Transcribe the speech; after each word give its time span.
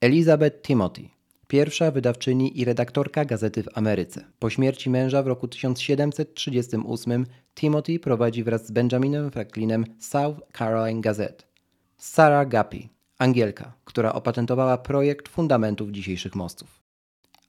Elizabeth 0.00 0.62
Timothy, 0.62 1.08
pierwsza 1.48 1.90
wydawczyni 1.90 2.60
i 2.60 2.64
redaktorka 2.64 3.24
gazety 3.24 3.62
w 3.62 3.68
Ameryce. 3.74 4.24
Po 4.38 4.50
śmierci 4.50 4.90
męża 4.90 5.22
w 5.22 5.26
roku 5.26 5.48
1738 5.48 7.26
Timothy 7.54 7.98
prowadzi 7.98 8.44
wraz 8.44 8.66
z 8.66 8.70
Benjaminem 8.70 9.30
Franklinem 9.30 9.84
South 9.98 10.40
Carolina 10.58 11.00
Gazette. 11.00 11.44
Sarah 11.96 12.48
Guppy, 12.48 12.88
Angielka, 13.18 13.72
która 13.84 14.12
opatentowała 14.12 14.78
projekt 14.78 15.28
fundamentów 15.28 15.90
dzisiejszych 15.90 16.34
mostów. 16.34 16.82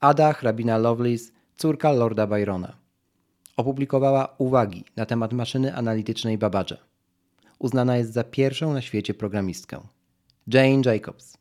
Ada 0.00 0.32
hrabina 0.32 0.78
Lovelace, 0.78 1.32
córka 1.56 1.92
Lorda 1.92 2.26
Byrona. 2.26 2.76
Opublikowała 3.56 4.34
uwagi 4.38 4.84
na 4.96 5.06
temat 5.06 5.32
maszyny 5.32 5.74
analitycznej 5.74 6.38
Babbage. 6.38 6.76
Uznana 7.58 7.96
jest 7.96 8.12
za 8.12 8.24
pierwszą 8.24 8.72
na 8.74 8.82
świecie 8.82 9.14
programistkę. 9.14 9.80
Jane 10.46 10.82
Jacobs, 10.84 11.39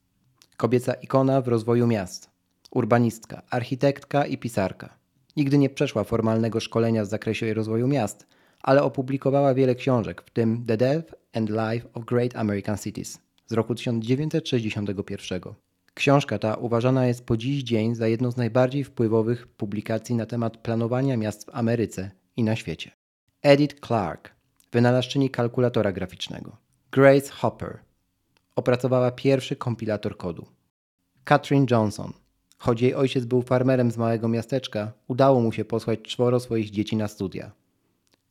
kobieca 0.59 0.93
ikona 0.93 1.41
w 1.41 1.47
rozwoju 1.47 1.87
miast, 1.87 2.29
urbanistka, 2.71 3.41
architektka 3.49 4.25
i 4.25 4.37
pisarka. 4.37 4.97
Nigdy 5.37 5.57
nie 5.57 5.69
przeszła 5.69 6.03
formalnego 6.03 6.59
szkolenia 6.59 7.03
w 7.03 7.07
zakresie 7.07 7.53
rozwoju 7.53 7.87
miast, 7.87 8.27
ale 8.61 8.83
opublikowała 8.83 9.53
wiele 9.53 9.75
książek, 9.75 10.21
w 10.25 10.29
tym 10.29 10.65
The 10.65 10.77
Death 10.77 11.13
and 11.33 11.49
Life 11.49 11.87
of 11.93 12.05
Great 12.05 12.35
American 12.35 12.77
Cities 12.77 13.19
z 13.47 13.53
roku 13.53 13.75
1961. 13.75 15.41
Książka 15.93 16.39
ta 16.39 16.55
uważana 16.55 17.07
jest 17.07 17.25
po 17.25 17.37
dziś 17.37 17.63
dzień 17.63 17.95
za 17.95 18.07
jedną 18.07 18.31
z 18.31 18.37
najbardziej 18.37 18.83
wpływowych 18.83 19.47
publikacji 19.47 20.15
na 20.15 20.25
temat 20.25 20.57
planowania 20.57 21.17
miast 21.17 21.45
w 21.45 21.55
Ameryce 21.55 22.11
i 22.37 22.43
na 22.43 22.55
świecie. 22.55 22.91
Edith 23.41 23.75
Clark, 23.87 24.31
wynalazczyni 24.71 25.29
kalkulatora 25.29 25.91
graficznego. 25.91 26.57
Grace 26.91 27.31
Hopper, 27.31 27.79
opracowała 28.59 29.11
pierwszy 29.11 29.55
kompilator 29.55 30.17
kodu. 30.17 30.45
Katrin 31.23 31.65
Johnson, 31.71 32.13
choć 32.57 32.81
jej 32.81 32.95
ojciec 32.95 33.25
był 33.25 33.41
farmerem 33.41 33.91
z 33.91 33.97
małego 33.97 34.27
miasteczka, 34.27 34.91
udało 35.07 35.41
mu 35.41 35.51
się 35.51 35.65
posłać 35.65 35.99
czworo 36.01 36.39
swoich 36.39 36.69
dzieci 36.69 36.95
na 36.95 37.07
studia. 37.07 37.51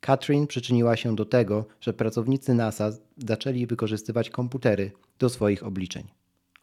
Katrin 0.01 0.47
przyczyniła 0.47 0.97
się 0.97 1.17
do 1.17 1.25
tego, 1.25 1.65
że 1.81 1.93
pracownicy 1.93 2.55
NASA 2.55 2.91
zaczęli 3.17 3.67
wykorzystywać 3.67 4.31
komputery 4.31 4.93
do 5.19 5.29
swoich 5.29 5.67
obliczeń. 5.67 6.05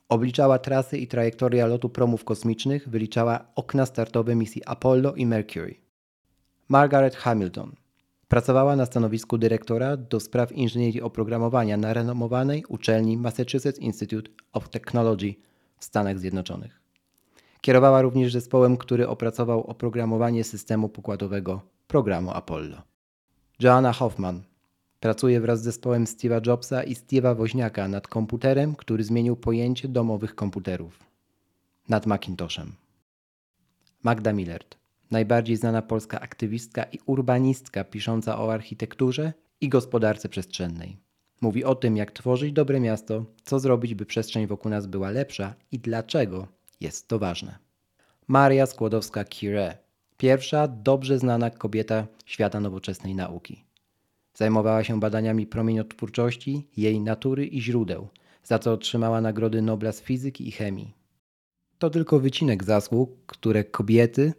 Obliczała 0.10 0.60
trasy 0.60 0.98
i 0.98 1.08
trajektoria 1.08 1.68
lotu 1.68 1.90
promów 1.90 2.24
kosmicznych, 2.24 2.90
wyliczała 2.90 3.46
okna 3.56 3.86
startowe 3.86 4.36
misji 4.36 4.62
Apollo 4.66 5.14
i 5.14 5.26
Mercury. 5.26 5.76
Margaret 6.70 7.16
Hamilton 7.16 7.76
pracowała 8.28 8.76
na 8.76 8.86
stanowisku 8.86 9.38
dyrektora 9.38 9.98
do 9.98 10.20
spraw 10.20 10.52
inżynierii 10.52 11.02
oprogramowania 11.02 11.78
na 11.78 11.94
renomowanej 11.94 12.66
uczelni 12.70 13.18
Massachusetts 13.18 13.80
Institute 13.80 14.32
of 14.54 14.70
Technology 14.70 15.34
w 15.78 15.86
Stanach 15.86 16.20
Zjednoczonych. 16.20 16.82
Kierowała 17.62 18.02
również 18.02 18.34
zespołem, 18.34 18.78
który 18.78 19.08
opracował 19.08 19.64
oprogramowanie 19.64 20.44
systemu 20.44 20.90
pokładowego 20.90 21.62
programu 21.88 22.32
Apollo. 22.32 22.82
Joanna 23.60 23.94
Hoffman 23.94 24.44
pracuje 25.00 25.42
wraz 25.42 25.60
z 25.62 25.64
zespołem 25.64 26.06
Steve'a 26.06 26.48
Jobsa 26.48 26.84
i 26.84 26.96
Steve'a 26.96 27.38
Woźniaka 27.38 27.88
nad 27.88 28.08
komputerem, 28.08 28.76
który 28.76 29.04
zmienił 29.04 29.36
pojęcie 29.36 29.88
domowych 29.88 30.36
komputerów. 30.36 31.00
Nad 31.90 32.06
Macintoshem. 32.06 32.72
Magda 34.04 34.34
Millert, 34.34 34.78
najbardziej 35.16 35.56
znana 35.56 35.82
polska 35.82 36.20
aktywistka 36.20 36.84
i 36.84 36.98
urbanistka 37.06 37.84
pisząca 37.84 38.40
o 38.40 38.54
architekturze 38.54 39.34
i 39.62 39.70
gospodarce 39.70 40.30
przestrzennej. 40.30 40.98
Mówi 41.42 41.64
o 41.64 41.76
tym, 41.76 41.98
jak 41.98 42.12
tworzyć 42.12 42.52
dobre 42.54 42.80
miasto, 42.80 43.26
co 43.44 43.60
zrobić, 43.60 43.96
by 43.96 44.06
przestrzeń 44.06 44.48
wokół 44.48 44.72
nas 44.72 44.88
była 44.88 45.10
lepsza 45.10 45.56
i 45.72 45.80
dlaczego 45.80 46.48
jest 46.82 47.08
to 47.08 47.20
ważne. 47.20 47.58
Maria 48.28 48.66
Skłodowska-Curie, 48.66 49.78
pierwsza 50.18 50.68
dobrze 50.68 51.20
znana 51.20 51.50
kobieta 51.50 52.08
świata 52.26 52.60
nowoczesnej 52.60 53.16
nauki. 53.16 53.64
Zajmowała 54.34 54.84
się 54.84 55.00
badaniami 55.00 55.48
promieniotwórczości, 55.48 56.68
jej 56.78 57.02
natury 57.02 57.46
i 57.46 57.62
źródeł, 57.62 58.08
za 58.44 58.60
co 58.60 58.74
otrzymała 58.74 59.22
nagrody 59.22 59.62
Nobla 59.62 59.92
z 59.92 60.02
fizyki 60.02 60.48
i 60.48 60.52
chemii. 60.52 60.94
To 61.80 61.90
tylko 61.90 62.20
wycinek 62.20 62.64
zasług, 62.64 63.10
które 63.26 63.64
kobiety 63.64 64.34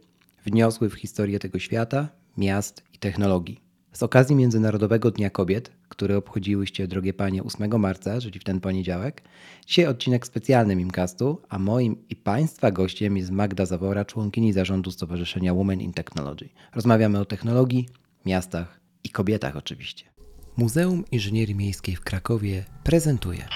wniosły 0.45 0.89
w 0.89 0.93
historię 0.93 1.39
tego 1.39 1.59
świata, 1.59 2.09
miast 2.37 2.83
i 2.93 2.97
technologii. 2.97 3.61
Z 3.91 4.03
okazji 4.03 4.35
Międzynarodowego 4.35 5.11
Dnia 5.11 5.29
Kobiet, 5.29 5.71
który 5.89 6.15
obchodziłyście, 6.15 6.87
drogie 6.87 7.13
panie, 7.13 7.43
8 7.43 7.79
marca, 7.79 8.21
czyli 8.21 8.39
w 8.39 8.43
ten 8.43 8.59
poniedziałek, 8.59 9.21
dzisiaj 9.65 9.85
odcinek 9.85 10.27
specjalny 10.27 10.75
Mimcastu, 10.75 11.41
a 11.49 11.59
moim 11.59 12.07
i 12.09 12.15
państwa 12.15 12.71
gościem 12.71 13.17
jest 13.17 13.31
Magda 13.31 13.65
Zawora, 13.65 14.05
członkini 14.05 14.53
zarządu 14.53 14.91
Stowarzyszenia 14.91 15.53
Women 15.53 15.81
in 15.81 15.93
Technology. 15.93 16.49
Rozmawiamy 16.75 17.19
o 17.19 17.25
technologii, 17.25 17.89
miastach 18.25 18.79
i 19.03 19.09
kobietach 19.09 19.55
oczywiście. 19.55 20.05
Muzeum 20.57 21.03
Inżynierii 21.11 21.55
Miejskiej 21.55 21.95
w 21.95 22.01
Krakowie 22.01 22.65
prezentuje. 22.83 23.47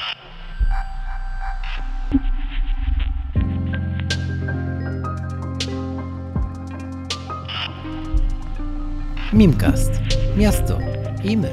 Mimcast. 9.33 9.91
Miasto 10.37 10.79
i 11.23 11.37
my. 11.37 11.51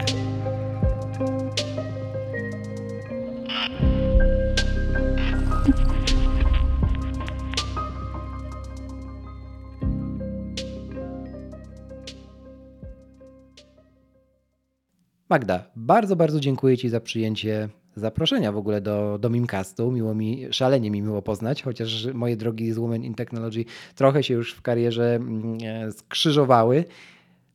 Magda, 15.28 15.70
bardzo, 15.76 16.16
bardzo 16.16 16.40
dziękuję 16.40 16.76
Ci 16.76 16.88
za 16.88 17.00
przyjęcie 17.00 17.68
zaproszenia 17.96 18.52
w 18.52 18.56
ogóle 18.56 18.80
do, 18.80 19.18
do 19.20 19.30
Mimcastu. 19.30 19.92
Miło 19.92 20.14
mi, 20.14 20.46
szalenie 20.50 20.90
mi 20.90 21.02
miło 21.02 21.22
poznać, 21.22 21.62
chociaż 21.62 22.06
moje 22.14 22.36
drogi 22.36 22.72
z 22.72 22.78
Women 22.78 23.04
in 23.04 23.14
Technology 23.14 23.64
trochę 23.94 24.22
się 24.22 24.34
już 24.34 24.54
w 24.54 24.62
karierze 24.62 25.14
mm, 25.14 25.58
e, 25.64 25.92
skrzyżowały. 25.92 26.84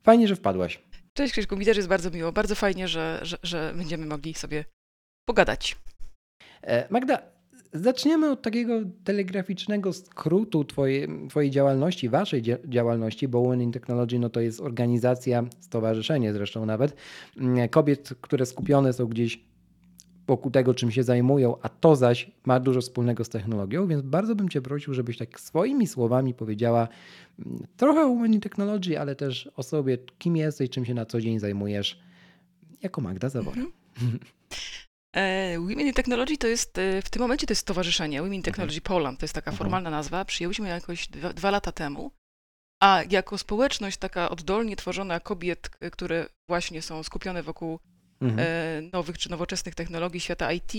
Fajnie, 0.03 0.28
że 0.28 0.36
wpadłaś. 0.36 0.80
Cześć 1.14 1.34
Krzyśku, 1.34 1.58
mi 1.58 1.66
też 1.66 1.78
jest 1.78 1.90
bardzo 1.90 2.12
miło. 2.12 2.31
Bardzo 2.31 2.56
fajnie, 2.56 2.88
że, 2.88 3.19
że, 3.22 3.38
że 3.44 3.74
będziemy 3.78 4.06
mogli 4.06 4.34
sobie 4.34 4.66
pogadać. 5.25 5.78
E, 6.62 6.88
Magda, 6.90 7.22
zaczniemy 7.74 8.31
od 8.31 8.42
takiego 8.42 8.81
telegraficznego 9.03 9.94
skrótu 9.94 10.66
twojej, 10.66 11.08
twojej 11.30 11.52
działalności, 11.52 12.09
waszej 12.09 12.44
działalności, 12.66 13.28
bo 13.28 13.42
Women 13.42 13.62
in 13.62 13.72
Technology 13.72 14.19
no 14.19 14.30
to 14.30 14.40
jest 14.40 14.62
organizacja, 14.62 15.44
stowarzyszenie 15.59 16.34
zresztą 16.34 16.66
nawet, 16.66 16.96
mm, 17.38 17.69
kobiet, 17.69 18.13
które 18.22 18.46
skupione 18.46 18.94
są 18.94 19.06
gdzieś 19.06 19.53
wokół 20.28 20.52
tego, 20.52 20.74
czym 20.74 20.92
się 20.92 21.04
zajmują, 21.04 21.56
a 21.62 21.70
to 21.70 21.96
zaś 21.96 22.32
ma 22.46 22.60
dużo 22.60 22.82
wspólnego 22.82 23.24
z 23.24 23.30
technologią, 23.30 23.88
więc 23.88 24.02
bardzo 24.02 24.36
bym 24.36 24.50
Cię 24.50 24.62
prosił, 24.62 24.94
żebyś 24.94 25.18
tak 25.18 25.40
swoimi 25.40 25.88
słowami 25.88 26.34
powiedziała 26.34 26.88
mm, 27.40 27.68
trochę 27.78 28.02
o 28.02 28.10
Women 28.10 28.34
in 28.34 28.42
Technology, 28.42 29.00
ale 29.00 29.16
też 29.16 29.50
o 29.56 29.64
sobie, 29.64 29.98
kim 30.18 30.38
jesteś, 30.38 30.70
czym 30.70 30.86
się 30.86 30.94
na 30.94 31.06
co 31.06 31.22
dzień 31.22 31.40
zajmujesz, 31.40 32.00
jako 32.82 33.02
Magda 33.02 33.30
Zawora. 33.30 33.62
Mhm. 34.02 34.20
E, 35.16 35.60
Women 35.60 35.88
in 35.88 35.94
Technology 35.94 36.38
to 36.38 36.48
jest, 36.48 36.78
e, 36.78 37.02
w 37.02 37.10
tym 37.10 37.22
momencie 37.22 37.48
to 37.48 37.52
jest 37.52 37.62
stowarzyszenie, 37.62 38.22
Women 38.22 38.34
in. 38.34 38.44
Technology 38.44 38.78
mhm. 38.78 38.84
Poland, 38.84 39.20
to 39.20 39.24
jest 39.24 39.34
taka 39.34 39.52
mhm. 39.52 39.58
formalna 39.58 39.90
nazwa, 39.90 40.26
przyjęliśmy 40.26 40.68
ją 40.68 40.76
jakoś 40.76 41.08
dwa, 41.08 41.34
dwa 41.34 41.52
lata 41.52 41.72
temu, 41.72 42.12
a 42.82 43.02
jako 43.10 43.38
społeczność 43.38 43.98
taka 43.98 44.30
oddolnie 44.30 44.76
tworzona 44.76 45.20
kobiet, 45.20 45.70
które 45.70 46.28
właśnie 46.50 46.82
są 46.82 47.04
skupione 47.04 47.44
wokół 47.44 47.80
mhm. 48.22 48.40
E, 48.40 48.81
nowych 48.94 49.18
czy 49.18 49.31
nowoczesnych 49.31 49.75
technologii 49.75 50.19
świata 50.19 50.51
IT, 50.53 50.74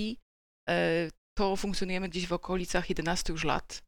e, 0.69 1.11
to 1.39 1.57
funkcjonujemy 1.57 2.09
gdzieś 2.09 2.27
w 2.27 2.33
okolicach 2.33 2.89
11 2.89 3.33
już 3.33 3.45
lat. 3.45 3.83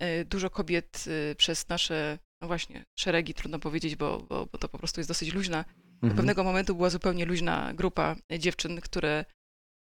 E, 0.00 0.24
dużo 0.24 0.50
kobiet 0.50 1.04
przez 1.36 1.68
nasze, 1.68 2.18
no 2.42 2.48
właśnie, 2.48 2.84
szeregi, 2.98 3.34
trudno 3.34 3.58
powiedzieć, 3.58 3.96
bo, 3.96 4.18
bo, 4.18 4.46
bo 4.46 4.58
to 4.58 4.68
po 4.68 4.78
prostu 4.78 5.00
jest 5.00 5.10
dosyć 5.10 5.34
luźna. 5.34 5.58
Mhm. 5.58 6.10
Do 6.10 6.16
pewnego 6.16 6.44
momentu 6.44 6.74
była 6.74 6.90
zupełnie 6.90 7.24
luźna 7.24 7.74
grupa 7.74 8.16
dziewczyn, 8.38 8.80
które, 8.80 9.24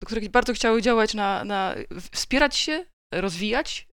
które 0.05 0.29
bardzo 0.29 0.53
chciały 0.53 0.83
działać 0.83 1.15
na, 1.15 1.45
na 1.45 1.75
wspierać 2.13 2.57
się, 2.57 2.87
rozwijać 3.15 3.89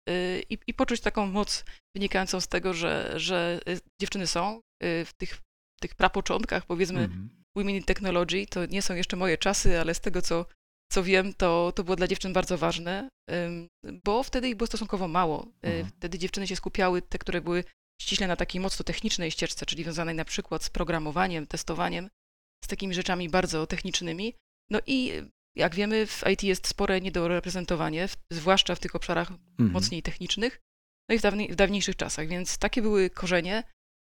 i, 0.49 0.57
i 0.67 0.73
poczuć 0.73 1.01
taką 1.01 1.27
moc 1.27 1.65
wynikającą 1.95 2.41
z 2.41 2.47
tego, 2.47 2.73
że, 2.73 3.13
że 3.15 3.59
dziewczyny 4.01 4.27
są 4.27 4.61
w 4.81 5.09
tych, 5.17 5.41
tych 5.81 5.95
prapoczątkach, 5.95 6.65
powiedzmy, 6.65 6.99
mhm. 6.99 7.44
Women 7.55 7.75
in 7.75 7.83
Technology. 7.83 8.45
To 8.47 8.65
nie 8.65 8.81
są 8.81 8.95
jeszcze 8.95 9.17
moje 9.17 9.37
czasy, 9.37 9.79
ale 9.79 9.93
z 9.93 9.99
tego, 9.99 10.21
co, 10.21 10.45
co 10.91 11.03
wiem, 11.03 11.33
to, 11.33 11.71
to 11.75 11.83
było 11.83 11.95
dla 11.95 12.07
dziewczyn 12.07 12.33
bardzo 12.33 12.57
ważne, 12.57 13.09
bo 14.03 14.23
wtedy 14.23 14.49
ich 14.49 14.55
było 14.55 14.67
stosunkowo 14.67 15.07
mało. 15.07 15.47
E, 15.63 15.67
mhm. 15.67 15.91
Wtedy 15.97 16.19
dziewczyny 16.19 16.47
się 16.47 16.55
skupiały, 16.55 17.01
te, 17.01 17.17
które 17.17 17.41
były 17.41 17.63
ściśle 18.01 18.27
na 18.27 18.35
takiej 18.35 18.61
mocno 18.61 18.83
technicznej 18.83 19.31
ścieżce, 19.31 19.65
czyli 19.65 19.83
związanej 19.83 20.15
na 20.15 20.25
przykład 20.25 20.63
z 20.63 20.69
programowaniem, 20.69 21.47
testowaniem, 21.47 22.09
z 22.63 22.67
takimi 22.67 22.93
rzeczami 22.93 23.29
bardzo 23.29 23.67
technicznymi. 23.67 24.33
No 24.69 24.79
i 24.87 25.11
jak 25.55 25.75
wiemy, 25.75 26.07
w 26.07 26.23
IT 26.33 26.43
jest 26.43 26.67
spore 26.67 27.01
niedoreprezentowanie, 27.01 28.09
zwłaszcza 28.31 28.75
w 28.75 28.79
tych 28.79 28.95
obszarach 28.95 29.31
Mhm. 29.31 29.71
mocniej 29.71 30.03
technicznych, 30.03 30.61
no 31.09 31.15
i 31.15 31.19
w, 31.19 31.21
dawniej, 31.21 31.51
w 31.51 31.55
dawniejszych 31.55 31.95
czasach, 31.95 32.27
więc 32.27 32.57
takie 32.57 32.81
były 32.81 33.09
korzenie. 33.09 33.63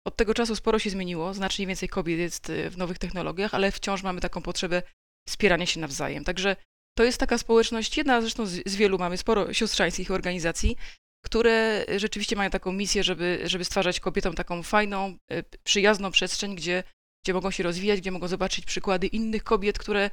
Od 0.08 0.16
tego 0.16 0.34
czasu 0.34 0.56
sporo 0.56 0.80
się 0.80 0.90
zmieniło, 0.90 1.34
znacznie 1.34 1.68
więcej 1.68 1.90
kobiet 1.90 2.20
jest 2.20 2.50
y, 2.50 2.70
w 2.70 2.78
nowych 2.78 2.98
technologiach, 2.98 3.54
ale 3.54 3.72
wciąż 3.72 4.04
mamy 4.04 4.22
taką 4.22 4.42
potrzebę 4.42 4.84
wspierania 5.30 5.66
się 5.66 5.80
nawzajem. 5.80 6.24
Także 6.24 6.56
to 6.98 7.04
jest 7.04 7.18
taka 7.18 7.38
społeczność, 7.38 7.98
jedna 7.98 8.22
zresztą 8.22 8.46
z, 8.46 8.62
z 8.66 8.76
wielu, 8.76 8.98
mamy 8.98 9.18
sporo 9.18 9.54
siostrzańskich 9.54 10.12
organizacji, 10.12 10.78
które 11.26 11.86
rzeczywiście 11.98 12.36
mają 12.36 12.50
taką 12.50 12.72
misję, 12.72 13.04
żeby, 13.04 13.42
żeby 13.46 13.66
stwarzać 13.66 14.00
kobietom 14.00 14.34
taką 14.34 14.64
fajną, 14.64 15.18
y, 15.32 15.44
przyjazną 15.64 16.12
przestrzeń, 16.12 16.56
gdzie, 16.56 16.84
gdzie 17.26 17.34
mogą 17.34 17.52
się 17.52 17.64
rozwijać, 17.64 18.02
gdzie 18.02 18.12
mogą 18.12 18.28
zobaczyć 18.28 18.66
przykłady 18.66 19.08
innych 19.08 19.44
kobiet, 19.44 19.80
które 19.80 20.10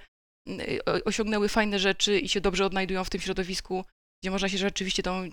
y, 0.49 0.85
o- 0.85 1.05
osiągnęły 1.05 1.49
fajne 1.49 1.79
rzeczy 1.79 2.19
i 2.19 2.29
się 2.29 2.41
dobrze 2.41 2.67
odnajdują 2.67 3.05
w 3.05 3.11
tym 3.11 3.21
środowisku, 3.21 3.85
gdzie 4.23 4.31
można 4.31 4.49
się 4.49 4.59
rzeczywiście 4.59 5.03
tą 5.03 5.31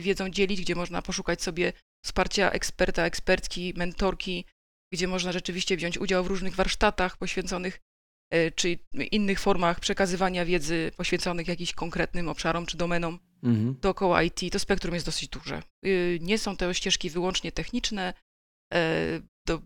wiedzą 0.00 0.30
dzielić, 0.30 0.60
gdzie 0.60 0.74
można 0.74 1.02
poszukać 1.02 1.42
sobie 1.42 1.72
wsparcia 2.04 2.50
eksperta, 2.50 3.04
ekspertki, 3.04 3.74
mentorki, 3.76 4.44
gdzie 4.92 5.08
można 5.08 5.32
rzeczywiście 5.32 5.76
wziąć 5.76 5.98
udział 5.98 6.24
w 6.24 6.26
różnych 6.26 6.54
warsztatach 6.54 7.16
poświęconych 7.16 7.80
e, 8.32 8.50
czy 8.50 8.78
innych 9.10 9.40
formach 9.40 9.80
przekazywania 9.80 10.44
wiedzy 10.44 10.92
poświęconych 10.96 11.48
jakimś 11.48 11.72
konkretnym 11.72 12.28
obszarom 12.28 12.66
czy 12.66 12.76
domenom 12.76 13.18
Mhm. 13.42 13.76
dookoła 13.80 14.22
IT. 14.22 14.40
To 14.52 14.58
spektrum 14.58 14.94
jest 14.94 15.06
dosyć 15.06 15.28
duże. 15.28 15.62
Y, 15.86 16.18
Nie 16.20 16.38
są 16.38 16.56
to 16.56 16.74
ścieżki 16.74 17.10
wyłącznie 17.10 17.52
techniczne. 17.52 18.14
e, 18.74 19.20
To, 19.46 19.60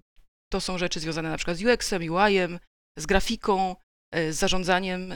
to 0.52 0.60
są 0.60 0.78
rzeczy 0.78 1.00
związane 1.00 1.30
na 1.30 1.36
przykład 1.36 1.56
z 1.56 1.62
UX-em, 1.64 2.02
UI-em, 2.12 2.58
z 2.98 3.06
grafiką, 3.06 3.76
e, 4.14 4.32
z 4.32 4.36
zarządzaniem 4.36 5.12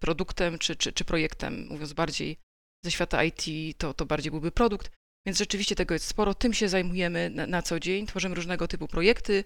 produktem 0.00 0.58
czy, 0.58 0.76
czy, 0.76 0.92
czy 0.92 1.04
projektem, 1.04 1.66
mówiąc 1.70 1.92
bardziej 1.92 2.36
ze 2.84 2.90
świata 2.90 3.24
IT, 3.24 3.44
to, 3.78 3.94
to 3.94 4.06
bardziej 4.06 4.30
byłby 4.30 4.50
produkt. 4.52 4.90
Więc 5.26 5.38
rzeczywiście 5.38 5.74
tego 5.74 5.94
jest 5.94 6.06
sporo. 6.06 6.34
Tym 6.34 6.54
się 6.54 6.68
zajmujemy 6.68 7.30
na, 7.30 7.46
na 7.46 7.62
co 7.62 7.80
dzień. 7.80 8.06
Tworzymy 8.06 8.34
różnego 8.34 8.68
typu 8.68 8.88
projekty. 8.88 9.44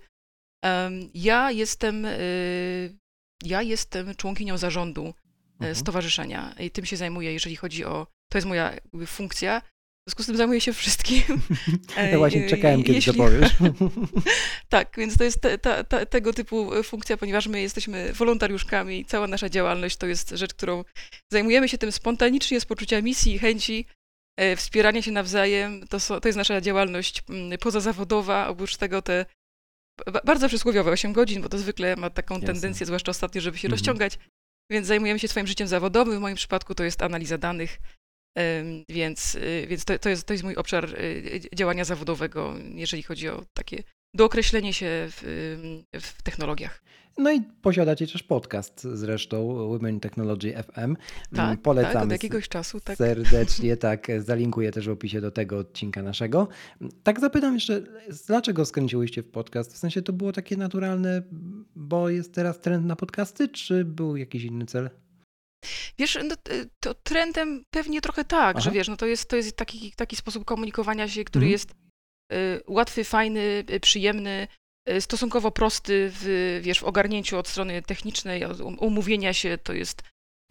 Ja 1.14 1.50
jestem, 1.50 2.04
y, 2.04 2.96
ja 3.44 3.62
jestem 3.62 4.14
członkinią 4.14 4.58
zarządu 4.58 5.06
e, 5.06 5.14
Mhm. 5.60 5.74
stowarzyszenia 5.74 6.54
i 6.60 6.70
tym 6.70 6.84
się 6.84 6.96
zajmuję, 6.96 7.32
jeżeli 7.32 7.56
chodzi 7.56 7.84
o. 7.84 8.06
To 8.32 8.38
jest 8.38 8.48
moja 8.48 8.72
funkcja. 9.06 9.60
W 9.60 10.10
związku 10.10 10.22
z 10.22 10.26
tym 10.26 10.36
zajmuję 10.36 10.60
się 10.60 10.72
wszystkim. 10.72 11.22
Ja 12.12 12.18
właśnie 12.18 12.44
E, 12.46 12.48
czekałem, 12.48 12.82
kiedy 12.82 12.92
jeśli- 12.94 13.12
to 13.12 13.18
powiesz. 13.18 13.50
Tak, 14.68 14.94
więc 14.98 15.16
to 15.16 15.24
jest 15.24 15.40
te, 15.40 15.58
ta, 15.58 15.84
ta, 15.84 16.06
tego 16.06 16.32
typu 16.32 16.70
funkcja, 16.82 17.16
ponieważ 17.16 17.46
my 17.46 17.60
jesteśmy 17.60 18.12
wolontariuszkami, 18.12 19.04
cała 19.04 19.26
nasza 19.26 19.48
działalność 19.48 19.96
to 19.96 20.06
jest 20.06 20.30
rzecz, 20.30 20.54
którą 20.54 20.84
zajmujemy 21.32 21.68
się 21.68 21.78
tym 21.78 21.92
spontanicznie, 21.92 22.60
z 22.60 22.64
poczucia 22.64 23.02
misji 23.02 23.34
i 23.34 23.38
chęci 23.38 23.86
e, 24.36 24.56
wspierania 24.56 25.02
się 25.02 25.12
nawzajem. 25.12 25.86
To, 25.88 26.00
są, 26.00 26.20
to 26.20 26.28
jest 26.28 26.36
nasza 26.38 26.60
działalność 26.60 27.22
mm, 27.28 27.58
pozazawodowa, 27.58 28.48
oprócz 28.48 28.76
tego 28.76 29.02
te 29.02 29.26
ba- 30.12 30.20
bardzo 30.25 30.48
przysłowiowe 30.48 30.90
8 30.90 31.12
godzin, 31.12 31.42
bo 31.42 31.48
to 31.48 31.58
zwykle 31.58 31.96
ma 31.96 32.10
taką 32.10 32.34
Jasne. 32.34 32.46
tendencję, 32.46 32.86
zwłaszcza 32.86 33.10
ostatnio, 33.10 33.40
żeby 33.40 33.58
się 33.58 33.69
Mhm. 33.69 33.78
rozciągać. 33.78 34.19
Więc 34.70 34.86
zajmujemy 34.86 35.19
się 35.20 35.28
swoim 35.28 35.46
życiem 35.46 35.69
zawodowym. 35.69 36.19
W 36.19 36.20
moim 36.20 36.36
przypadku 36.36 36.75
to 36.75 36.84
jest 36.84 37.02
analiza 37.02 37.38
danych, 37.38 37.78
więc, 38.88 39.34
y, 39.34 39.66
więc 39.69 39.84
to, 39.84 39.98
to, 39.98 40.08
jest, 40.08 40.26
to 40.26 40.32
jest 40.34 40.44
mój 40.44 40.56
obszar 40.56 40.94
y, 41.00 41.40
działania 41.54 41.84
zawodowego, 41.84 42.54
jeżeli 42.75 43.02
chodzi 43.02 43.28
o 43.28 43.44
takie 43.54 43.82
dookreślenie 44.14 44.75
się 44.75 45.08
w, 45.10 45.22
ym, 45.94 46.00
w 46.00 46.22
technologiach. 46.22 46.82
No 47.19 47.32
i 47.32 47.43
posiadacie 47.62 48.06
też 48.06 48.22
podcast 48.22 48.82
zresztą, 48.82 49.55
Women 49.69 50.00
Technology 50.00 50.52
FM. 50.62 50.78
Mm, 50.78 50.96
Tak, 51.37 51.61
Polecamy 51.62 51.94
tak, 51.94 52.05
od 52.05 52.11
jakiegoś 52.11 52.49
czasu, 52.49 52.81
tak. 52.81 52.99
serdecznie, 52.99 53.76
tak. 53.76 54.06
Zalinkuję 54.26 54.72
też 54.72 54.87
w 54.88 54.90
opisie 54.90 55.20
do 55.20 55.31
tego 55.31 55.58
odcinka 55.58 56.02
naszego. 56.02 56.49
Tak 57.02 57.20
zapytam 57.20 57.55
jeszcze, 57.55 57.82
dlaczego 58.26 58.64
skręciłyście 58.64 59.22
w 59.22 59.31
podcast? 59.31 59.75
W 59.75 59.78
sensie 59.78 60.02
to 60.02 60.12
było 60.12 60.32
takie 60.32 60.56
naturalne, 60.56 61.22
bo 61.76 62.08
jest 62.08 62.34
teraz 62.34 62.61
trend 62.61 62.87
na 62.87 62.96
podcasty, 62.96 63.49
czy 63.49 63.84
był 63.84 64.17
jakiś 64.17 64.44
inny 64.44 64.67
cel? 64.67 64.90
Wiesz, 65.99 66.19
no, 66.28 66.34
to 66.81 66.94
trendem 66.94 67.64
pewnie 67.70 68.00
trochę 68.00 68.25
tak, 68.25 68.60
że 68.60 68.69
Aha. 68.70 68.75
wiesz, 68.75 68.88
no 68.88 68.96
to 68.96 69.06
jest, 69.06 69.28
to 69.28 69.37
jest 69.37 69.56
taki, 69.56 69.93
taki 69.96 70.17
sposób 70.17 70.44
komunikowania 70.44 71.08
się, 71.08 71.25
który 71.25 71.43
Mhm. 71.46 71.52
jest 71.52 71.70
y, 72.32 72.60
łatwy, 72.69 73.05
fajny, 73.05 73.64
y, 73.70 73.81
przyjemny, 73.81 74.46
stosunkowo 75.00 75.50
prosty 75.50 76.10
w, 76.12 76.60
wiesz, 76.62 76.81
w 76.81 76.84
ogarnięciu 76.84 77.38
od 77.38 77.48
strony 77.48 77.82
technicznej, 77.82 78.44
od 78.44 78.60
um- 78.60 78.78
umówienia 78.78 79.32
się, 79.32 79.58
to 79.58 79.72
jest, 79.72 80.02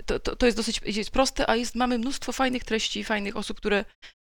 to, 0.06 0.20
to, 0.20 0.36
to 0.36 0.46
jest 0.46 0.58
dosyć 0.58 0.82
jest 0.86 1.12
proste, 1.12 1.50
a 1.50 1.56
jest, 1.56 1.76
mamy 1.76 1.98
mnóstwo 1.98 2.32
fajnych 2.32 2.64
treści, 2.64 3.04
fajnych 3.04 3.38
osób, 3.38 3.58
które, 3.58 3.86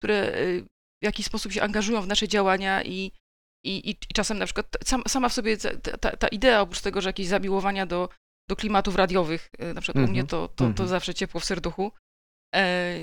które 0.02 0.38
y, 0.38 0.66
w 1.02 1.06
jakiś 1.06 1.26
sposób 1.26 1.52
się 1.52 1.62
angażują 1.62 2.02
w 2.02 2.08
nasze 2.08 2.28
działania 2.28 2.84
i, 2.84 3.12
i, 3.66 3.90
i 3.90 3.96
czasem 4.14 4.38
na 4.38 4.46
przykład 4.46 4.78
sam, 4.84 5.04
sama 5.08 5.30
w 5.30 5.34
sobie 5.34 5.58
ta, 5.58 5.98
ta, 5.98 6.18
ta 6.18 6.28
idea, 6.28 6.62
oprócz 6.62 6.82
tego, 6.82 7.02
że 7.02 7.10
jakieś 7.10 7.28
zamiłowania 7.28 7.86
do, 7.86 8.10
do 8.50 8.56
klimatów 8.56 8.96
radiowych, 8.96 9.50
y, 9.62 9.74
na 9.74 9.82
przykład 9.82 9.96
u 9.96 10.08
Mhm, 10.08 10.12
mnie 10.12 10.24
to, 10.24 10.48
to, 10.48 10.56
to 10.56 10.66
mhm. 10.66 10.90
zawsze 10.90 11.14
ciepło 11.14 11.40
w 11.40 11.46
serduchu, 11.46 11.92
e, 12.56 12.96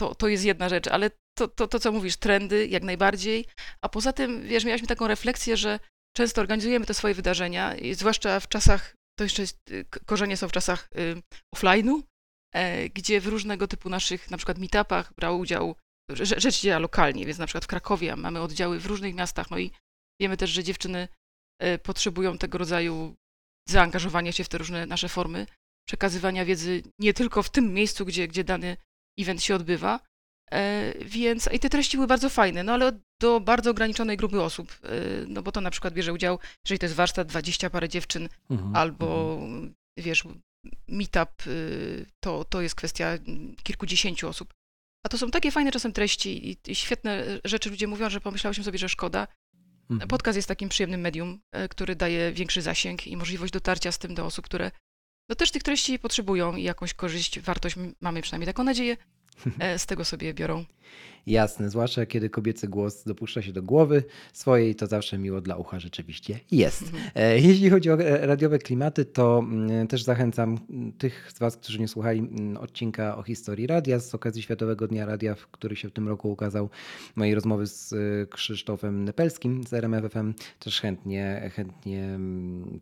to, 0.00 0.14
to 0.14 0.28
jest 0.28 0.44
jedna 0.44 0.68
rzecz, 0.68 0.88
ale 0.88 1.10
to, 1.38 1.48
to, 1.48 1.68
to, 1.68 1.78
co 1.78 1.92
mówisz, 1.92 2.16
trendy 2.16 2.66
jak 2.66 2.82
najbardziej, 2.82 3.46
a 3.80 3.88
poza 3.88 4.12
tym, 4.12 4.42
wiesz, 4.42 4.64
miałyśmy 4.64 4.88
taką 4.88 5.06
refleksję, 5.06 5.56
że 5.56 5.78
często 6.16 6.40
organizujemy 6.40 6.86
te 6.86 6.94
swoje 6.94 7.14
wydarzenia, 7.14 7.74
zwłaszcza 7.92 8.40
w 8.40 8.48
czasach, 8.48 8.96
to 9.18 9.24
jeszcze 9.24 9.42
jest, 9.42 9.58
korzenie 10.06 10.36
są 10.36 10.48
w 10.48 10.52
czasach 10.52 10.88
y, 10.96 11.22
offline'u, 11.56 12.02
e, 12.54 12.88
gdzie 12.88 13.20
w 13.20 13.26
różnego 13.26 13.68
typu 13.68 13.88
naszych, 13.88 14.30
na 14.30 14.36
przykład 14.36 14.58
meetupach 14.58 15.14
brał 15.14 15.38
udział, 15.38 15.76
rze- 16.10 16.40
rzecz 16.40 16.60
działa 16.60 16.78
lokalnie, 16.78 17.26
więc 17.26 17.38
na 17.38 17.46
przykład 17.46 17.64
w 17.64 17.68
Krakowie 17.68 18.16
mamy 18.16 18.40
oddziały 18.40 18.80
w 18.80 18.86
różnych 18.86 19.14
miastach, 19.14 19.50
no 19.50 19.58
i 19.58 19.70
wiemy 20.20 20.36
też, 20.36 20.50
że 20.50 20.64
dziewczyny 20.64 21.08
e, 21.60 21.78
potrzebują 21.78 22.38
tego 22.38 22.58
rodzaju 22.58 23.14
zaangażowania 23.68 24.32
się 24.32 24.44
w 24.44 24.48
te 24.48 24.58
różne 24.58 24.86
nasze 24.86 25.08
formy, 25.08 25.46
przekazywania 25.88 26.44
wiedzy 26.44 26.82
nie 26.98 27.14
tylko 27.14 27.42
w 27.42 27.50
tym 27.50 27.74
miejscu, 27.74 28.04
gdzie, 28.04 28.28
gdzie 28.28 28.44
dany 28.44 28.76
event 29.18 29.42
się 29.42 29.54
odbywa, 29.54 30.00
Więc 31.00 31.48
i 31.52 31.58
te 31.58 31.70
treści 31.70 31.96
były 31.96 32.06
bardzo 32.06 32.30
fajne, 32.30 32.62
no 32.62 32.72
ale 32.72 32.92
do 33.20 33.40
bardzo 33.40 33.70
ograniczonej 33.70 34.16
grupy 34.16 34.42
osób, 34.42 34.78
e, 34.82 34.88
no 35.26 35.42
bo 35.42 35.52
to 35.52 35.60
na 35.60 35.70
przykład 35.70 35.94
bierze 35.94 36.12
udział, 36.12 36.38
jeżeli 36.64 36.78
to 36.78 36.86
jest 36.86 36.96
warsztat, 36.96 37.28
20 37.28 37.70
parę 37.70 37.88
dziewczyn, 37.88 38.28
Mhm, 38.50 38.76
albo 38.76 39.38
wiesz, 39.96 40.24
meetup, 40.88 41.46
y, 41.46 42.06
to, 42.20 42.44
to 42.44 42.60
jest 42.60 42.74
kwestia 42.74 43.18
kilkudziesięciu 43.62 44.28
osób. 44.28 44.54
A 45.06 45.08
to 45.08 45.18
są 45.18 45.30
takie 45.30 45.50
fajne 45.50 45.72
czasem 45.72 45.92
treści 45.92 46.50
i, 46.50 46.56
i 46.68 46.74
świetne 46.74 47.24
rzeczy. 47.44 47.70
Ludzie 47.70 47.86
mówią, 47.86 48.10
że 48.10 48.20
pomyślałyśmy 48.20 48.64
sobie, 48.64 48.78
że 48.78 48.88
szkoda. 48.88 49.28
mhm. 49.90 50.08
Podcast 50.08 50.36
jest 50.36 50.48
takim 50.48 50.68
przyjemnym 50.68 51.00
medium, 51.00 51.40
e, 51.52 51.68
który 51.68 51.96
daje 51.96 52.32
większy 52.32 52.62
zasięg 52.62 53.06
i 53.06 53.16
możliwość 53.16 53.52
dotarcia 53.52 53.92
z 53.92 53.98
tym 53.98 54.14
do 54.14 54.26
osób, 54.26 54.44
które 54.44 54.70
no 55.28 55.34
też 55.34 55.50
tych 55.50 55.62
treści 55.62 55.98
potrzebują 55.98 56.56
i 56.56 56.62
jakąś 56.62 56.94
korzyść, 56.94 57.40
wartość, 57.40 57.76
mamy 58.00 58.22
przynajmniej 58.22 58.46
taką 58.46 58.64
nadzieję, 58.64 58.96
e, 58.96 58.96
z 59.78 59.86
tego 59.86 60.04
sobie 60.04 60.34
biorą. 60.34 60.64
Jasne, 61.26 61.70
zwłaszcza 61.70 62.06
kiedy 62.06 62.30
kobiecy 62.30 62.68
głos 62.68 63.04
dopuszcza 63.04 63.42
się 63.42 63.52
do 63.52 63.62
głowy 63.62 64.04
swojej, 64.32 64.74
to 64.74 64.86
zawsze 64.86 65.18
miło 65.18 65.40
dla 65.40 65.56
ucha 65.56 65.80
rzeczywiście 65.80 66.40
jest. 66.50 66.82
Mhm. 66.82 67.02
E, 67.14 67.38
Jeśli 67.38 67.70
chodzi 67.70 67.90
o 67.90 67.94
e, 67.94 68.26
radiowe 68.26 68.58
klimaty, 68.58 69.04
to 69.04 69.38
mm, 69.38 69.86
też 69.86 70.02
zachęcam 70.02 70.58
mm, 70.70 70.92
tych 70.92 71.32
z 71.34 71.38
Was, 71.38 71.56
którzy 71.56 71.78
nie 71.80 71.88
słuchali 71.88 72.18
mm, 72.18 72.56
odcinka 72.56 73.16
o 73.16 73.22
historii 73.22 73.66
radia 73.66 74.00
z 74.00 74.14
okazji 74.14 74.42
Światowego 74.42 74.88
Dnia 74.88 75.06
Radia, 75.06 75.34
w 75.34 75.46
który 75.46 75.76
się 75.76 75.88
w 75.88 75.92
tym 75.92 76.08
roku 76.08 76.32
ukazał 76.32 76.70
mojej 77.16 77.34
rozmowy 77.34 77.66
z 77.66 77.92
e, 77.92 77.96
Krzysztofem 78.26 79.04
Nepelskim 79.04 79.64
z 79.64 79.72
RMFFM. 79.72 80.34
Też 80.58 80.80
chętnie, 80.80 81.50
chętnie 81.54 82.18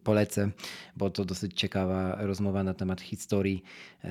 polecę, 0.04 0.50
bo 0.96 1.10
to 1.10 1.24
dosyć 1.24 1.54
ciekawa 1.54 2.16
rozmowa 2.20 2.64
na 2.64 2.74
temat 2.74 3.00
historii 3.00 3.62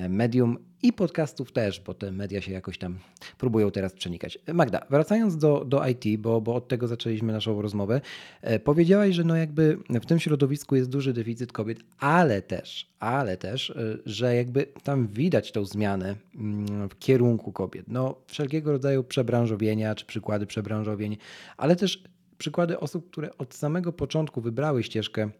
medium 0.08 0.58
i 0.82 0.92
podcastów 0.92 1.52
też, 1.52 1.80
bo 1.80 1.94
te 1.94 2.12
media 2.12 2.40
się 2.40 2.52
jakoś 2.52 2.78
tam 2.78 2.98
próbują 3.38 3.70
teraz 3.70 3.79
przenikać. 3.88 4.38
Magda, 4.52 4.86
wracając 4.90 5.36
do, 5.36 5.64
do 5.64 5.86
IT, 5.86 6.20
bo, 6.20 6.40
bo 6.40 6.54
od 6.54 6.68
tego 6.68 6.88
zaczęliśmy 6.88 7.32
naszą 7.32 7.62
rozmowę, 7.62 8.00
e, 8.42 8.58
powiedziałaś, 8.58 9.14
że 9.14 9.24
no 9.24 9.36
jakby 9.36 9.78
w 9.90 10.06
tym 10.06 10.18
środowisku 10.18 10.76
jest 10.76 10.90
duży 10.90 11.12
deficyt 11.12 11.52
kobiet, 11.52 11.78
ale 11.98 12.42
też, 12.42 12.90
ale 12.98 13.36
też, 13.36 13.70
e, 13.70 13.98
że 14.06 14.34
jakby 14.36 14.66
tam 14.82 15.08
widać 15.08 15.52
tą 15.52 15.64
zmianę 15.64 16.16
mm, 16.34 16.88
w 16.88 16.98
kierunku 16.98 17.52
kobiet. 17.52 17.84
No 17.88 18.14
wszelkiego 18.26 18.72
rodzaju 18.72 19.04
przebranżowienia, 19.04 19.94
czy 19.94 20.06
przykłady 20.06 20.46
przebranżowień, 20.46 21.16
ale 21.56 21.76
też 21.76 22.02
przykłady 22.38 22.80
osób, 22.80 23.10
które 23.10 23.38
od 23.38 23.54
samego 23.54 23.92
początku 23.92 24.40
wybrały 24.40 24.82
ścieżkę 24.82 25.30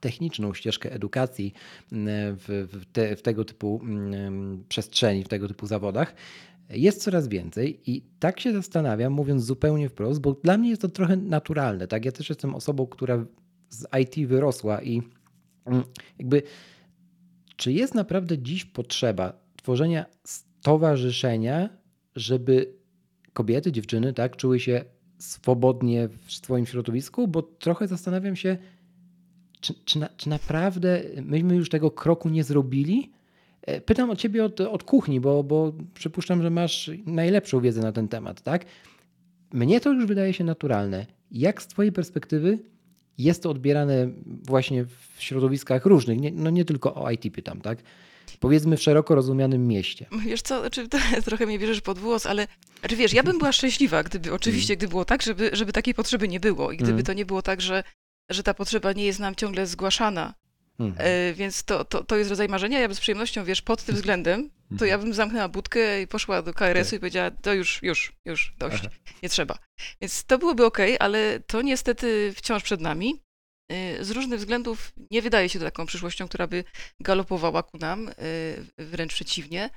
techniczną 0.00 0.54
ścieżkę 0.54 0.92
edukacji 0.92 1.52
mm, 1.92 2.36
w, 2.36 2.68
w, 2.72 2.92
te, 2.92 3.16
w 3.16 3.22
tego 3.22 3.44
typu 3.44 3.80
mm, 3.82 4.64
przestrzeni, 4.68 5.24
w 5.24 5.28
tego 5.28 5.48
typu 5.48 5.66
zawodach, 5.66 6.14
jest 6.72 7.02
coraz 7.02 7.28
więcej 7.28 7.90
i 7.90 8.02
tak 8.18 8.40
się 8.40 8.52
zastanawiam, 8.52 9.12
mówiąc 9.12 9.44
zupełnie 9.44 9.88
wprost, 9.88 10.20
bo 10.20 10.32
dla 10.32 10.58
mnie 10.58 10.70
jest 10.70 10.82
to 10.82 10.88
trochę 10.88 11.16
naturalne. 11.16 11.88
Tak? 11.88 12.04
Ja 12.04 12.12
też 12.12 12.28
jestem 12.28 12.54
osobą, 12.54 12.86
która 12.86 13.24
z 13.68 13.86
IT 14.00 14.28
wyrosła 14.28 14.82
i 14.82 15.02
jakby 16.18 16.42
czy 17.56 17.72
jest 17.72 17.94
naprawdę 17.94 18.38
dziś 18.38 18.64
potrzeba 18.64 19.32
tworzenia 19.56 20.06
stowarzyszenia, 20.24 21.68
żeby 22.16 22.74
kobiety, 23.32 23.72
dziewczyny, 23.72 24.12
tak, 24.12 24.36
czuły 24.36 24.60
się 24.60 24.84
swobodnie 25.18 26.08
w 26.26 26.32
swoim 26.32 26.66
środowisku? 26.66 27.28
Bo 27.28 27.42
trochę 27.42 27.88
zastanawiam 27.88 28.36
się, 28.36 28.56
czy, 29.60 29.74
czy, 29.84 29.98
na, 29.98 30.08
czy 30.08 30.28
naprawdę 30.28 31.02
myśmy 31.22 31.56
już 31.56 31.68
tego 31.68 31.90
kroku 31.90 32.28
nie 32.28 32.44
zrobili? 32.44 33.12
E, 33.62 33.80
pytam 33.80 34.10
o 34.10 34.16
ciebie 34.16 34.44
od, 34.44 34.60
od 34.60 34.84
kuchni, 34.84 35.20
bo, 35.20 35.44
bo 35.44 35.72
przypuszczam, 35.94 36.42
że 36.42 36.50
masz 36.50 36.90
najlepszą 37.06 37.60
wiedzę 37.60 37.80
na 37.80 37.92
ten 37.92 38.08
temat, 38.08 38.42
tak? 38.42 38.64
Mnie 39.52 39.80
to 39.80 39.92
już 39.92 40.06
wydaje 40.06 40.32
się 40.32 40.44
naturalne. 40.44 41.06
Jak 41.30 41.62
z 41.62 41.66
twojej 41.66 41.92
perspektywy 41.92 42.58
jest 43.18 43.42
to 43.42 43.50
odbierane 43.50 44.08
właśnie 44.26 44.84
w 44.84 45.22
środowiskach 45.22 45.86
różnych, 45.86 46.20
nie, 46.20 46.30
no 46.32 46.50
nie 46.50 46.64
tylko 46.64 46.94
o 46.94 47.10
IT 47.10 47.34
pytam, 47.34 47.60
tak? 47.60 47.78
Powiedzmy 48.40 48.76
w 48.76 48.82
szeroko 48.82 49.14
rozumianym 49.14 49.68
mieście. 49.68 50.06
Wiesz 50.26 50.42
co, 50.42 50.60
znaczy, 50.60 50.88
trochę 51.24 51.46
mnie 51.46 51.58
bierzesz 51.58 51.80
pod 51.80 51.98
włos, 51.98 52.26
ale 52.26 52.46
znaczy, 52.80 52.96
wiesz, 52.96 53.12
ja 53.12 53.22
bym 53.22 53.38
była 53.38 53.52
szczęśliwa, 53.52 54.02
gdyby 54.02 54.32
oczywiście, 54.32 54.76
gdyby 54.76 54.90
było 54.90 55.04
tak, 55.04 55.22
żeby, 55.22 55.50
żeby 55.52 55.72
takiej 55.72 55.94
potrzeby 55.94 56.28
nie 56.28 56.40
było 56.40 56.72
i 56.72 56.76
gdyby 56.76 56.92
mm. 56.92 57.04
to 57.04 57.12
nie 57.12 57.26
było 57.26 57.42
tak, 57.42 57.60
że, 57.60 57.84
że 58.30 58.42
ta 58.42 58.54
potrzeba 58.54 58.92
nie 58.92 59.04
jest 59.04 59.20
nam 59.20 59.34
ciągle 59.34 59.66
zgłaszana. 59.66 60.34
Mm. 60.78 60.94
E, 60.98 61.32
więc 61.34 61.64
to, 61.64 61.84
to, 61.84 62.04
to 62.04 62.16
jest 62.16 62.30
rodzaj 62.30 62.48
marzenia. 62.48 62.80
Ja 62.80 62.88
bym 62.88 62.94
z 62.94 63.00
przyjemnością, 63.00 63.44
wiesz, 63.44 63.62
pod 63.62 63.82
tym 63.82 63.94
względem, 63.94 64.50
to 64.78 64.84
ja 64.84 64.98
bym 64.98 65.14
zamknęła 65.14 65.48
budkę 65.48 66.02
i 66.02 66.06
poszła 66.06 66.42
do 66.42 66.54
KRS-u 66.54 66.90
tak. 66.90 66.96
i 66.96 67.00
powiedziała, 67.00 67.30
to 67.30 67.54
już, 67.54 67.82
już, 67.82 68.12
już, 68.24 68.54
dość, 68.58 68.82
Aha. 68.86 68.94
nie 69.22 69.28
trzeba. 69.28 69.58
Więc 70.00 70.24
to 70.24 70.38
byłoby 70.38 70.66
ok, 70.66 70.78
ale 70.98 71.40
to 71.40 71.62
niestety 71.62 72.32
wciąż 72.36 72.62
przed 72.62 72.80
nami. 72.80 73.22
Y, 73.72 74.04
z 74.04 74.10
różnych 74.10 74.38
względów 74.38 74.92
nie 75.10 75.22
wydaje 75.22 75.48
się 75.48 75.58
to 75.58 75.64
taką 75.64 75.86
przyszłością, 75.86 76.28
która 76.28 76.46
by 76.46 76.64
galopowała 77.00 77.62
ku 77.62 77.78
nam, 77.78 78.08
y, 78.08 78.12
wręcz 78.78 79.14
przeciwnie. 79.14 79.70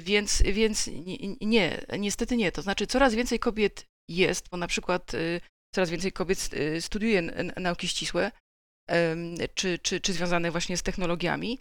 Więc, 0.00 0.42
więc 0.42 0.90
nie, 1.40 1.84
niestety 1.98 2.36
nie. 2.36 2.52
To 2.52 2.62
znaczy, 2.62 2.86
coraz 2.86 3.14
więcej 3.14 3.38
kobiet 3.38 3.86
jest, 4.08 4.48
bo 4.48 4.56
na 4.56 4.66
przykład 4.66 5.12
coraz 5.74 5.90
więcej 5.90 6.12
kobiet 6.12 6.50
studiuje 6.80 7.22
nauki 7.56 7.88
ścisłe, 7.88 8.30
czy, 9.54 9.78
czy, 9.78 10.00
czy 10.00 10.12
związane 10.12 10.50
właśnie 10.50 10.76
z 10.76 10.82
technologiami. 10.82 11.58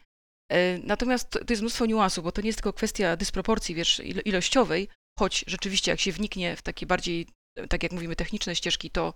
Natomiast 0.84 1.30
to 1.30 1.40
jest 1.50 1.62
mnóstwo 1.62 1.86
niuansów, 1.86 2.24
bo 2.24 2.32
to 2.32 2.42
nie 2.42 2.48
jest 2.48 2.58
tylko 2.60 2.74
kwestia 2.74 3.18
dysproporcji 3.18 3.76
wiesz, 3.76 4.02
ilościowej, 4.26 4.88
choć 5.20 5.46
rzeczywiście 5.48 5.92
jak 5.92 6.00
się 6.00 6.12
wniknie 6.12 6.56
w 6.56 6.62
takie 6.62 6.86
bardziej, 6.86 7.28
tak 7.70 7.84
jak 7.84 7.92
mówimy, 7.92 8.16
techniczne 8.16 8.56
ścieżki, 8.56 8.90
to 8.90 9.14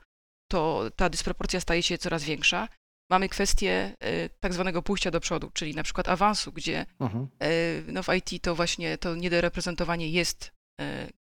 to 0.51 0.91
ta 0.95 1.09
dysproporcja 1.09 1.59
staje 1.59 1.83
się 1.83 1.97
coraz 1.97 2.23
większa. 2.23 2.67
Mamy 3.11 3.29
kwestię 3.29 3.95
y, 4.03 4.29
tak 4.39 4.53
zwanego 4.53 4.81
pójścia 4.81 5.11
do 5.11 5.19
przodu, 5.19 5.51
czyli 5.53 5.75
na 5.75 5.83
przykład 5.83 6.09
awansu, 6.09 6.51
gdzie 6.51 6.85
mhm. 6.99 7.27
y, 7.43 7.83
no 7.87 8.03
w 8.03 8.07
IT 8.15 8.43
to 8.43 8.55
właśnie 8.55 8.97
to 8.97 9.15
niedoreprezentowanie 9.15 10.09
jest 10.09 10.51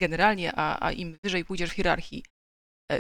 generalnie, 0.01 0.53
a, 0.57 0.87
a 0.87 0.93
im 0.93 1.19
wyżej 1.25 1.45
pójdziesz 1.45 1.71
w 1.71 1.73
hierarchii 1.73 2.25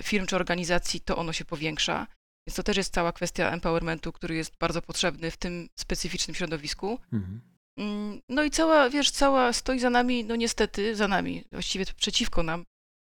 firm 0.03 0.27
czy 0.27 0.37
organizacji, 0.37 1.01
to 1.01 1.17
ono 1.17 1.33
się 1.33 1.45
powiększa. 1.45 2.07
Więc 2.47 2.57
to 2.57 2.63
też 2.63 2.77
jest 2.77 2.95
cała 2.95 3.13
kwestia 3.13 3.51
empowermentu, 3.51 4.13
który 4.13 4.35
jest 4.35 4.57
bardzo 4.59 4.83
potrzebny 4.83 5.31
w 5.31 5.37
tym 5.37 5.69
specyficznym 5.77 6.35
środowisku. 6.35 6.99
Mhm. 7.13 7.41
Mm, 7.77 8.21
no 8.29 8.43
i 8.43 8.51
cała, 8.51 8.91
wiesz, 8.91 9.11
cała 9.11 9.53
stoi 9.53 9.79
za 9.81 9.91
nami, 9.91 10.25
no 10.25 10.37
niestety 10.37 10.97
za 10.97 11.09
nami, 11.09 11.45
właściwie 11.53 11.85
przeciwko 11.97 12.43
nam, 12.43 12.65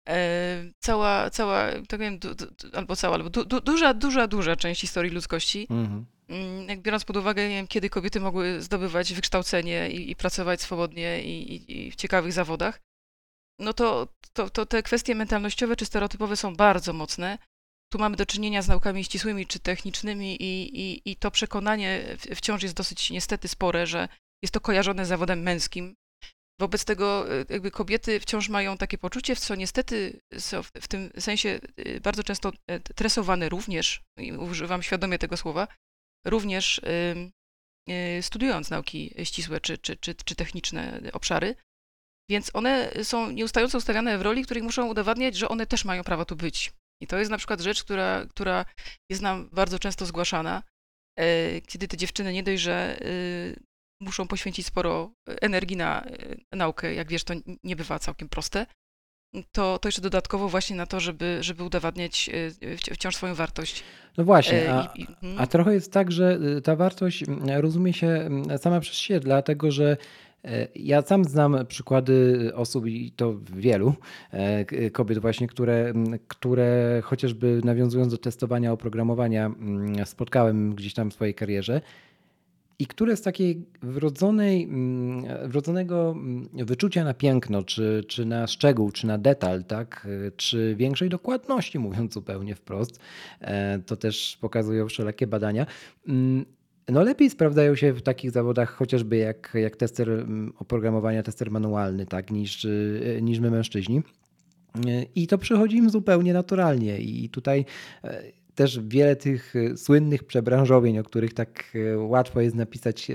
E, 0.08 0.64
cała, 0.78 1.30
cała, 1.30 1.66
tak 1.88 2.00
wiem, 2.00 2.18
du, 2.18 2.34
du, 2.34 2.46
albo 2.72 2.96
cała, 2.96 3.14
albo 3.14 3.30
du, 3.30 3.44
duża, 3.44 3.94
duża, 3.94 4.26
duża 4.26 4.56
część 4.56 4.80
historii 4.80 5.12
ludzkości. 5.12 5.66
Mhm. 5.70 6.06
Mm, 6.28 6.68
jak 6.68 6.82
biorąc 6.82 7.04
pod 7.04 7.16
uwagę, 7.16 7.48
nie 7.48 7.54
wiem, 7.54 7.66
kiedy 7.66 7.90
kobiety 7.90 8.20
mogły 8.20 8.62
zdobywać 8.62 9.14
wykształcenie 9.14 9.90
i, 9.90 10.10
i 10.10 10.16
pracować 10.16 10.62
swobodnie 10.62 11.22
i, 11.22 11.54
i, 11.54 11.86
i, 11.86 11.90
w 11.90 11.96
ciekawych 11.96 12.32
zawodach, 12.32 12.80
no 13.58 13.72
to, 13.72 14.08
to, 14.32 14.50
to 14.50 14.66
te 14.66 14.82
kwestie 14.82 15.14
mentalnościowe 15.14 15.76
czy 15.76 15.86
stereotypowe 15.86 16.36
są 16.36 16.56
bardzo 16.56 16.92
mocne. 16.92 17.38
Tu 17.92 17.98
mamy 17.98 18.16
do 18.16 18.26
czynienia 18.26 18.62
z 18.62 18.68
naukami 18.68 19.04
ścisłymi 19.04 19.46
czy 19.46 19.60
technicznymi 19.60 20.42
i, 20.42 20.80
i, 20.80 21.10
i 21.10 21.16
to 21.16 21.30
przekonanie 21.30 22.16
wciąż 22.34 22.62
jest 22.62 22.74
dosyć 22.74 23.10
niestety 23.10 23.48
spore, 23.48 23.86
że 23.86 24.08
jest 24.42 24.54
to 24.54 24.60
kojarzone 24.60 25.06
z 25.06 25.08
zawodem 25.08 25.42
męskim, 25.42 25.96
Wobec 26.60 26.84
tego 26.84 27.34
y, 27.34 27.46
jakby 27.48 27.70
kobiety 27.70 28.20
wciąż 28.20 28.48
mają 28.48 28.76
takie 28.76 28.98
poczucie, 28.98 29.34
w 29.34 29.40
co 29.40 29.54
niestety 29.54 30.20
są 30.38 30.62
w 30.62 30.88
tym 30.88 31.10
sensie 31.18 31.60
y, 31.78 32.00
bardzo 32.00 32.24
często 32.24 32.52
e, 32.66 32.80
tresowane 32.80 33.48
również, 33.48 34.02
używam 34.38 34.82
świadomie 34.82 35.18
tego 35.18 35.36
słowa, 35.36 35.68
również 36.26 36.80
studiując 38.20 38.70
nauki 38.70 39.14
ścisłe 39.24 39.60
czy, 39.60 39.78
czy, 39.78 39.96
czy, 39.96 40.14
czy 40.14 40.34
techniczne 40.34 41.00
obszary. 41.12 41.56
Więc 42.30 42.50
one 42.54 42.90
są 43.02 43.30
nieustająco 43.30 43.78
ustawiane 43.78 44.18
w 44.18 44.22
roli, 44.22 44.44
której 44.44 44.62
muszą 44.62 44.86
udowadniać, 44.86 45.36
że 45.36 45.48
one 45.48 45.66
też 45.66 45.84
mają 45.84 46.04
prawo 46.04 46.24
tu 46.24 46.36
być. 46.36 46.72
I 47.00 47.06
to 47.06 47.18
jest 47.18 47.30
na 47.30 47.38
przykład 47.38 47.60
rzecz, 47.60 47.84
która, 47.84 48.26
która 48.30 48.64
jest 49.10 49.22
nam 49.22 49.48
bardzo 49.52 49.78
często 49.78 50.06
zgłaszana, 50.06 50.62
e, 51.18 51.60
kiedy 51.60 51.88
te 51.88 51.96
dziewczyny 51.96 52.32
nie 52.32 52.42
dość, 52.42 52.62
że 52.62 52.98
muszą 54.00 54.28
poświęcić 54.28 54.66
sporo 54.66 55.10
e, 55.28 55.42
energii 55.42 55.76
na 55.76 56.04
e, 56.04 56.56
naukę. 56.56 56.94
Jak 56.94 57.08
wiesz, 57.08 57.24
to 57.24 57.34
nie 57.64 57.76
bywa 57.76 57.98
całkiem 57.98 58.28
proste. 58.28 58.66
To, 59.52 59.78
to 59.78 59.88
jeszcze 59.88 60.02
dodatkowo 60.02 60.48
właśnie 60.48 60.76
na 60.76 60.86
to, 60.86 61.00
żeby, 61.00 61.38
żeby 61.40 61.64
udowadniać 61.64 62.30
e, 62.90 62.94
wciąż 62.94 63.16
swoją 63.16 63.34
wartość. 63.34 63.84
No 64.16 64.24
właśnie, 64.24 64.72
a, 64.72 64.92
mhm. 64.92 65.38
a 65.38 65.46
trochę 65.46 65.74
jest 65.74 65.92
tak, 65.92 66.12
że 66.12 66.38
ta 66.64 66.76
wartość 66.76 67.24
rozumie 67.46 67.92
się 67.92 68.28
sama 68.58 68.80
przez 68.80 68.96
siebie, 68.96 69.20
dlatego 69.20 69.70
że 69.70 69.96
ja 70.74 71.02
sam 71.02 71.24
znam 71.24 71.66
przykłady 71.68 72.50
osób 72.54 72.86
i 72.86 73.12
to 73.16 73.34
wielu 73.56 73.94
kobiet 74.92 75.18
właśnie, 75.18 75.48
które, 75.48 75.92
które 76.28 77.00
chociażby 77.04 77.60
nawiązując 77.64 78.12
do 78.12 78.18
testowania 78.18 78.72
oprogramowania 78.72 79.50
spotkałem 80.04 80.74
gdzieś 80.74 80.94
tam 80.94 81.10
w 81.10 81.14
swojej 81.14 81.34
karierze 81.34 81.80
i 82.78 82.86
które 82.86 83.16
z 83.16 83.22
takiej 83.22 83.66
wrodzonej, 83.82 84.68
wrodzonego 85.44 86.16
wyczucia 86.52 87.04
na 87.04 87.14
piękno, 87.14 87.62
czy, 87.62 88.04
czy 88.08 88.24
na 88.24 88.46
szczegół, 88.46 88.90
czy 88.90 89.06
na 89.06 89.18
detal, 89.18 89.64
tak, 89.64 90.08
czy 90.36 90.74
większej 90.76 91.08
dokładności, 91.08 91.78
mówiąc 91.78 92.14
zupełnie 92.14 92.54
wprost, 92.54 93.00
e, 93.40 93.78
to 93.78 93.96
też 93.96 94.38
pokazują 94.40 94.88
wszelakie 94.88 95.26
badania, 95.26 95.66
no 96.88 97.02
lepiej 97.02 97.30
sprawdzają 97.30 97.74
się 97.74 97.92
w 97.92 98.02
takich 98.02 98.30
zawodach 98.30 98.70
chociażby 98.70 99.16
jak, 99.16 99.52
jak 99.54 99.76
tester 99.76 100.26
oprogramowania, 100.58 101.22
tester 101.22 101.50
manualny, 101.50 102.06
tak, 102.06 102.30
niż, 102.30 102.64
e, 102.64 102.70
niż 103.22 103.40
my 103.40 103.50
mężczyźni. 103.50 104.02
E, 104.86 105.02
I 105.14 105.26
to 105.26 105.38
przychodzi 105.38 105.76
im 105.76 105.90
zupełnie 105.90 106.32
naturalnie. 106.32 106.98
I 106.98 107.28
tutaj 107.28 107.64
też 108.58 108.80
wiele 108.80 109.16
tych 109.16 109.56
e, 109.56 109.76
słynnych 109.76 110.24
przebranżowień, 110.24 110.98
o 110.98 111.02
których 111.02 111.34
tak 111.34 111.72
e, 111.74 111.98
łatwo 111.98 112.40
jest 112.40 112.56
napisać 112.56 113.08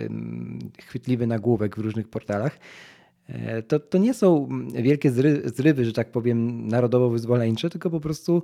chwytliwy 0.86 1.28
nagłówek 1.28 1.76
w 1.76 1.80
różnych 1.80 2.08
portalach, 2.08 2.60
e, 3.28 3.64
to, 3.64 3.80
to 3.80 3.98
nie 3.98 4.14
są 4.14 4.50
wielkie 4.74 5.12
zrywy, 5.46 5.86
że 5.86 5.94
tak 5.94 6.12
powiem, 6.12 6.68
narodowo-wyzwoleńcze, 6.68 7.70
tylko 7.70 7.90
po 7.90 8.00
prostu 8.00 8.44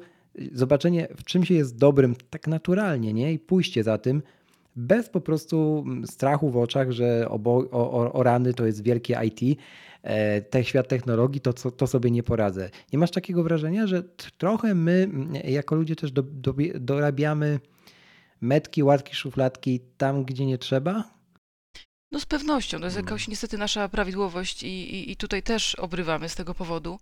zobaczenie, 0.53 1.07
w 1.17 1.24
czym 1.24 1.45
się 1.45 1.53
jest 1.53 1.77
dobrym 1.77 2.15
tak 2.29 2.48
naturalnie, 2.48 3.13
nie? 3.13 3.33
I 3.33 3.39
pójście 3.39 3.83
za 3.83 3.98
tym, 3.98 4.21
bez 4.79 5.09
po 5.09 5.21
prostu 5.21 5.86
strachu 6.05 6.50
w 6.50 6.57
oczach, 6.57 6.91
że 6.91 7.29
o, 7.29 7.39
o, 7.71 8.13
o 8.13 8.24
rany 8.24 8.53
to 8.53 8.65
jest 8.65 8.83
wielkie 8.83 9.19
IT, 9.25 9.59
E, 10.03 10.41
ten 10.41 10.63
świat 10.63 10.88
technologii, 10.88 11.41
to, 11.41 11.53
to 11.53 11.88
sobie 11.88 12.12
nie 12.12 12.24
poradzę. 12.24 12.69
Nie 12.93 13.00
masz 13.00 13.12
takiego 13.12 13.43
wrażenia, 13.43 13.88
że 13.88 14.03
trochę 14.38 14.75
my 14.75 15.09
jako 15.43 15.75
ludzie 15.75 15.95
też 15.95 16.12
do, 16.12 16.24
do, 16.24 16.53
dorabiamy 16.75 17.59
metki, 18.41 18.83
łatki, 18.83 19.15
szufladki 19.15 19.79
tam, 19.98 20.25
gdzie 20.25 20.45
nie 20.45 20.57
trzeba? 20.57 21.03
No 22.12 22.19
z 22.19 22.25
pewnością, 22.25 22.79
to 22.79 22.86
jest 22.86 22.98
jakaś 22.98 23.27
niestety 23.27 23.57
nasza 23.57 23.89
prawidłowość 23.89 24.63
i, 24.63 24.67
i, 24.67 25.12
i 25.12 25.15
tutaj 25.15 25.43
też 25.43 25.75
obrywamy 25.75 26.29
z 26.29 26.36
tego 26.36 26.53
powodu. 26.53 27.00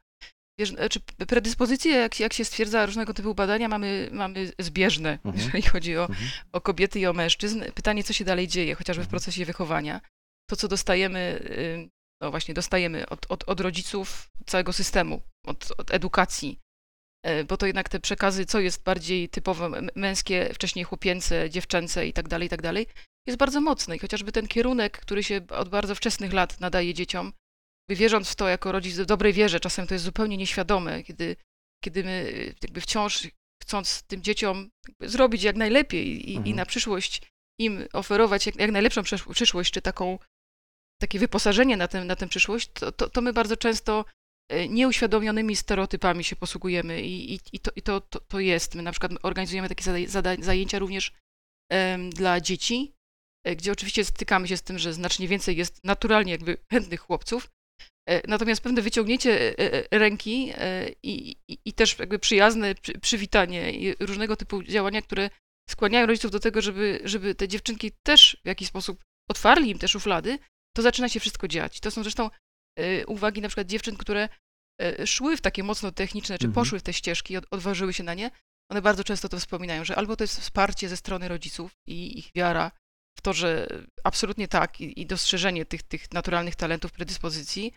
Wiesz, 0.60 0.74
czy 0.92 1.00
predyspozycje, 1.28 1.94
jak, 1.94 2.20
jak 2.20 2.34
się 2.34 2.46
stwierdza 2.46 2.86
różnego 2.86 3.14
typu 3.14 3.36
badania, 3.36 3.68
mamy, 3.68 4.10
mamy 4.12 4.52
zbieżne, 4.60 5.20
mhm. 5.26 5.36
jeżeli 5.38 5.64
chodzi 5.64 5.98
o, 5.98 6.02
mhm. 6.02 6.30
o 6.52 6.62
kobiety 6.62 7.00
i 7.00 7.06
o 7.06 7.14
mężczyzn. 7.14 7.64
Pytanie, 7.76 8.04
co 8.04 8.14
się 8.14 8.26
dalej 8.26 8.48
dzieje, 8.48 8.76
chociażby 8.76 9.04
w 9.04 9.08
mhm. 9.08 9.10
procesie 9.10 9.46
wychowania. 9.46 10.02
To, 10.50 10.56
co 10.56 10.68
dostajemy 10.68 11.40
no 12.22 12.32
właśnie 12.32 12.54
dostajemy 12.54 13.10
od, 13.10 13.26
od, 13.30 13.44
od 13.44 13.60
rodziców 13.60 14.30
całego 14.46 14.74
systemu, 14.74 15.22
od, 15.46 15.74
od 15.78 15.94
edukacji, 15.94 16.60
e, 17.24 17.44
bo 17.44 17.58
to 17.58 17.66
jednak 17.66 17.90
te 17.90 18.00
przekazy, 18.00 18.46
co 18.46 18.60
jest 18.60 18.84
bardziej 18.84 19.30
typowo 19.30 19.70
męskie, 19.96 20.50
wcześniej 20.54 20.86
chłopięce, 20.86 21.50
dziewczęce 21.50 22.08
i 22.08 22.14
tak 22.14 22.28
dalej, 22.28 22.46
i 22.46 22.50
tak 22.50 22.62
dalej, 22.62 22.88
jest 23.28 23.40
bardzo 23.40 23.62
mocny. 23.62 23.96
I 23.96 24.00
chociażby 24.00 24.32
ten 24.32 24.48
kierunek, 24.48 24.98
który 25.00 25.24
się 25.24 25.42
od 25.50 25.70
bardzo 25.70 25.96
wczesnych 25.96 26.34
lat 26.34 26.60
nadaje 26.60 26.94
dzieciom, 26.94 27.34
wierząc 27.96 28.30
w 28.30 28.36
to 28.36 28.48
jako 28.48 28.72
rodzic 28.72 28.98
w 28.98 29.06
dobrej 29.06 29.34
wierze, 29.34 29.60
czasem 29.60 29.88
to 29.88 29.94
jest 29.96 30.06
zupełnie 30.06 30.38
nieświadome, 30.38 31.04
kiedy, 31.04 31.36
kiedy 31.84 32.04
my 32.04 32.34
jakby 32.62 32.82
wciąż 32.82 33.28
chcąc 33.64 34.04
tym 34.04 34.22
dzieciom 34.22 34.70
zrobić 35.02 35.44
jak 35.44 35.56
najlepiej 35.56 36.32
i, 36.32 36.36
mhm. 36.36 36.48
i 36.48 36.54
na 36.54 36.66
przyszłość 36.66 37.22
im 37.60 37.88
oferować 37.94 38.46
jak, 38.46 38.56
jak 38.56 38.72
najlepszą 38.72 39.02
przysz- 39.02 39.34
przyszłość, 39.34 39.74
czy 39.74 39.82
taką, 39.82 40.20
takie 41.02 41.20
wyposażenie 41.20 41.78
na 41.78 41.88
tę 41.88 42.06
na 42.06 42.16
tę 42.16 42.28
przyszłość, 42.28 42.70
to, 42.74 42.92
to, 42.92 43.10
to 43.10 43.22
my 43.22 43.34
bardzo 43.34 43.58
często 43.58 44.06
e, 44.50 44.70
nieuświadomionymi 44.70 45.56
stereotypami 45.56 46.24
się 46.24 46.36
posługujemy 46.36 47.02
i, 47.02 47.34
i, 47.34 47.40
i, 47.54 47.60
to, 47.60 47.72
i 47.76 47.82
to, 47.82 48.02
to, 48.02 48.20
to 48.20 48.40
jest. 48.40 48.76
My 48.76 48.84
na 48.84 48.92
przykład 48.92 49.12
organizujemy 49.24 49.70
takie 49.70 49.84
zada- 49.84 50.08
zada- 50.08 50.44
zajęcia 50.44 50.80
również 50.80 51.12
em, 51.72 52.10
dla 52.10 52.42
dzieci, 52.42 52.94
e, 53.46 53.56
gdzie 53.56 53.72
oczywiście 53.72 54.06
stykamy 54.06 54.48
się 54.48 54.58
z 54.58 54.62
tym, 54.64 54.80
że 54.80 54.94
znacznie 54.94 55.28
więcej 55.28 55.58
jest 55.58 55.84
naturalnie 55.84 56.32
jakby 56.32 56.58
chętnych 56.72 57.00
chłopców, 57.02 57.50
natomiast 58.28 58.62
pewne 58.62 58.82
wyciągnięcie 58.82 59.60
e, 59.60 59.92
e, 59.92 60.00
ręki 60.00 60.52
e, 60.58 60.90
i, 61.04 61.36
i, 61.48 61.58
i 61.66 61.74
też 61.74 62.00
jakby 62.00 62.20
przyjazne 62.20 62.76
przy, 62.76 62.94
przywitanie 63.00 63.72
i 63.72 63.96
różnego 64.00 64.36
typu 64.36 64.64
działania, 64.64 65.02
które 65.02 65.30
skłaniają 65.70 66.06
rodziców 66.06 66.32
do 66.32 66.40
tego, 66.40 66.62
żeby, 66.62 67.00
żeby 67.04 67.36
te 67.36 67.48
dziewczynki 67.48 67.92
też 68.04 68.38
w 68.46 68.48
jakiś 68.48 68.68
sposób 68.68 69.04
otwarli 69.30 69.70
im 69.70 69.80
te 69.80 69.88
szuflady, 69.88 70.40
to 70.76 70.82
zaczyna 70.82 71.10
się 71.10 71.20
wszystko 71.20 71.48
dziać. 71.48 71.80
To 71.80 71.92
są 71.92 72.04
zresztą 72.04 72.30
e, 72.80 73.06
uwagi 73.06 73.42
na 73.42 73.48
przykład 73.48 73.68
dziewczyn, 73.68 73.98
które 73.98 74.30
e, 74.82 75.08
szły 75.08 75.38
w 75.38 75.42
takie 75.42 75.64
mocno 75.64 75.92
techniczne, 75.92 76.38
czy 76.38 76.46
Mhm. 76.46 76.54
poszły 76.54 76.80
w 76.80 76.84
te 76.84 76.94
ścieżki, 76.94 77.38
od, 77.38 77.46
odważyły 77.52 77.94
się 77.94 78.04
na 78.04 78.14
nie, 78.14 78.32
one 78.72 78.82
bardzo 78.82 79.04
często 79.04 79.30
to 79.30 79.40
wspominają, 79.40 79.86
że 79.86 79.96
albo 79.96 80.16
to 80.16 80.24
jest 80.24 80.40
wsparcie 80.40 80.90
ze 80.90 80.98
strony 80.98 81.28
rodziców 81.28 81.72
i 81.88 82.20
ich 82.20 82.32
wiara 82.36 82.72
w 83.18 83.22
to, 83.22 83.34
że 83.34 83.68
absolutnie 84.04 84.48
tak 84.48 84.82
i, 84.82 85.02
i 85.02 85.06
dostrzeżenie 85.06 85.66
tych, 85.66 85.84
tych 85.84 86.14
naturalnych 86.14 86.56
talentów, 86.56 86.92
predyspozycji 86.92 87.74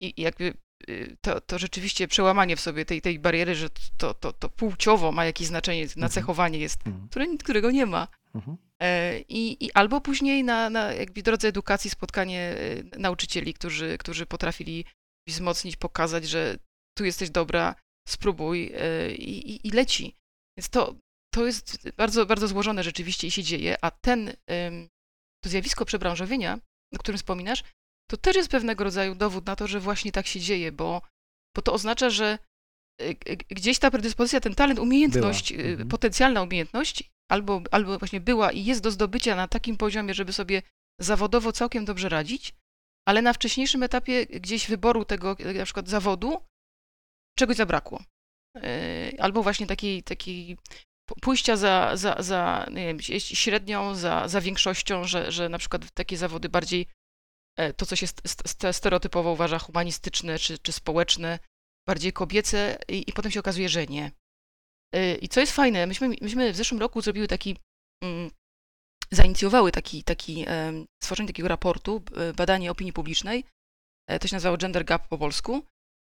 i, 0.00 0.22
jakby 0.22 0.54
y, 0.88 1.16
to, 1.20 1.40
to 1.40 1.58
rzeczywiście 1.58 2.08
przełamanie 2.08 2.56
w 2.56 2.60
sobie 2.60 2.84
tej, 2.84 3.00
tej 3.02 3.18
bariery, 3.18 3.54
że 3.54 3.68
to, 3.96 4.14
to, 4.14 4.32
to 4.32 4.48
płciowo 4.48 5.12
ma 5.12 5.24
jakieś 5.24 5.46
znaczenie, 5.46 5.86
nacechowanie 5.96 6.58
jest, 6.58 6.86
Mhm. 6.86 7.08
które, 7.08 7.26
którego 7.38 7.70
nie 7.70 7.86
ma. 7.86 8.08
Mhm. 8.34 8.56
E, 8.82 9.20
I, 9.20 9.64
i 9.64 9.72
albo 9.72 10.00
później 10.00 10.44
na, 10.44 10.70
na 10.70 10.92
jakby 10.92 11.22
drodze 11.22 11.48
edukacji 11.48 11.90
spotkanie 11.90 12.40
e, 12.40 12.98
nauczycieli, 12.98 13.54
którzy, 13.54 13.98
którzy 13.98 14.26
potrafili 14.26 14.84
wzmocnić, 15.28 15.76
pokazać, 15.76 16.28
że 16.28 16.56
tu 16.98 17.04
jesteś 17.04 17.30
dobra, 17.30 17.74
spróbuj 18.08 18.72
e, 18.74 19.14
i, 19.14 19.50
i, 19.52 19.66
i 19.68 19.70
leci. 19.70 20.14
Więc 20.58 20.68
to, 20.68 20.94
to 21.34 21.46
jest 21.46 21.90
bardzo, 21.90 22.26
bardzo 22.26 22.48
złożone 22.48 22.82
rzeczywiście 22.82 23.26
i 23.26 23.30
się 23.30 23.42
dzieje, 23.42 23.76
a 23.84 23.90
ten, 23.90 24.32
to 25.44 25.50
zjawisko 25.50 25.84
przebranżowienia, 25.84 26.58
o 26.94 26.98
którym 26.98 27.18
wspominasz, 27.18 27.64
to 28.10 28.16
też 28.16 28.36
jest 28.36 28.50
pewnego 28.50 28.84
rodzaju 28.84 29.14
dowód 29.14 29.46
na 29.46 29.56
to, 29.56 29.66
że 29.66 29.80
właśnie 29.80 30.12
tak 30.12 30.26
się 30.26 30.40
dzieje, 30.40 30.72
bo, 30.72 31.02
bo 31.56 31.62
to 31.62 31.72
oznacza, 31.72 32.10
że 32.10 32.38
e, 33.00 33.14
gdzieś 33.36 33.78
ta 33.78 33.90
predyspozycja, 33.90 34.40
ten 34.40 34.54
talent, 34.54 34.78
umiejętność, 34.78 35.52
e, 35.52 35.56
Mhm. 35.56 35.88
potencjalna 35.88 36.42
umiejętność, 36.42 37.10
albo, 37.30 37.62
albo 37.70 37.98
właśnie 37.98 38.20
była 38.20 38.52
i 38.52 38.64
jest 38.64 38.82
do 38.82 38.90
zdobycia 38.90 39.36
na 39.36 39.48
takim 39.48 39.76
poziomie, 39.76 40.14
żeby 40.14 40.32
sobie 40.32 40.62
zawodowo 41.00 41.52
całkiem 41.52 41.84
dobrze 41.84 42.08
radzić, 42.08 42.54
ale 43.08 43.22
na 43.22 43.32
wcześniejszym 43.32 43.82
etapie 43.82 44.26
gdzieś 44.26 44.68
wyboru 44.68 45.04
tego 45.04 45.36
e, 45.38 45.54
na 45.54 45.64
przykład 45.64 45.88
zawodu 45.88 46.40
czegoś 47.38 47.56
zabrakło. 47.56 48.02
Albo 49.18 49.42
właśnie 49.42 49.66
takiej, 49.66 50.02
takiej 50.02 50.56
pójścia 51.20 51.56
za, 51.56 51.96
za, 51.96 52.16
za 52.18 52.66
nie 52.70 52.86
wiem, 52.86 53.00
średnią, 53.18 53.94
za, 53.94 54.28
za 54.28 54.40
większością, 54.40 55.04
że, 55.04 55.32
że 55.32 55.48
na 55.48 55.58
przykład 55.58 55.90
takie 55.90 56.16
zawody 56.16 56.48
bardziej 56.48 56.86
to, 57.76 57.86
co 57.86 57.96
się 57.96 58.06
st- 58.06 58.22
st- 58.28 58.76
stereotypowo 58.76 59.32
uważa 59.32 59.58
humanistyczne 59.58 60.38
czy, 60.38 60.58
czy 60.58 60.72
społeczne, 60.72 61.38
bardziej 61.88 62.12
kobiece 62.12 62.78
i, 62.88 63.10
i 63.10 63.12
potem 63.12 63.30
się 63.32 63.40
okazuje, 63.40 63.68
że 63.68 63.86
nie. 63.86 64.12
E, 64.94 65.14
I 65.14 65.28
co 65.28 65.40
jest 65.40 65.52
fajne, 65.52 65.86
myśmy, 65.86 66.08
myśmy 66.08 66.52
w 66.52 66.56
zeszłym 66.56 66.80
roku 66.80 67.00
zrobiły 67.02 67.28
taki, 67.28 67.56
mm, 68.04 68.30
zainicjowały 69.10 69.72
taki, 69.72 70.04
taki 70.04 70.44
em, 70.46 70.86
stworzenie 71.02 71.26
takiego 71.26 71.48
raportu, 71.48 72.02
badanie 72.36 72.70
opinii 72.70 72.92
publicznej, 72.92 73.44
e, 74.08 74.18
to 74.18 74.28
się 74.28 74.36
nazywało 74.36 74.56
Gender 74.56 74.84
Gap 74.84 75.08
po 75.08 75.18
polsku, 75.18 75.62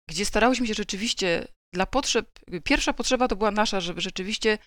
gdzie 0.09 0.25
starałyśmy 0.25 0.67
się 0.67 0.73
rzeczywiście 0.73 1.47
dla 1.73 1.85
potrzeb, 1.85 2.39
pierwsza 2.63 2.93
potrzeba 2.93 3.27
to 3.27 3.35
była 3.35 3.51
nasza, 3.51 3.81
żeby 3.81 4.01
rzeczywiście 4.01 4.57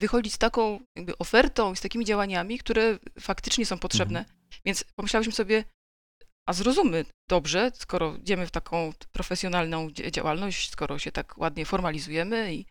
wychodzić 0.00 0.32
z 0.32 0.38
taką 0.38 0.80
ofertą, 1.18 1.74
z 1.74 1.80
takimi 1.80 2.04
działaniami, 2.04 2.58
które 2.58 2.98
faktycznie 3.20 3.66
są 3.66 3.78
potrzebne. 3.78 4.24
Więc 4.64 4.84
pomyślałyśmy 4.96 5.32
sobie, 5.32 5.64
a 6.48 6.52
zrozummy 6.52 7.04
dobrze, 7.30 7.70
skoro 7.74 8.16
idziemy 8.16 8.46
w 8.46 8.50
taką 8.50 8.92
profesjonalną 9.12 9.90
działalność, 9.90 10.70
skoro 10.70 10.98
się 10.98 11.12
tak 11.12 11.38
ładnie 11.38 11.66
formalizujemy 11.66 12.54
i, 12.54 12.66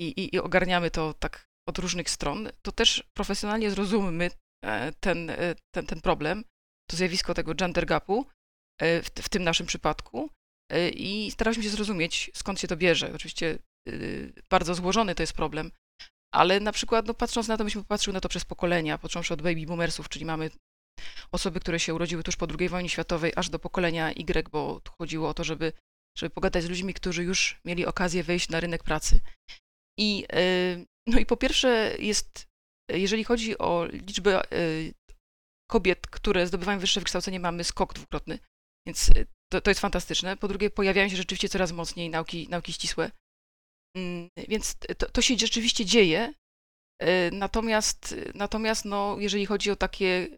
i, 0.00 0.34
i- 0.34 0.38
ogarniamy 0.40 0.90
to 0.90 1.14
tak 1.14 1.46
od 1.68 1.78
różnych 1.78 2.10
stron, 2.10 2.48
to 2.62 2.72
też 2.72 3.04
profesjonalnie 3.16 3.70
zrozummy 3.70 4.30
e, 4.64 4.92
ten, 4.92 5.30
e, 5.30 5.54
ten, 5.74 5.86
ten 5.86 6.00
problem, 6.00 6.44
to 6.90 6.96
zjawisko 6.96 7.34
tego 7.34 7.54
gender 7.54 7.86
gapu 7.86 8.26
e, 8.80 9.02
w, 9.02 9.06
w 9.06 9.28
tym 9.28 9.42
naszym 9.44 9.66
przypadku 9.66 10.30
i 10.94 11.30
starałyśmy 11.30 11.62
się 11.64 11.70
zrozumieć, 11.70 12.30
skąd 12.34 12.60
się 12.60 12.68
to 12.68 12.76
bierze. 12.76 13.12
Oczywiście 13.14 13.58
bardzo 14.50 14.74
złożony 14.74 15.14
to 15.14 15.22
jest 15.22 15.32
problem, 15.32 15.70
ale 16.34 16.60
na 16.60 16.72
przykład, 16.72 17.06
no, 17.06 17.14
patrząc 17.14 17.48
na 17.48 17.56
to, 17.56 17.64
myśmy 17.64 17.82
popatrzyły 17.82 18.14
na 18.14 18.20
to 18.20 18.28
przez 18.28 18.44
pokolenia, 18.44 18.98
począwszy 18.98 19.34
od 19.34 19.42
baby 19.42 19.66
boomersów, 19.66 20.08
czyli 20.08 20.24
mamy 20.24 20.50
osoby, 21.32 21.60
które 21.60 21.80
się 21.80 21.94
urodziły 21.94 22.22
tuż 22.22 22.36
po 22.36 22.46
II 22.58 22.68
wojnie 22.68 22.88
światowej, 22.88 23.32
aż 23.36 23.50
do 23.50 23.58
pokolenia 23.58 24.12
Y, 24.12 24.48
bo 24.48 24.80
tu 24.80 24.92
chodziło 24.98 25.28
o 25.28 25.34
to, 25.34 25.44
żeby, 25.44 25.72
żeby 26.18 26.30
pogadać 26.30 26.64
z 26.64 26.68
ludźmi, 26.68 26.94
którzy 26.94 27.24
już 27.24 27.60
mieli 27.64 27.86
okazję 27.86 28.22
wejść 28.22 28.48
na 28.48 28.60
rynek 28.60 28.82
pracy. 28.82 29.20
I, 29.98 30.26
y, 30.34 30.86
no 31.06 31.18
i 31.18 31.26
po 31.26 31.36
pierwsze 31.36 31.96
jest, 31.98 32.46
jeżeli 32.90 33.24
chodzi 33.24 33.58
o 33.58 33.86
liczbę 33.92 34.52
y, 34.52 34.94
kobiet, 35.70 36.06
które 36.06 36.46
zdobywają 36.46 36.78
wyższe 36.78 37.00
wykształcenie, 37.00 37.40
mamy 37.40 37.64
skok 37.64 37.94
dwukrotny, 37.94 38.38
więc 38.86 39.08
y, 39.08 39.26
to, 39.52 39.60
to 39.60 39.70
jest 39.70 39.80
fantastyczne. 39.80 40.36
Po 40.36 40.48
drugie, 40.48 40.70
pojawiają 40.70 41.08
się 41.08 41.16
rzeczywiście 41.16 41.48
coraz 41.48 41.72
mocniej 41.72 42.10
nauki, 42.10 42.48
nauki 42.48 42.72
ścisłe. 42.72 43.10
Mm, 43.96 44.28
Więc 44.48 44.76
to, 44.98 45.10
to 45.10 45.22
się 45.22 45.36
rzeczywiście 45.36 45.84
dzieje. 45.84 46.34
Natomiast, 47.32 48.14
natomiast 48.34 48.84
no, 48.84 49.16
jeżeli 49.18 49.46
chodzi 49.46 49.70
o 49.70 49.76
takie, 49.76 50.28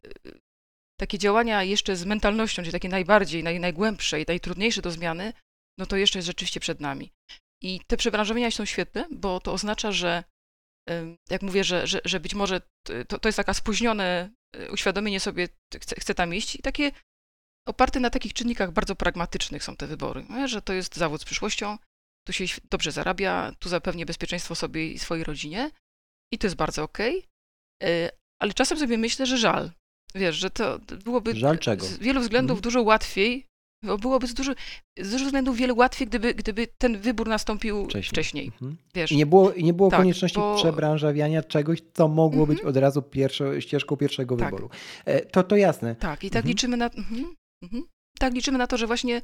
takie 1.00 1.18
działania 1.18 1.62
jeszcze 1.62 1.96
z 1.96 2.04
mentalnością, 2.04 2.62
czyli 2.62 2.72
takie 2.72 2.88
najbardziej, 2.88 3.42
naj, 3.42 3.60
najgłębsze 3.60 4.20
i 4.20 4.24
najtrudniejsze 4.28 4.82
do 4.82 4.90
zmiany, 4.90 5.32
no 5.78 5.86
to 5.86 5.96
jeszcze 5.96 6.18
jest 6.18 6.26
rzeczywiście 6.26 6.60
przed 6.60 6.80
nami. 6.80 7.12
I 7.62 7.80
te 7.86 7.96
przebranżowienia 7.96 8.50
są 8.50 8.64
świetne, 8.64 9.06
bo 9.10 9.40
to 9.40 9.52
oznacza, 9.52 9.92
że 9.92 10.24
jak 11.30 11.42
mówię, 11.42 11.64
że, 11.64 11.86
że, 11.86 12.00
że 12.04 12.20
być 12.20 12.34
może 12.34 12.60
to, 13.08 13.18
to 13.18 13.28
jest 13.28 13.36
taka 13.36 13.54
spóźnione 13.54 14.30
y, 14.56 14.72
uświadomienie 14.72 15.20
sobie, 15.20 15.48
chcę, 15.80 15.96
chcę 16.00 16.14
tam 16.14 16.34
iść 16.34 16.56
i 16.56 16.62
takie 16.62 16.92
oparte 17.68 18.00
na 18.00 18.10
takich 18.10 18.32
czynnikach 18.32 18.72
bardzo 18.72 18.96
pragmatycznych 18.96 19.64
są 19.64 19.76
te 19.76 19.86
wybory, 19.86 20.26
że 20.46 20.62
to 20.62 20.72
jest 20.72 20.96
zawód 20.96 21.20
z 21.20 21.24
przyszłością, 21.24 21.78
tu 22.26 22.32
się 22.32 22.44
dobrze 22.70 22.92
zarabia, 22.92 23.52
tu 23.58 23.68
zapewnię 23.68 24.06
bezpieczeństwo 24.06 24.54
sobie 24.54 24.92
i 24.92 24.98
swojej 24.98 25.24
rodzinie 25.24 25.70
i 26.32 26.38
to 26.38 26.46
jest 26.46 26.56
bardzo 26.56 26.82
okej, 26.82 27.28
y, 27.82 28.10
ale 28.42 28.52
czasem 28.52 28.78
sobie 28.78 28.98
myślę, 28.98 29.26
że 29.26 29.38
żal, 29.38 29.72
wiesz, 30.14 30.36
że 30.36 30.50
to 30.50 30.78
byłoby 31.04 31.36
Żal 31.36 31.58
czego? 31.58 31.86
z 31.86 31.98
wielu 31.98 32.20
względów 32.20 32.50
Mhm. 32.58 32.62
dużo 32.62 32.82
łatwiej, 32.82 33.46
bo 33.84 33.98
byłoby 33.98 34.26
z 34.26 34.34
dużo, 34.34 34.52
z 35.00 35.10
dużo 35.10 35.24
względów 35.24 35.56
wiele 35.56 35.74
łatwiej, 35.74 36.06
gdyby, 36.08 36.34
gdyby 36.34 36.66
ten 36.78 36.98
wybór 36.98 37.28
nastąpił 37.28 37.84
Wcześniej. 37.84 38.10
wcześniej. 38.10 38.46
Mhm. 38.46 38.76
Wiesz, 38.94 39.12
I 39.12 39.16
nie 39.16 39.26
było, 39.26 39.52
nie 39.56 39.72
było 39.72 39.90
Tak, 39.90 40.00
konieczności 40.00 40.38
bo- 40.38 40.56
przebranżawiania 40.56 41.42
czegoś, 41.42 41.78
co 41.94 42.08
mogło 42.08 42.46
być 42.46 42.58
Mhm. 42.58 42.68
od 42.70 42.76
razu 42.76 43.02
pierwszą, 43.02 43.60
ścieżką 43.60 43.96
pierwszego 43.96 44.36
Tak. 44.36 44.46
wyboru. 44.46 44.70
E, 45.04 45.20
To, 45.26 45.42
to 45.42 45.56
jasne. 45.56 45.96
Tak, 45.96 46.24
i 46.24 46.30
tak 46.30 46.36
Mhm. 46.36 46.48
liczymy 46.48 46.76
na. 46.76 46.86
Mhm, 46.86 47.34
mhm. 47.62 47.84
Tak 48.18 48.34
liczymy 48.34 48.58
na 48.58 48.66
to, 48.66 48.76
że 48.76 48.86
właśnie 48.86 49.22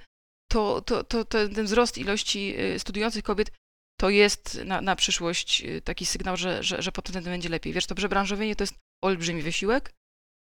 to, 0.51 0.81
to, 0.81 1.05
to, 1.05 1.25
to, 1.25 1.49
ten 1.49 1.64
wzrost 1.66 1.99
ilości 1.99 2.55
y, 2.61 2.79
studiujących 2.79 3.23
kobiet 3.25 3.53
to 4.01 4.11
jest 4.11 4.61
na, 4.64 4.81
na 4.81 4.97
przyszłość 4.97 5.62
y, 5.64 5.81
taki 5.83 6.07
sygnał, 6.07 6.37
że, 6.37 6.62
że, 6.62 6.83
że 6.83 6.92
potem 6.92 7.25
będzie 7.25 7.49
lepiej. 7.49 7.73
Wiesz, 7.73 7.87
to 7.87 7.95
przebranżowienie 7.95 8.57
to 8.57 8.62
jest 8.62 8.75
olbrzymi 9.05 9.42
wysiłek, 9.42 9.92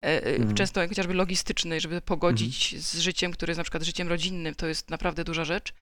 Mhm. 0.03 0.55
często 0.55 0.81
jak 0.81 0.89
chociażby 0.89 1.15
logistyczny, 1.15 1.81
żeby 1.81 2.01
pogodzić 2.01 2.83
z 2.83 2.99
życiem, 2.99 3.33
które 3.33 3.51
jest 3.51 3.59
na 3.59 3.65
przykład 3.65 3.83
życiem 3.83 4.09
rodzinnym, 4.09 4.55
to 4.55 4.67
jest 4.67 4.91
naprawdę 4.91 5.25
duża 5.25 5.45
rzecz. 5.45 5.75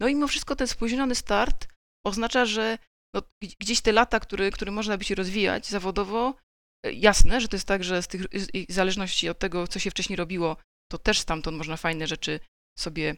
No 0.00 0.08
i 0.08 0.14
mimo 0.14 0.28
wszystko 0.28 0.56
ten 0.56 0.66
spóźniony 0.66 1.14
start 1.14 1.68
oznacza, 2.06 2.46
że 2.46 2.78
no, 3.14 3.22
gdzieś 3.60 3.80
te 3.80 3.92
lata, 3.92 4.20
które, 4.20 4.50
które 4.50 4.70
można 4.70 4.98
by 4.98 5.04
się 5.04 5.14
rozwijać 5.14 5.66
zawodowo, 5.66 6.34
e, 6.86 6.92
jasne, 6.92 7.40
że 7.40 7.48
to 7.48 7.56
jest 7.56 7.68
tak, 7.68 7.84
że 7.84 8.02
z 8.02 8.08
tych 8.08 8.22
w 8.68 8.72
zależności 8.72 9.28
od 9.28 9.38
tego, 9.38 9.68
co 9.68 9.78
się 9.78 9.90
wcześniej 9.90 10.16
robiło, 10.16 10.56
to 10.92 10.98
też 10.98 11.18
stamtąd 11.18 11.58
można 11.58 11.76
fajne 11.76 12.06
rzeczy 12.06 12.40
sobie 12.78 13.16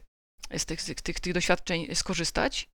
z 0.57 0.65
tych, 0.65 0.81
z 0.81 0.85
tych, 0.85 1.19
tych 1.19 1.33
doświadczeń 1.33 1.95
skorzystać, 1.95 2.67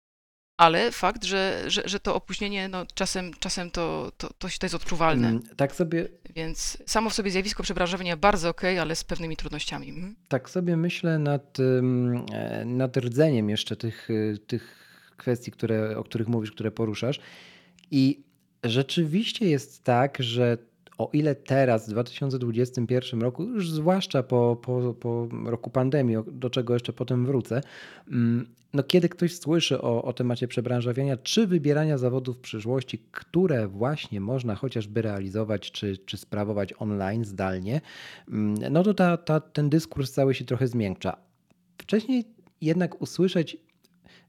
ale 0.58 0.92
fakt, 0.92 1.24
że, 1.24 1.64
że, 1.66 1.82
że 1.84 2.00
to 2.00 2.14
opóźnienie, 2.14 2.68
no 2.68 2.86
czasem, 2.94 3.30
czasem 3.40 3.70
to, 3.70 4.12
to, 4.16 4.28
to, 4.28 4.48
to 4.58 4.66
jest 4.66 4.74
odczuwalne, 4.74 5.28
Mm, 5.28 5.42
Tak 5.56 5.74
sobie, 5.74 6.08
więc 6.34 6.78
samo 6.86 7.10
w 7.10 7.14
sobie 7.14 7.30
zjawisko 7.30 7.62
przebranżowienia 7.62 8.16
bardzo 8.16 8.48
okej, 8.48 8.78
ale 8.78 8.96
z 8.96 9.04
pewnymi 9.04 9.36
trudnościami. 9.36 9.88
Mhm. 9.88 10.14
tak 10.28 10.50
sobie 10.50 10.76
myślę 10.76 11.18
nad, 11.18 11.58
e, 11.60 12.64
nad 12.64 12.96
rdzeniem 12.96 13.50
jeszcze 13.50 13.76
tych, 13.76 14.10
y, 14.10 14.38
tych 14.46 14.88
kwestii, 15.16 15.50
które, 15.50 15.98
o 15.98 16.04
których 16.04 16.28
mówisz, 16.28 16.52
które 16.52 16.70
poruszasz. 16.70 17.20
I 17.90 18.22
rzeczywiście 18.64 19.48
jest 19.48 19.84
tak, 19.84 20.16
że 20.20 20.58
o 20.98 21.10
ile 21.12 21.34
teraz 21.34 21.86
w 21.86 21.90
2021 21.90 23.20
roku, 23.20 23.44
już 23.44 23.70
zwłaszcza 23.70 24.22
po, 24.22 24.56
po, 24.62 24.94
po 24.94 25.28
roku 25.44 25.70
pandemii, 25.70 26.16
do 26.32 26.50
czego 26.50 26.74
jeszcze 26.74 26.92
potem 26.92 27.26
wrócę, 27.26 27.60
mm, 28.10 28.46
no 28.74 28.82
kiedy 28.82 29.08
ktoś 29.08 29.36
słyszy 29.36 29.82
o, 29.82 30.04
o 30.04 30.12
temacie 30.12 30.48
przebranżawiania 30.48 31.16
czy 31.16 31.46
wybierania 31.46 31.98
zawodów 31.98 32.36
w 32.36 32.40
przyszłości, 32.40 33.02
które 33.10 33.68
właśnie 33.68 34.20
można 34.20 34.54
chociażby 34.54 35.02
realizować 35.02 35.72
czy, 35.72 35.98
czy 35.98 36.16
sprawować 36.16 36.74
online, 36.78 37.24
zdalnie, 37.24 37.80
mm, 38.28 38.72
no 38.72 38.82
to 38.82 38.94
ta, 38.94 39.16
ta, 39.16 39.40
ten 39.40 39.70
dyskurs 39.70 40.12
cały 40.12 40.34
się 40.34 40.44
trochę 40.44 40.68
zmiękcza. 40.68 41.16
Wcześniej 41.78 42.24
jednak 42.60 43.02
usłyszeć 43.02 43.56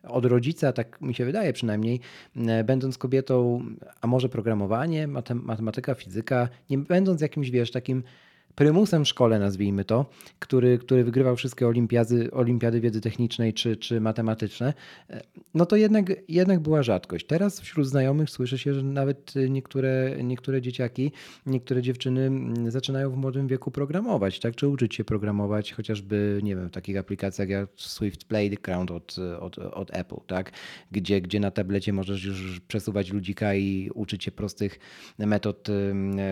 od 0.03 0.25
rodzica, 0.25 0.73
tak 0.73 1.01
mi 1.01 1.13
się 1.15 1.25
wydaje 1.25 1.53
przynajmniej, 1.53 1.99
e, 2.35 2.63
będąc 2.63 2.97
kobietą, 2.97 3.65
a 4.01 4.07
może 4.07 4.29
programowanie, 4.29 5.07
matematyka, 5.33 5.95
fizyka, 5.95 6.49
nie 6.69 6.77
będąc 6.77 7.21
jakimś, 7.21 7.49
wiesz, 7.49 7.71
takim 7.71 8.03
prymusem 8.59 9.05
w 9.05 9.07
szkole, 9.07 9.39
nazwijmy 9.39 9.85
to, 9.85 10.05
który, 10.39 10.77
który 10.77 11.03
wygrywał 11.03 11.35
wszystkie 11.35 11.67
olimpiady, 11.67 12.31
olimpiady 12.31 12.81
wiedzy 12.81 13.01
technicznej 13.01 13.53
czy, 13.53 13.77
czy 13.77 14.01
matematyczne, 14.01 14.73
no 15.53 15.65
to 15.65 15.75
jednak, 15.75 16.05
jednak 16.27 16.59
była 16.59 16.83
rzadkość. 16.83 17.25
Teraz 17.25 17.61
wśród 17.61 17.87
znajomych 17.87 18.29
słyszy 18.29 18.57
się, 18.57 18.73
że 18.73 18.83
nawet 18.83 19.33
niektóre, 19.49 20.17
niektóre 20.23 20.61
dzieciaki, 20.61 21.11
niektóre 21.45 21.81
dziewczyny 21.81 22.31
zaczynają 22.71 23.11
w 23.11 23.17
młodym 23.17 23.47
wieku 23.47 23.71
programować, 23.71 24.39
tak? 24.39 24.55
Czy 24.55 24.67
uczyć 24.67 24.95
się 24.95 25.03
programować, 25.03 25.73
chociażby, 25.73 26.39
nie 26.43 26.55
wiem, 26.55 26.67
w 26.67 26.71
takich 26.71 26.97
aplikacjach 26.97 27.49
jak 27.49 27.69
Swift 27.75 28.25
Playground 28.25 28.91
od, 28.91 29.15
od, 29.39 29.57
od 29.57 29.97
Apple, 29.97 30.19
tak? 30.27 30.51
Gdzie, 30.91 31.21
gdzie 31.21 31.39
na 31.39 31.51
tablecie 31.51 31.93
możesz 31.93 32.23
już 32.25 32.59
przesuwać 32.59 33.13
ludzika 33.13 33.55
i 33.55 33.89
uczyć 33.93 34.23
się 34.23 34.31
prostych 34.31 34.79
metod 35.19 35.67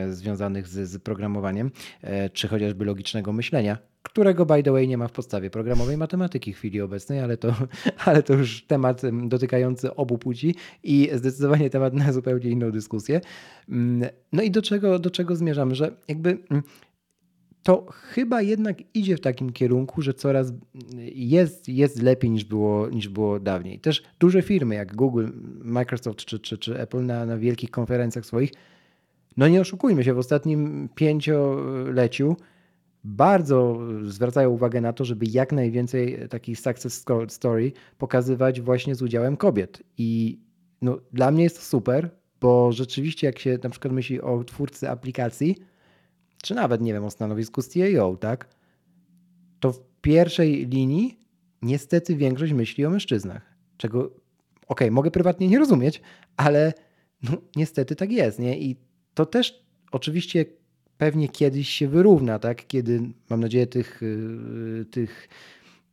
związanych 0.10 0.68
z, 0.68 0.90
z 0.90 1.00
programowaniem. 1.00 1.72
E, 2.18 2.30
czy 2.30 2.48
chociażby 2.48 2.86
logicznego 2.86 3.34
myślenia, 3.34 3.78
którego 4.04 4.46
by 4.46 4.64
the 4.64 4.72
way 4.72 4.88
nie 4.88 4.98
ma 4.98 5.08
w 5.08 5.12
podstawie 5.12 5.50
programowej 5.50 5.98
matematyki 5.98 6.54
w 6.54 6.58
chwili 6.58 6.82
obecnej, 6.82 7.20
ale 7.20 7.38
to, 7.38 7.56
ale 8.06 8.24
to 8.24 8.34
już 8.34 8.66
temat 8.66 9.02
dotykający 9.28 9.96
obu 9.96 10.18
płci 10.18 10.56
i 10.84 11.10
zdecydowanie 11.14 11.70
temat 11.70 11.94
na 11.94 12.14
zupełnie 12.14 12.50
inną 12.50 12.72
dyskusję. 12.72 13.22
Mm, 13.70 14.10
no 14.34 14.44
i 14.44 14.52
do 14.52 14.62
czego, 14.62 15.00
do 15.00 15.12
czego 15.12 15.36
zmierzamy, 15.36 15.76
że 15.76 15.92
jakby 16.08 16.30
mm, 16.30 16.64
to 17.64 17.86
chyba 17.90 18.42
jednak 18.42 18.78
idzie 18.94 19.18
w 19.18 19.22
takim 19.22 19.54
kierunku, 19.54 20.02
że 20.02 20.14
coraz 20.14 20.54
jest, 21.14 21.70
jest 21.70 22.02
lepiej 22.02 22.30
niż 22.30 22.46
było, 22.46 22.90
niż 22.90 23.10
było 23.10 23.40
dawniej. 23.40 23.80
Też 23.80 24.04
duże 24.20 24.42
firmy 24.42 24.76
jak 24.76 24.96
Google, 24.96 25.28
Microsoft 25.64 26.20
czy, 26.20 26.40
czy, 26.40 26.58
czy 26.58 26.80
Apple 26.80 27.06
na, 27.06 27.26
na 27.26 27.38
wielkich 27.38 27.72
konferencjach 27.72 28.26
swoich 28.26 28.52
no 29.38 29.48
nie 29.48 29.62
oszukujmy 29.62 30.04
się, 30.04 30.14
w 30.14 30.18
ostatnim 30.18 30.90
pięcioleciu 30.96 32.36
bardzo 33.04 33.80
zwracają 34.04 34.50
uwagę 34.50 34.82
na 34.82 34.94
to, 34.94 35.06
żeby 35.06 35.26
jak 35.30 35.52
najwięcej 35.52 36.30
takich 36.30 36.60
success 36.60 37.06
story 37.28 37.72
pokazywać 37.98 38.62
właśnie 38.62 38.96
z 38.96 39.02
udziałem 39.02 39.38
kobiet. 39.38 39.84
I 39.98 40.40
no, 40.82 40.98
dla 41.14 41.32
mnie 41.32 41.44
jest 41.44 41.56
to 41.56 41.62
super, 41.62 42.10
bo 42.42 42.72
rzeczywiście 42.72 43.28
jak 43.28 43.40
się 43.40 43.58
na 43.64 43.70
przykład 43.70 43.94
myśli 43.94 44.22
o 44.22 44.44
twórcy 44.44 44.90
aplikacji, 44.90 45.56
czy 46.44 46.56
nawet, 46.56 46.82
nie 46.82 46.94
wiem, 46.94 47.06
o 47.06 47.10
stanowisku 47.10 47.62
CEO, 47.62 48.16
tak, 48.16 48.50
to 49.60 49.72
w 49.72 49.82
pierwszej 50.02 50.68
linii 50.68 51.20
niestety 51.62 52.16
większość 52.16 52.54
myśli 52.54 52.86
o 52.86 52.90
mężczyznach. 52.90 53.42
Czego, 53.78 54.06
okej, 54.06 54.18
okay, 54.68 54.92
mogę 54.92 55.12
prywatnie 55.12 55.48
nie 55.48 55.60
rozumieć, 55.60 56.02
ale 56.38 56.74
no, 57.24 57.38
niestety 57.56 57.96
tak 57.96 58.12
jest, 58.12 58.40
nie? 58.40 58.60
I 58.60 58.87
to 59.18 59.26
też 59.26 59.64
oczywiście 59.92 60.46
pewnie 60.98 61.30
kiedyś 61.30 61.70
się 61.70 61.88
wyrówna, 61.88 62.40
tak? 62.40 62.68
Kiedy, 62.68 63.02
mam 63.30 63.40
nadzieję, 63.40 63.68
tych, 63.68 64.04
y, 64.04 64.86
tych, 64.92 65.30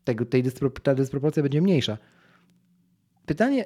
tego, 0.05 0.25
tej 0.27 0.43
dyspro, 0.43 0.71
ta 0.71 0.95
dysproporcja 0.95 1.43
będzie 1.43 1.63
mniejsza. 1.63 1.99
Pytanie, 3.27 3.65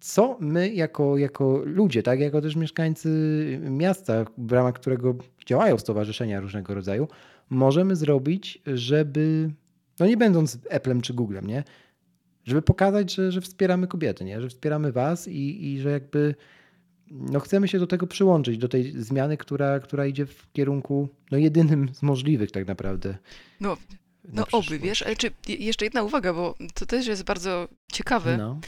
co 0.00 0.36
my 0.40 0.72
jako, 0.74 1.18
jako 1.18 1.62
ludzie, 1.64 2.02
tak? 2.02 2.20
Jako 2.20 2.40
też 2.40 2.56
mieszkańcy 2.56 3.08
miasta, 3.70 4.24
w 4.38 4.52
ramach 4.52 4.74
którego 4.74 5.14
działają 5.46 5.78
stowarzyszenia 5.78 6.40
różnego 6.40 6.74
rodzaju, 6.74 7.08
możemy 7.50 7.96
zrobić, 7.96 8.62
żeby, 8.66 9.50
no 10.00 10.06
nie 10.06 10.16
będąc 10.16 10.58
Applem 10.70 11.00
czy 11.00 11.14
Googlem, 11.14 11.46
nie? 11.46 11.64
Żeby 12.44 12.62
pokazać, 12.62 13.14
że, 13.14 13.32
że 13.32 13.40
wspieramy 13.40 13.86
kobiety, 13.86 14.24
nie? 14.24 14.40
Że 14.40 14.48
wspieramy 14.48 14.92
was 14.92 15.28
i, 15.28 15.72
i 15.72 15.80
że 15.80 15.90
jakby 15.90 16.34
no 17.12 17.40
chcemy 17.40 17.68
się 17.68 17.78
do 17.78 17.86
tego 17.86 18.06
przyłączyć, 18.06 18.58
do 18.58 18.68
tej 18.68 18.92
zmiany, 19.02 19.36
która, 19.36 19.80
która 19.80 20.06
idzie 20.06 20.26
w 20.26 20.52
kierunku 20.52 21.08
no 21.30 21.38
jedynym 21.38 21.94
z 21.94 22.02
możliwych 22.02 22.50
tak 22.50 22.66
naprawdę. 22.66 23.18
No, 23.60 23.76
no 24.24 24.46
oby, 24.52 24.78
wiesz, 24.78 25.02
ale 25.02 25.16
czy 25.16 25.30
jeszcze 25.48 25.84
jedna 25.84 26.02
uwaga, 26.02 26.32
bo 26.32 26.54
to 26.74 26.86
też 26.86 27.06
jest 27.06 27.24
bardzo 27.24 27.68
ciekawe, 27.92 28.36
no. 28.36 28.60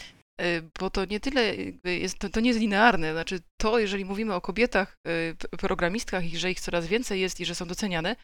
Y, 0.42 0.62
bo 0.80 0.90
to 0.90 1.04
nie 1.04 1.20
tyle 1.20 1.54
jest, 1.84 2.18
to, 2.18 2.28
to 2.28 2.40
nie 2.40 2.48
jest 2.48 2.60
linearne, 2.60 3.12
znaczy 3.12 3.40
to, 3.56 3.78
jeżeli 3.78 4.04
mówimy 4.04 4.34
o 4.34 4.40
kobietach, 4.40 4.96
y, 5.08 5.58
programistkach 5.58 6.32
i 6.32 6.38
że 6.38 6.50
ich 6.50 6.60
coraz 6.60 6.86
więcej 6.86 7.20
jest 7.20 7.40
i 7.40 7.44
że 7.44 7.54
są 7.54 7.66
doceniane, 7.66 8.16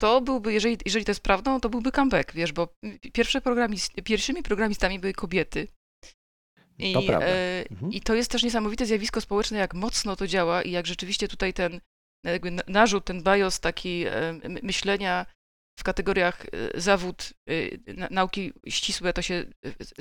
to 0.00 0.20
byłby, 0.20 0.52
jeżeli, 0.52 0.78
jeżeli 0.84 1.04
to 1.04 1.10
jest 1.10 1.20
prawdą, 1.20 1.60
to 1.60 1.68
byłby 1.68 1.92
comeback, 1.92 2.32
wiesz, 2.34 2.52
bo 2.52 2.68
pierwsze 3.12 3.40
programist, 3.40 3.92
pierwszymi 4.04 4.42
programistami 4.42 4.98
były 4.98 5.12
kobiety, 5.12 5.68
i, 6.78 6.92
to 6.92 7.02
prawda. 7.02 7.26
E, 7.26 7.64
mhm. 7.70 7.92
I 7.92 8.00
to 8.00 8.14
jest 8.14 8.30
też 8.30 8.42
niesamowite 8.42 8.86
zjawisko 8.86 9.20
społeczne, 9.20 9.58
jak 9.58 9.74
mocno 9.74 10.16
to 10.16 10.26
działa 10.26 10.62
i 10.62 10.70
jak 10.70 10.86
rzeczywiście 10.86 11.28
tutaj 11.28 11.54
ten 11.54 11.80
jakby 12.24 12.50
narzut, 12.66 13.04
ten 13.04 13.22
bios 13.22 13.60
taki 13.60 14.04
e, 14.06 14.40
myślenia 14.62 15.26
w 15.80 15.84
kategoriach 15.84 16.46
e, 16.46 16.80
zawód, 16.80 17.32
nauki 18.10 18.52
ścisłe, 18.68 19.12
to 19.12 19.22
się 19.22 19.44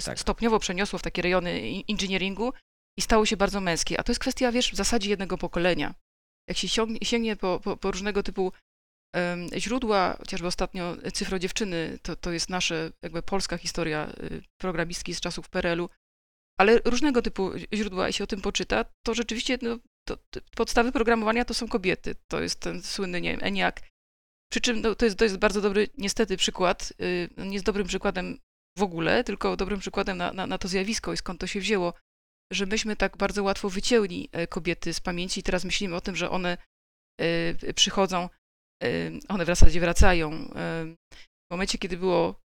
tak. 0.06 0.20
stopniowo 0.20 0.60
przeniosło 0.60 1.00
w 1.00 1.02
takie 1.02 1.22
rejony 1.22 1.70
inżynieringu 1.70 2.54
i 2.98 3.02
stało 3.02 3.26
się 3.26 3.38
bardzo 3.38 3.62
męskie. 3.62 4.00
A 4.00 4.04
to 4.04 4.12
jest 4.12 4.22
kwestia, 4.22 4.52
wiesz, 4.52 4.72
w 4.72 4.76
zasadzie 4.76 5.10
jednego 5.10 5.38
pokolenia. 5.38 5.94
Jak 6.50 6.58
się 6.58 6.68
sięgnie 7.04 7.36
po, 7.36 7.60
po, 7.64 7.78
po 7.78 7.92
różnego 7.92 8.24
typu 8.24 8.52
źródła, 9.58 10.16
chociażby 10.18 10.48
ostatnio 10.48 10.98
Cyfro 11.14 11.40
Dziewczyny, 11.40 12.00
to, 12.02 12.16
to 12.16 12.32
jest 12.32 12.50
nasza 12.50 12.76
jakby 13.02 13.22
polska 13.22 13.58
historia 13.58 14.14
programistki 14.58 15.14
z 15.14 15.22
czasów 15.22 15.50
PRL-u, 15.50 15.90
ale 16.60 16.80
różnego 16.86 17.22
typu 17.22 17.52
źródła, 17.74 18.08
jeśli 18.08 18.24
o 18.24 18.28
tym 18.28 18.42
poczyta, 18.42 18.86
to 19.06 19.14
rzeczywiście 19.14 19.58
no, 19.62 19.78
to, 20.08 20.18
podstawy 20.56 20.92
programowania 20.92 21.46
to 21.46 21.54
są 21.54 21.68
kobiety. 21.68 22.16
To 22.28 22.42
jest 22.42 22.60
ten 22.60 22.84
słynny, 22.84 23.22
nie 23.22 23.32
wiem, 23.32 23.40
ENIAC. 23.44 23.76
Przy 24.52 24.62
czym 24.62 24.82
no, 24.82 24.96
to, 24.96 25.06
jest, 25.06 25.18
to 25.18 25.24
jest 25.24 25.38
bardzo 25.38 25.62
dobry, 25.62 25.88
niestety, 25.98 26.38
przykład. 26.38 26.94
Yy, 27.00 27.46
nie 27.46 27.54
jest 27.54 27.66
dobrym 27.66 27.88
przykładem 27.88 28.38
w 28.78 28.84
ogóle, 28.84 29.24
tylko 29.24 29.56
dobrym 29.56 29.80
przykładem 29.80 30.18
na, 30.18 30.34
na, 30.34 30.48
na 30.48 30.58
to 30.58 30.68
zjawisko 30.68 31.14
i 31.14 31.18
skąd 31.18 31.40
to 31.40 31.48
się 31.48 31.60
wzięło, 31.60 31.94
że 32.54 32.66
myśmy 32.66 32.96
tak 32.96 33.18
bardzo 33.18 33.44
łatwo 33.44 33.70
wycięli 33.70 34.30
e, 34.32 34.48
kobiety 34.48 34.94
z 34.94 35.00
pamięci 35.00 35.40
i 35.40 35.44
teraz 35.44 35.66
myślimy 35.66 35.96
o 35.96 36.02
tym, 36.02 36.16
że 36.16 36.30
one 36.30 36.58
y, 37.22 37.74
przychodzą, 37.74 38.30
y, 38.84 39.20
one 39.28 39.44
w 39.44 39.48
zasadzie 39.48 39.80
wracają. 39.80 40.34
Y, 40.34 40.48
w 41.52 41.52
momencie, 41.52 41.78
kiedy 41.78 41.98
było 41.98 42.42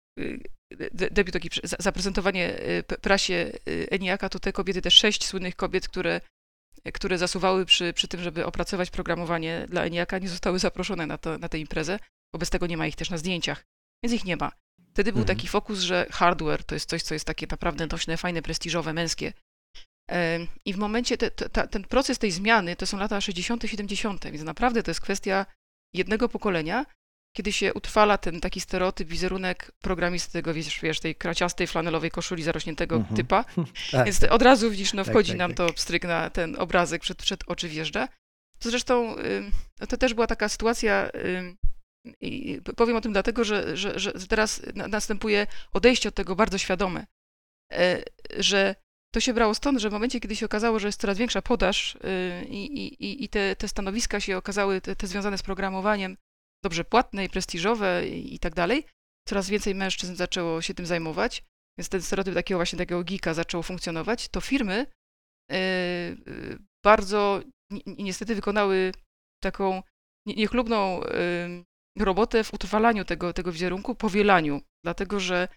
debiut 0.92 1.34
taki, 1.34 1.50
zaprezentowanie 1.64 2.60
y, 2.60 2.84
prasie 3.02 3.52
y, 3.70 3.88
Eniaka, 3.92 4.30
to 4.30 4.40
te 4.40 4.54
kobiety, 4.54 4.82
te 4.82 4.92
sześć 4.92 5.26
słynnych 5.26 5.56
kobiet, 5.56 5.88
które, 5.88 6.22
które 6.94 7.18
zasuwały 7.18 7.66
przy, 7.66 7.94
przy 7.94 8.08
tym, 8.08 8.24
żeby 8.24 8.46
opracować 8.46 8.90
programowanie 8.90 9.66
dla 9.70 9.84
Eniaka, 9.84 10.20
nie 10.20 10.30
zostały 10.30 10.60
zaproszone 10.60 11.08
na, 11.08 11.18
to, 11.18 11.38
na 11.38 11.50
tę 11.50 11.60
imprezę. 11.60 12.00
Wobec 12.34 12.50
tego 12.50 12.68
nie 12.68 12.78
ma 12.78 12.88
ich 12.88 12.96
też 12.96 13.10
na 13.10 13.18
zdjęciach, 13.18 13.66
więc 14.04 14.14
ich 14.14 14.26
nie 14.26 14.38
ma. 14.38 14.52
Wtedy 14.94 15.12
był 15.12 15.22
mhm. 15.22 15.38
taki 15.38 15.48
fokus, 15.48 15.80
że 15.80 16.08
hardware 16.12 16.64
to 16.64 16.76
jest 16.76 16.90
coś, 16.90 17.04
co 17.04 17.14
jest 17.14 17.26
takie 17.26 17.48
naprawdę 17.52 17.88
nośne, 17.88 18.18
fajne, 18.18 18.42
prestiżowe, 18.42 18.94
męskie. 18.94 19.34
I 20.66 20.74
w 20.74 20.78
momencie, 20.78 21.18
te, 21.18 21.32
te, 21.32 21.68
ten 21.68 21.84
proces 21.84 22.20
tej 22.20 22.32
zmiany 22.32 22.76
to 22.76 22.86
są 22.86 22.98
lata 22.98 23.22
60., 23.22 23.64
70., 23.66 24.26
więc 24.26 24.44
naprawdę 24.44 24.84
to 24.84 24.92
jest 24.92 25.02
kwestia 25.02 25.46
jednego 25.94 26.30
pokolenia, 26.30 26.86
kiedy 27.38 27.52
się 27.52 27.74
utrwala 27.74 28.18
ten 28.18 28.42
taki 28.42 28.60
stereotyp, 28.60 29.10
wizerunek 29.10 29.72
programisty 29.82 30.34
tego, 30.34 30.54
wiesz, 30.54 30.80
wiesz 30.82 31.00
tej 31.00 31.16
kraciastej 31.16 31.68
flanelowej 31.68 32.12
koszuli 32.12 32.44
zarośniętego 32.44 33.00
uh-huh. 33.00 33.16
typa. 33.16 33.46
tak. 33.92 34.06
Więc 34.06 34.24
od 34.24 34.42
razu 34.42 34.72
widzisz, 34.72 34.94
no 34.94 35.04
tak, 35.04 35.14
wchodzi 35.14 35.32
tak, 35.32 35.40
nam 35.40 35.54
tak, 35.54 35.58
to 35.58 35.74
pstryk 35.74 36.04
na 36.04 36.30
ten 36.30 36.56
obrazek, 36.60 37.02
przed, 37.02 37.18
przed 37.18 37.44
oczy 37.48 37.70
wjeżdża. 37.70 38.08
To 38.60 38.70
zresztą 38.70 39.16
to 39.90 39.98
też 39.98 40.14
była 40.14 40.28
taka 40.28 40.50
sytuacja, 40.50 41.10
i 42.22 42.62
powiem 42.78 42.96
o 42.96 43.02
tym 43.02 43.14
dlatego, 43.14 43.44
że, 43.44 43.78
że, 43.78 44.00
że 44.00 44.14
teraz 44.14 44.62
następuje 44.76 45.48
odejście 45.74 46.10
od 46.10 46.16
tego 46.16 46.36
bardzo 46.36 46.58
świadome, 46.58 47.06
e, 47.74 48.04
że 48.38 48.76
to 49.14 49.20
się 49.20 49.34
brało 49.34 49.56
stąd, 49.56 49.80
że 49.80 49.90
w 49.90 49.94
momencie, 49.94 50.20
kiedy 50.20 50.36
się 50.36 50.46
okazało, 50.46 50.80
że 50.80 50.88
jest 50.88 51.02
coraz 51.02 51.18
większa 51.18 51.42
podaż 51.42 51.96
y, 51.96 52.00
i, 52.46 52.84
i, 52.84 53.24
i 53.24 53.30
te, 53.30 53.56
te 53.56 53.68
stanowiska 53.68 54.20
się 54.20 54.38
okazały, 54.38 54.82
te, 54.82 54.96
te 54.96 55.08
związane 55.08 55.38
z 55.38 55.44
programowaniem, 55.44 56.18
dobrze 56.64 56.84
płatne 56.84 57.26
i 57.26 57.30
prestiżowe 57.30 58.08
i, 58.08 58.36
i 58.36 58.40
tak 58.40 58.54
dalej, 58.56 58.86
coraz 59.28 59.50
więcej 59.50 59.76
mężczyzn 59.76 60.16
zaczęło 60.16 60.62
się 60.62 60.74
tym 60.74 60.86
zajmować, 60.86 61.44
więc 61.78 61.90
ten 61.90 62.02
stereotyp 62.02 62.34
takiego 62.34 62.58
właśnie 62.58 62.78
takiego 62.78 63.04
geeka 63.04 63.34
zaczął 63.34 63.64
funkcjonować, 63.64 64.30
to 64.30 64.42
firmy 64.42 64.86
yy, 65.52 65.58
bardzo 66.86 67.42
ni 67.86 68.04
niestety 68.04 68.36
wykonały 68.36 68.92
taką 69.44 69.84
nie- 70.28 70.36
niechlubną 70.36 71.02
ym, 71.04 71.64
robotę 72.00 72.44
w 72.44 72.54
utrwalaniu 72.54 73.06
tego, 73.06 73.34
tego 73.34 73.52
wizerunku, 73.52 73.96
powielaniu, 73.96 74.62
dlatego 74.86 75.20
że 75.20 75.48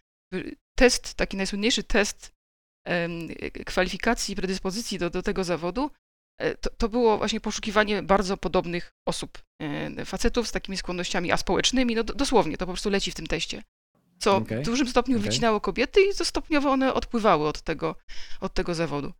test, 0.78 1.14
taki 1.14 1.36
najsłynniejszy 1.36 1.82
test 1.84 2.36
kwalifikacji 3.66 4.32
i 4.32 4.36
predyspozycji 4.36 4.98
do, 4.98 5.10
do 5.10 5.22
tego 5.22 5.44
zawodu, 5.44 5.90
to, 6.60 6.70
to 6.78 6.88
było 6.88 7.18
właśnie 7.18 7.40
poszukiwanie 7.40 8.02
bardzo 8.02 8.36
podobnych 8.36 8.92
osób, 9.08 9.38
e, 9.62 10.04
facetów 10.04 10.48
z 10.48 10.52
takimi 10.52 10.76
skłonnościami 10.76 11.32
aspołecznymi, 11.32 11.94
no 11.94 12.04
do- 12.04 12.14
dosłownie, 12.14 12.56
to 12.56 12.66
po 12.66 12.72
prostu 12.72 12.90
leci 12.90 13.10
w 13.10 13.14
tym 13.14 13.26
teście. 13.26 13.62
Co 14.18 14.36
Okej, 14.36 14.62
w 14.62 14.66
dużym 14.66 14.88
stopniu 14.88 15.16
okej. 15.16 15.30
wycinało 15.30 15.60
kobiety 15.60 16.00
i 16.02 16.14
to 16.14 16.24
stopniowo 16.24 16.70
one 16.70 16.94
odpływały 16.94 17.48
od 17.48 17.62
tego, 17.62 17.96
od 18.40 18.54
tego 18.54 18.74
zawodu. 18.74 19.12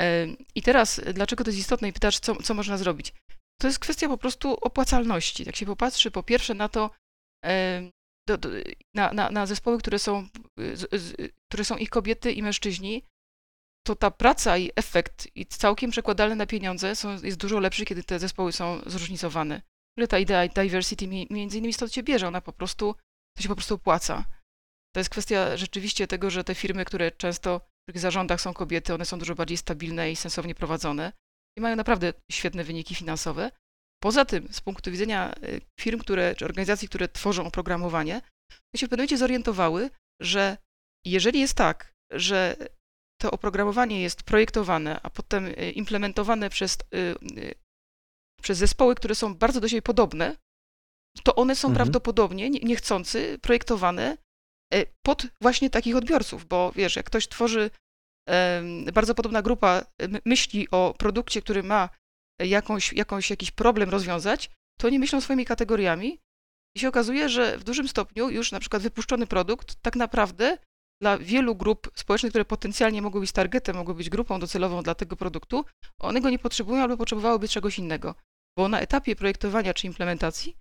E, 0.00 0.26
I 0.54 0.62
teraz, 0.62 0.98
e, 0.98 1.12
dlaczego 1.12 1.44
to 1.44 1.50
jest 1.50 1.60
istotne 1.60 1.88
i 1.88 1.92
pytasz, 1.92 2.18
co, 2.18 2.36
co 2.42 2.54
można 2.54 2.78
zrobić? 2.78 3.14
To 3.60 3.66
jest 3.66 3.78
kwestia 3.78 4.08
po 4.08 4.18
prostu 4.18 4.54
opłacalności. 4.54 5.44
Jak 5.46 5.56
się 5.56 5.66
popatrzy 5.66 6.10
po 6.10 6.22
pierwsze 6.22 6.54
na 6.54 6.68
to, 6.68 6.90
e, 7.44 7.90
do, 8.28 8.38
do, 8.38 8.48
na, 8.94 9.12
na, 9.12 9.30
na 9.30 9.46
zespoły, 9.46 9.78
które 9.78 9.98
są, 9.98 10.28
z, 10.74 11.02
z, 11.02 11.32
które 11.50 11.64
są 11.64 11.76
ich 11.76 11.90
kobiety 11.90 12.32
i 12.32 12.42
mężczyźni, 12.42 13.02
to 13.86 13.96
ta 13.96 14.10
praca 14.10 14.58
i 14.58 14.70
efekt 14.76 15.28
i 15.34 15.46
całkiem 15.46 15.90
przekładalne 15.90 16.36
na 16.36 16.46
pieniądze 16.46 16.96
są, 16.96 17.22
jest 17.22 17.36
dużo 17.38 17.60
lepszy, 17.60 17.84
kiedy 17.84 18.02
te 18.02 18.18
zespoły 18.18 18.52
są 18.52 18.80
zróżnicowane. 18.86 19.62
Ale 19.98 20.08
ta 20.08 20.18
idea 20.18 20.48
diversity 20.48 21.06
mi- 21.06 21.26
między 21.30 21.58
innymi 21.58 21.72
stąd 21.72 21.92
się 21.94 22.02
bierze, 22.02 22.28
ona 22.28 22.40
po 22.40 22.52
prostu, 22.52 22.94
to 23.36 23.42
się 23.42 23.48
po 23.48 23.54
prostu 23.54 23.74
opłaca. 23.74 24.24
To 24.94 25.00
jest 25.00 25.10
kwestia 25.10 25.56
rzeczywiście 25.56 26.06
tego, 26.06 26.30
że 26.30 26.44
te 26.44 26.54
firmy, 26.54 26.84
które 26.84 27.10
często, 27.12 27.58
w 27.58 27.62
których 27.84 28.00
zarządach 28.00 28.40
są 28.40 28.54
kobiety, 28.54 28.94
one 28.94 29.04
są 29.04 29.18
dużo 29.18 29.34
bardziej 29.34 29.56
stabilne 29.56 30.10
i 30.12 30.16
sensownie 30.16 30.54
prowadzone 30.54 31.12
i 31.58 31.60
mają 31.60 31.76
naprawdę 31.76 32.12
świetne 32.32 32.64
wyniki 32.64 32.94
finansowe. 32.94 33.50
Poza 34.02 34.24
tym, 34.24 34.48
z 34.52 34.60
punktu 34.60 34.90
widzenia 34.90 35.34
y, 35.44 35.60
firm, 35.80 36.00
które, 36.00 36.34
czy 36.34 36.44
organizacji, 36.44 36.88
które 36.88 37.08
tworzą 37.08 37.46
oprogramowanie, 37.46 38.20
to 38.50 38.78
się 38.78 38.86
w 38.86 38.90
pewnym 38.90 39.02
momencie 39.02 39.18
zorientowały, 39.18 39.90
że 40.22 40.56
jeżeli 41.06 41.40
jest 41.40 41.54
tak, 41.54 41.94
że 42.12 42.56
to 43.20 43.30
oprogramowanie 43.30 44.02
jest 44.02 44.22
projektowane, 44.22 45.00
a 45.02 45.10
potem 45.10 45.46
y, 45.46 45.70
implementowane 45.70 46.50
przez, 46.50 46.78
y, 46.94 46.98
y, 47.38 47.54
przez 48.42 48.58
zespoły, 48.58 48.94
które 48.94 49.14
są 49.14 49.34
bardzo 49.34 49.60
do 49.60 49.68
siebie 49.68 49.82
podobne, 49.82 50.36
to 51.24 51.34
one 51.34 51.56
są 51.56 51.68
Mhm. 51.68 51.74
prawdopodobnie 51.76 52.50
nie- 52.50 52.60
niechcący 52.60 53.38
projektowane 53.42 54.16
e, 54.74 54.86
pod 55.06 55.26
właśnie 55.40 55.70
takich 55.70 55.96
odbiorców, 55.96 56.44
bo 56.46 56.72
wiesz, 56.76 56.96
jak 56.96 57.06
ktoś 57.06 57.28
tworzy, 57.28 57.70
bardzo 58.92 59.14
podobna 59.14 59.42
grupa 59.42 59.84
myśli 60.24 60.70
o 60.70 60.94
produkcie, 60.98 61.42
który 61.42 61.62
ma 61.62 61.88
jakąś, 62.40 62.92
jakąś, 62.92 63.30
jakiś 63.30 63.50
problem 63.50 63.90
rozwiązać, 63.90 64.50
to 64.80 64.86
oni 64.88 64.98
myślą 64.98 65.20
swoimi 65.20 65.44
kategoriami 65.44 66.18
i 66.76 66.80
się 66.80 66.88
okazuje, 66.88 67.28
że 67.28 67.58
w 67.58 67.64
dużym 67.64 67.88
stopniu 67.88 68.30
już 68.30 68.52
na 68.52 68.60
przykład 68.60 68.82
wypuszczony 68.82 69.26
produkt 69.26 69.76
tak 69.82 69.96
naprawdę 69.96 70.58
dla 71.00 71.18
wielu 71.18 71.54
grup 71.56 71.90
społecznych, 71.94 72.30
które 72.32 72.44
potencjalnie 72.44 73.02
mogły 73.02 73.20
być 73.20 73.32
targetem, 73.32 73.76
mogły 73.76 73.94
być 73.94 74.10
grupą 74.10 74.40
docelową 74.40 74.82
dla 74.82 74.94
tego 74.94 75.16
produktu, 75.16 75.64
one 75.98 76.20
go 76.20 76.30
nie 76.30 76.38
potrzebują 76.38 76.82
albo 76.82 76.96
potrzebowałyby 76.96 77.48
czegoś 77.48 77.78
innego. 77.78 78.14
Bo 78.58 78.68
na 78.68 78.80
etapie 78.80 79.16
projektowania 79.16 79.74
czy 79.74 79.86
implementacji 79.86 80.56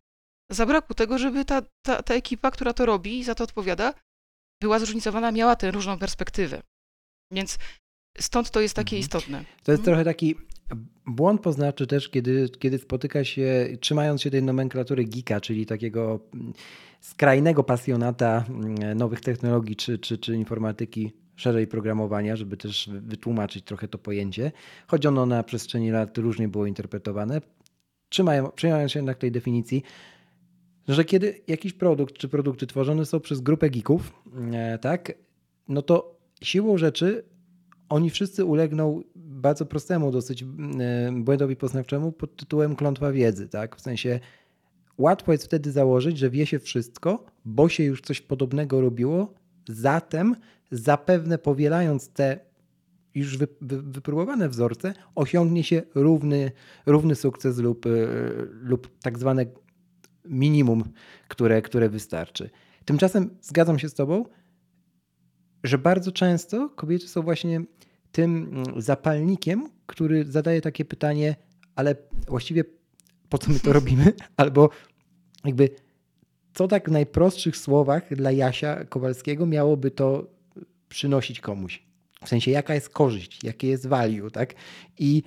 zabrakło 0.52 0.96
tego, 0.96 1.18
żeby 1.18 1.46
ta, 1.46 1.62
ta, 1.86 2.04
ta 2.04 2.14
ekipa, 2.14 2.52
która 2.52 2.74
to 2.74 2.86
robi 2.86 3.20
i 3.20 3.24
za 3.24 3.36
to 3.36 3.44
odpowiada, 3.44 3.94
była 4.62 4.80
zróżnicowana, 4.80 5.32
miała 5.32 5.56
tę 5.56 5.72
różną 5.72 6.00
perspektywę. 6.00 6.62
Więc 7.32 7.58
stąd 8.20 8.52
to 8.52 8.62
jest 8.62 8.76
takie 8.76 8.96
Mhm. 8.96 9.00
istotne. 9.00 9.38
To 9.64 9.72
jest 9.72 9.80
Mhm. 9.80 9.84
trochę 9.84 10.04
taki 10.04 10.36
błąd 11.06 11.42
poznawczy 11.42 11.88
też, 11.88 12.10
kiedy, 12.10 12.50
kiedy 12.60 12.78
spotyka 12.78 13.24
się, 13.24 13.68
trzymając 13.82 14.22
się 14.22 14.32
tej 14.32 14.44
nomenklatury 14.44 15.06
geeka, 15.06 15.42
czyli 15.42 15.66
takiego 15.66 16.20
skrajnego 17.06 17.64
pasjonata 17.64 18.46
mm, 18.50 18.98
nowych 18.98 19.22
technologii 19.22 19.76
czy, 19.76 20.00
czy, 20.00 20.18
czy 20.18 20.36
informatyki, 20.36 21.12
szerzej 21.36 21.68
programowania, 21.68 22.36
żeby 22.36 22.58
też 22.58 22.90
wy- 22.90 23.02
wytłumaczyć 23.02 23.66
trochę 23.66 23.88
to 23.88 23.98
pojęcie, 23.98 24.52
choć 24.88 25.06
ono 25.06 25.26
na 25.26 25.44
przestrzeni 25.44 25.92
lat 25.92 26.18
różnie 26.18 26.48
było 26.48 26.66
interpretowane. 26.66 27.42
Trzymają, 28.10 28.52
trzymając 28.56 28.92
się 28.92 29.00
jednak 29.00 29.18
tej 29.18 29.32
definicji, 29.32 29.84
że 30.88 31.06
kiedy 31.06 31.42
jakiś 31.48 31.74
produkt 31.74 32.18
czy 32.18 32.30
produkty 32.30 32.68
tworzone 32.68 33.06
są 33.06 33.20
przez 33.20 33.42
grupę 33.42 33.70
geeków, 33.70 34.14
e, 34.54 34.78
tak, 34.78 35.14
no 35.68 35.82
to 35.82 36.18
siłą 36.42 36.78
rzeczy 36.78 37.24
oni 37.90 38.10
wszyscy 38.10 38.46
ulegną 38.46 39.02
bardzo 39.16 39.66
prostemu 39.66 40.12
dosyć 40.12 40.44
e, 40.44 40.46
błędowi 41.14 41.56
poznawczemu 41.56 42.12
pod 42.12 42.36
tytułem 42.36 42.76
klątwa 42.76 43.12
wiedzy, 43.12 43.50
tak? 43.50 43.76
W 43.76 43.82
sensie 43.82 44.20
łatwo 44.98 45.32
jest 45.32 45.46
wtedy 45.46 45.72
założyć, 45.72 46.18
że 46.18 46.30
wie 46.30 46.46
się 46.46 46.60
wszystko, 46.60 47.26
bo 47.46 47.70
się 47.70 47.84
już 47.84 48.02
coś 48.02 48.22
podobnego 48.22 48.82
robiło, 48.82 49.34
zatem 49.70 50.36
zapewne 50.72 51.38
powielając 51.38 52.10
te 52.10 52.40
już 53.16 53.38
wy, 53.38 53.48
wy, 53.62 53.82
wypróbowane 53.82 54.50
wzorce, 54.50 54.94
osiągnie 55.16 55.64
się 55.64 55.82
równy, 55.96 56.52
równy 56.86 57.16
sukces 57.16 57.58
lub, 57.58 57.86
e, 57.86 57.90
lub 58.62 59.00
tak 59.00 59.20
zwane 59.20 59.46
minimum, 60.26 60.84
które, 61.28 61.62
które 61.62 61.90
wystarczy. 61.90 62.50
Tymczasem 62.86 63.38
zgadzam 63.42 63.80
się 63.80 63.90
z 63.90 63.94
Tobą, 63.94 64.26
że 65.64 65.78
bardzo 65.78 66.12
często 66.12 66.70
kobiety 66.70 67.08
są 67.08 67.22
właśnie 67.22 67.62
tym 68.12 68.36
mm, 68.36 68.82
zapalnikiem, 68.82 69.70
który 69.86 70.26
zadaje 70.26 70.62
takie 70.62 70.86
pytanie, 70.86 71.36
ale 71.76 71.96
właściwie 72.28 72.64
po 73.30 73.38
co 73.38 73.52
my 73.52 73.60
to 73.60 73.74
robimy? 73.74 74.14
Albo 74.38 74.70
jakby 75.46 75.70
co 76.54 76.68
tak 76.68 76.90
w 76.90 76.92
najprostszych 76.92 77.58
słowach 77.58 78.16
dla 78.16 78.32
Jasia 78.32 78.86
Kowalskiego 78.86 79.46
miałoby 79.46 79.92
to 79.92 80.28
przynosić 80.90 81.40
komuś? 81.40 81.84
W 82.24 82.30
sensie, 82.30 82.52
jaka 82.52 82.74
jest 82.74 82.90
korzyść, 82.90 83.44
jakie 83.44 83.68
jest 83.68 83.88
value, 83.88 84.32
tak? 84.32 84.54
I, 85.00 85.24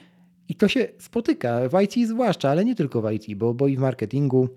i 0.49 0.55
to 0.55 0.69
się 0.69 0.89
spotyka 0.99 1.69
w 1.69 1.83
IT 1.83 2.09
zwłaszcza, 2.09 2.51
ale 2.51 2.65
nie 2.65 2.75
tylko 2.75 3.03
w 3.03 3.13
IT, 3.13 3.35
bo, 3.39 3.55
bo 3.55 3.69
i 3.69 3.77
w 3.77 3.81
marketingu, 3.81 4.49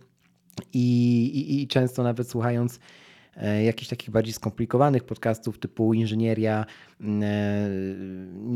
i, 0.74 1.26
i, 1.26 1.62
i 1.62 1.68
często 1.68 2.04
nawet 2.04 2.30
słuchając 2.30 2.80
jakichś 3.64 3.90
takich 3.90 4.10
bardziej 4.10 4.34
skomplikowanych 4.34 5.04
podcastów 5.04 5.60
typu 5.60 5.94
inżynieria, 5.94 6.66
mm, 7.02 7.24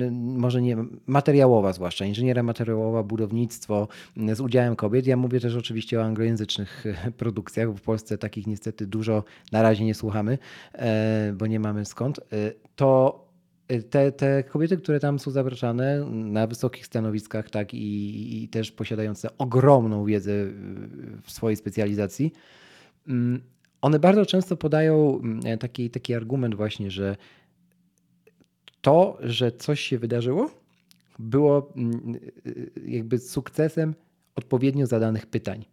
e, 0.02 0.12
może 0.12 0.62
nie 0.62 0.78
materiałowa 1.08 1.74
zwłaszcza, 1.74 2.06
inżynieria 2.06 2.44
materiałowa, 2.44 3.04
budownictwo 3.04 3.88
mm, 4.18 4.36
z 4.36 4.42
udziałem 4.42 4.76
kobiet. 4.76 5.08
Ja 5.08 5.18
mówię 5.18 5.40
też 5.40 5.56
oczywiście 5.56 6.00
o 6.00 6.04
anglojęzycznych 6.04 6.86
e, 6.86 7.12
produkcjach, 7.24 7.68
bo 7.68 7.74
w 7.74 7.82
Polsce 7.82 8.18
takich 8.18 8.48
niestety 8.48 8.88
dużo 8.88 9.24
na 9.52 9.62
razie 9.62 9.86
nie 9.86 9.96
słuchamy, 9.96 10.38
e, 10.74 11.34
bo 11.38 11.48
nie 11.48 11.60
mamy 11.60 11.86
skąd. 11.86 12.20
E, 12.20 12.24
To 12.76 13.26
te, 13.90 14.12
te 14.12 14.44
kobiety, 14.44 14.78
które 14.78 15.00
tam 15.00 15.20
są 15.20 15.32
zapraszane 15.32 16.06
na 16.12 16.48
wysokich 16.48 16.86
stanowiskach, 16.86 17.50
tak, 17.50 17.74
i, 17.74 18.44
i 18.44 18.50
też 18.50 18.72
posiadające 18.72 19.38
ogromną 19.38 20.06
wiedzę 20.06 20.32
w 21.24 21.32
swojej 21.32 21.58
specjalizacji, 21.58 22.34
mm, 23.08 23.42
one 23.86 24.00
bardzo 24.00 24.26
często 24.26 24.58
podają 24.58 25.20
mm, 25.24 25.58
taki, 25.58 25.90
taki 25.90 26.14
argument 26.14 26.56
właśnie, 26.56 26.92
że 26.92 27.16
to, 28.82 29.18
że 29.20 29.52
coś 29.52 29.80
się 29.80 30.00
wydarzyło, 30.00 30.50
było 31.20 31.72
mm, 31.76 32.20
jakby 32.86 33.20
sukcesem 33.20 33.96
odpowiednio 34.36 34.88
zadanych 34.88 35.26
pytań. 35.26 35.66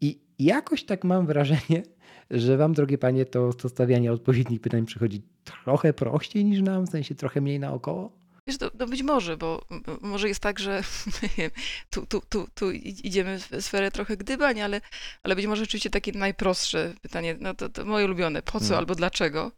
I 0.00 0.20
jakoś 0.38 0.84
tak 0.84 1.04
mam 1.04 1.26
wrażenie, 1.26 1.82
że 2.30 2.56
wam, 2.56 2.72
drogie 2.72 2.98
panie, 2.98 3.24
to, 3.24 3.52
to 3.52 3.68
stawianie 3.68 4.12
odpowiednich 4.12 4.60
pytań 4.60 4.86
przychodzi 4.86 5.22
trochę 5.44 5.92
prościej 5.92 6.44
niż 6.44 6.62
nam, 6.62 6.86
w 6.86 6.90
sensie 6.90 7.14
trochę 7.14 7.40
mniej 7.40 7.60
naokoło? 7.60 8.12
Wiesz, 8.48 8.58
to, 8.58 8.70
to 8.70 8.86
być 8.86 9.02
może, 9.02 9.36
bo 9.36 9.64
może 10.00 10.28
jest 10.28 10.40
tak, 10.40 10.58
że 10.58 10.82
wiem, 11.38 11.50
tu, 11.90 12.06
tu, 12.06 12.22
tu, 12.28 12.48
tu 12.54 12.70
idziemy 12.70 13.38
w 13.38 13.64
sferę 13.64 13.90
trochę 13.90 14.16
gdybań, 14.16 14.60
ale, 14.60 14.80
ale 15.22 15.36
być 15.36 15.46
może 15.46 15.62
rzeczywiście 15.62 15.90
takie 15.90 16.12
najprostsze 16.12 16.94
pytanie, 17.02 17.36
no 17.40 17.54
to, 17.54 17.68
to 17.68 17.84
moje 17.84 18.04
ulubione, 18.04 18.42
po 18.42 18.60
co 18.60 18.66
Mm. 18.66 18.78
albo 18.78 18.94
dlaczego, 18.94 19.52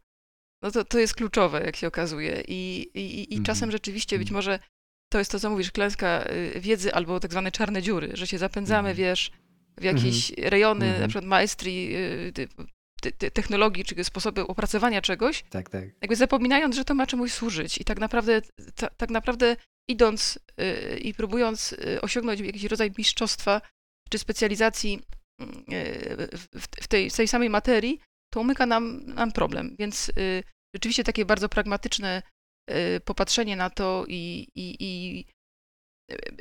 no 0.63 0.71
to, 0.71 0.85
to 0.85 0.99
jest 0.99 1.15
kluczowe, 1.15 1.61
jak 1.65 1.75
się 1.75 1.87
okazuje. 1.87 2.43
I, 2.47 2.89
i, 2.93 3.19
i 3.33 3.37
Mhm. 3.37 3.43
czasem 3.43 3.71
rzeczywiście 3.71 4.17
być 4.17 4.27
Mhm. 4.27 4.35
może 4.35 4.59
to 5.11 5.19
jest 5.19 5.31
to, 5.31 5.39
co 5.39 5.49
mówisz, 5.49 5.71
klęska 5.71 6.25
y, 6.55 6.59
wiedzy 6.59 6.93
albo 6.93 7.19
tak 7.19 7.31
zwane 7.31 7.51
czarne 7.51 7.81
dziury, 7.81 8.09
że 8.13 8.27
się 8.27 8.37
zapędzamy, 8.37 8.89
Mhm. 8.89 8.97
wiesz, 8.97 9.31
w 9.77 9.83
jakieś 9.83 10.29
rejony, 10.37 10.85
Mhm. 10.85 11.01
na 11.01 11.07
przykład 11.07 11.25
maestrii, 11.25 11.95
y, 11.95 12.33
technologii, 13.33 13.85
czy 13.85 14.03
sposoby 14.03 14.47
opracowania 14.47 15.01
czegoś, 15.01 15.43
Tak, 15.49 15.69
tak. 15.69 15.83
jakby 16.01 16.15
zapominając, 16.15 16.75
że 16.75 16.85
to 16.85 16.95
ma 16.95 17.07
czemuś 17.07 17.31
służyć 17.33 17.77
i 17.77 17.85
tak 17.85 17.99
naprawdę, 17.99 18.41
ta, 18.75 18.89
tak 18.89 19.09
naprawdę 19.09 19.55
idąc 19.89 20.39
y, 20.61 20.99
i 20.99 21.13
próbując 21.13 21.73
y, 21.73 22.01
osiągnąć 22.01 22.39
jakiś 22.39 22.63
rodzaj 22.63 22.91
mistrzostwa 22.97 23.61
czy 24.09 24.17
specjalizacji 24.17 25.01
y, 25.41 25.45
w, 26.37 26.47
w, 26.81 26.87
tej, 26.87 27.09
w 27.09 27.15
tej 27.15 27.27
samej 27.27 27.49
materii, 27.49 27.99
to 28.33 28.41
umyka 28.41 28.65
nam, 28.65 29.05
nam 29.05 29.31
problem. 29.31 29.75
Więc 29.79 30.11
rzeczywiście 30.75 31.03
takie 31.03 31.25
bardzo 31.25 31.49
pragmatyczne 31.49 32.21
popatrzenie 33.05 33.55
na 33.55 33.69
to 33.69 34.05
i, 34.07 34.47
i, 34.55 34.75
i 34.79 35.25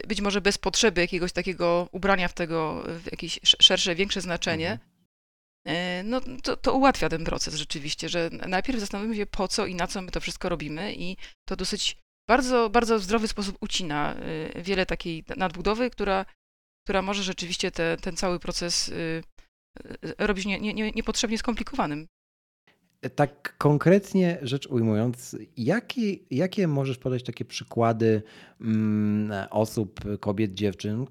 być 0.08 0.20
może 0.20 0.40
bez 0.40 0.58
potrzeby 0.58 1.00
jakiegoś 1.00 1.32
takiego 1.32 1.88
ubrania 1.92 2.28
w 2.28 2.32
tego 2.32 2.84
w 2.86 3.06
jakieś 3.10 3.40
szersze, 3.42 3.94
większe 3.94 4.20
znaczenie, 4.20 4.72
mhm. 4.72 4.89
No 6.04 6.20
to, 6.42 6.56
to 6.56 6.74
ułatwia 6.74 7.08
ten 7.08 7.24
proces 7.24 7.54
rzeczywiście, 7.54 8.08
że 8.08 8.30
najpierw 8.48 8.80
zastanowimy 8.80 9.16
się 9.16 9.26
po 9.26 9.48
co 9.48 9.66
i 9.66 9.74
na 9.74 9.86
co 9.86 10.02
my 10.02 10.10
to 10.10 10.20
wszystko 10.20 10.48
robimy 10.48 10.94
i 10.94 11.16
to 11.48 11.56
dosyć 11.56 11.96
bardzo, 12.28 12.70
bardzo 12.70 12.98
zdrowy 12.98 13.28
sposób 13.28 13.56
ucina 13.60 14.16
wiele 14.62 14.86
takiej 14.86 15.24
nadbudowy, 15.36 15.90
która, 15.90 16.26
która 16.84 17.02
może 17.02 17.22
rzeczywiście 17.22 17.70
te, 17.70 17.96
ten 17.96 18.16
cały 18.16 18.38
proces 18.38 18.92
robić 20.18 20.46
nie, 20.46 20.60
nie, 20.60 20.90
niepotrzebnie 20.90 21.38
skomplikowanym. 21.38 22.06
Tak 23.14 23.56
konkretnie 23.58 24.38
rzecz 24.42 24.66
ujmując, 24.66 25.36
jakie, 25.56 26.16
jakie 26.30 26.68
możesz 26.68 26.98
podać 26.98 27.22
takie 27.22 27.44
przykłady 27.44 28.22
mm, 28.60 29.46
osób, 29.50 30.00
kobiet, 30.20 30.54
dziewczyn, 30.54 31.06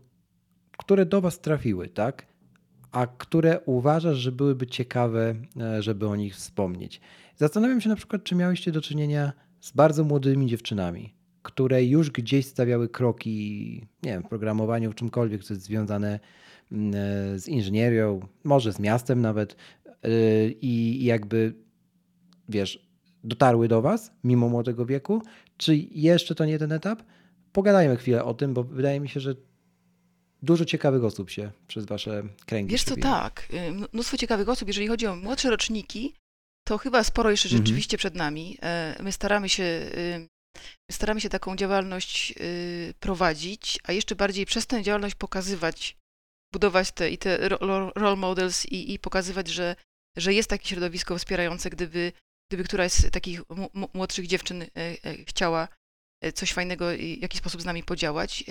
które 0.78 1.06
do 1.06 1.22
Was 1.22 1.40
trafiły, 1.42 1.88
tak? 1.88 2.29
A 2.92 3.08
które 3.08 3.60
uważasz, 3.66 4.18
że 4.18 4.32
byłyby 4.32 4.68
ciekawe, 4.68 5.36
e, 5.62 5.82
żeby 5.82 6.08
o 6.08 6.16
nich 6.16 6.36
wspomnieć? 6.36 7.02
Zastanawiam 7.36 7.82
się 7.82 7.90
na 7.90 7.96
przykład, 7.96 8.24
czy 8.24 8.36
miałyście 8.36 8.72
do 8.72 8.82
czynienia 8.82 9.34
z 9.60 9.72
bardzo 9.72 10.04
młodymi 10.04 10.48
dziewczynami, 10.48 11.14
które 11.42 11.86
już 11.86 12.12
gdzieś 12.12 12.46
stawiały 12.46 12.90
kroki, 12.90 13.86
nie 14.04 14.12
wiem, 14.12 14.24
w 14.24 14.30
programowaniu, 14.30 14.92
w 14.92 14.96
czymkolwiek, 14.96 15.44
co 15.44 15.54
jest 15.54 15.66
związane 15.66 16.20
mm, 16.72 16.94
e, 16.96 17.40
z 17.40 17.48
inżynierią, 17.48 18.20
może 18.44 18.74
z 18.74 18.80
miastem 18.80 19.22
nawet, 19.22 19.56
e, 20.04 20.10
i 20.50 21.04
jakby 21.04 21.54
wiesz, 22.50 22.90
dotarły 23.24 23.68
do 23.68 23.82
Was 23.82 24.12
mimo 24.24 24.50
młodego 24.50 24.86
wieku? 24.86 25.22
Czy 25.58 25.76
jeszcze 25.92 26.36
to 26.36 26.46
nie 26.46 26.60
ten 26.60 26.72
etap? 26.72 27.04
Pogadajmy 27.52 27.98
chwilę 27.98 28.24
o 28.24 28.34
tym, 28.34 28.54
bo 28.54 28.64
wydaje 28.64 29.00
mi 29.00 29.10
się, 29.10 29.20
że 29.20 29.36
dużo 30.42 30.66
ciekawych 30.66 31.04
osób 31.04 31.30
się 31.30 31.52
przez 31.68 31.86
Wasze 31.86 32.24
kręgi 32.46 32.72
Wiesz 32.72 32.84
co, 32.84 32.96
tak. 32.96 33.48
Y, 33.54 33.72
mnóstwo 33.94 34.18
ciekawych 34.18 34.50
osób. 34.50 34.68
Jeżeli 34.68 34.88
chodzi 34.88 35.08
o 35.08 35.16
młodsze 35.16 35.50
roczniki, 35.50 36.14
to 36.68 36.78
chyba 36.78 37.04
sporo 37.04 37.32
jeszcze 37.32 37.50
mhm. 37.50 37.66
rzeczywiście 37.66 37.98
przed 37.98 38.16
nami. 38.16 38.58
E, 38.62 38.96
my 39.04 39.12
staramy 39.12 39.50
się, 39.50 39.64
my 40.90 40.92
staramy 40.92 41.22
się 41.22 41.30
taką 41.30 41.56
działalność 41.56 42.34
y, 42.42 42.94
prowadzić, 43.00 43.80
a 43.84 43.92
jeszcze 43.92 44.16
bardziej 44.16 44.46
przez 44.46 44.68
tę 44.68 44.84
działalność 44.84 45.16
pokazywać, 45.16 45.98
budować 46.54 46.92
te 46.92 47.10
i 47.10 47.18
te 47.18 47.50
role 47.96 48.16
models 48.16 48.66
i, 48.66 48.94
i 48.94 49.00
pokazywać, 49.00 49.48
że, 49.48 49.76
że 50.18 50.34
jest 50.34 50.50
takie 50.50 50.68
środowisko 50.68 51.18
wspierające, 51.18 51.70
gdyby 51.70 52.12
gdyby 52.52 52.64
któraś 52.64 52.92
z 52.92 53.12
takich 53.12 53.42
młodszych 53.94 54.28
dziewczyn 54.28 54.62
e, 54.62 54.68
e, 54.76 54.98
chciała 55.26 55.68
coś 56.34 56.54
fajnego 56.54 56.86
w 56.90 57.22
jakiś 57.22 57.40
sposób 57.40 57.62
z 57.62 57.66
nami 57.66 57.84
podziałać. 57.84 58.44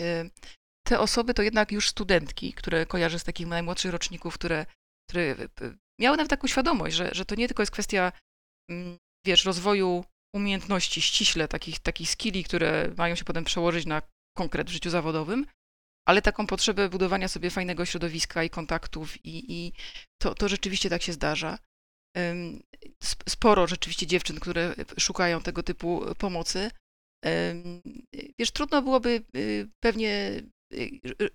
Te 0.88 1.01
osoby 1.01 1.35
to 1.35 1.42
jednak 1.42 1.72
już 1.72 1.88
studentki, 1.88 2.53
które 2.53 2.87
kojarzę 2.87 3.18
z 3.18 3.24
takich 3.24 3.46
najmłodszych 3.46 3.92
roczników, 3.92 4.35
które, 4.35 4.66
które 5.09 5.35
miały 6.01 6.16
nawet 6.16 6.31
taką 6.31 6.46
świadomość, 6.46 6.96
że, 6.96 7.11
że 7.12 7.24
to 7.24 7.35
nie 7.35 7.48
tylko 7.48 7.62
jest 7.62 7.72
kwestia, 7.72 8.12
mm, 8.70 8.98
wiesz, 9.27 9.44
rozwoju 9.44 10.05
umiejętności 10.35 11.03
ściśle, 11.03 11.48
takich, 11.48 11.79
takich 11.79 12.11
skilli, 12.11 12.44
które 12.44 12.94
mają 12.96 13.14
się 13.14 13.24
potem 13.24 13.44
przełożyć 13.44 13.87
na 13.87 14.03
konkret 14.37 14.68
w 14.68 14.72
życiu 14.72 14.90
zawodowym, 14.90 15.46
ale 16.09 16.22
taką 16.22 16.46
potrzebę 16.46 16.88
budowania 16.88 17.29
sobie 17.29 17.51
fajnego 17.51 17.87
środowiska 17.87 18.44
i 18.44 18.51
kontaktów 18.51 19.24
i, 19.24 19.53
i 19.53 19.72
to, 20.22 20.35
to 20.35 20.48
rzeczywiście 20.48 20.90
tak 20.90 21.03
się 21.03 21.12
zdarza 21.12 21.59
sporo 23.29 23.66
rzeczywiście 23.66 24.07
dziewczyn, 24.07 24.40
które 24.40 24.74
szukają 24.98 25.40
tego 25.40 25.62
typu 25.62 26.03
pomocy. 26.18 26.70
Wiesz, 28.38 28.51
trudno 28.51 28.83
byłoby 28.83 29.22
y, 29.37 29.68
pewnie 29.81 30.42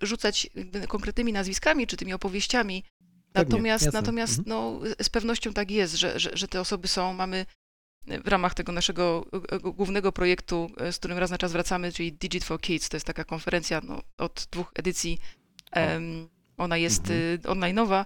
rzucać 0.02 0.50
konkretnymi 0.88 1.32
nazwiskami 1.32 1.86
czy 1.86 1.96
tymi 1.96 2.12
opowieściami. 2.12 2.84
Natomiast, 3.34 3.92
natomiast 3.92 4.38
mhm. 4.38 4.48
no, 4.48 4.80
z 5.02 5.08
pewnością 5.08 5.52
tak 5.52 5.70
jest, 5.70 5.94
że, 5.94 6.20
że, 6.20 6.30
że 6.34 6.48
te 6.48 6.60
osoby 6.60 6.88
są. 6.88 7.14
Mamy 7.14 7.46
w 8.06 8.28
ramach 8.28 8.54
tego 8.54 8.72
naszego 8.72 9.26
głównego 9.62 10.12
projektu, 10.12 10.70
e, 10.76 10.92
z 10.92 10.98
którym 10.98 11.18
raz 11.18 11.30
na 11.30 11.38
czas 11.38 11.52
wracamy, 11.52 11.92
czyli 11.92 12.12
Digit 12.12 12.44
for 12.44 12.60
Kids, 12.60 12.88
to 12.88 12.96
jest 12.96 13.06
taka 13.06 13.24
konferencja 13.24 13.80
no, 13.84 14.02
od 14.18 14.48
dwóch 14.50 14.72
edycji. 14.74 15.18
Um, 15.76 16.28
ona 16.56 16.76
jest 16.76 17.00
mhm. 17.00 17.20
Y, 17.20 17.38
online'owa 17.38 18.04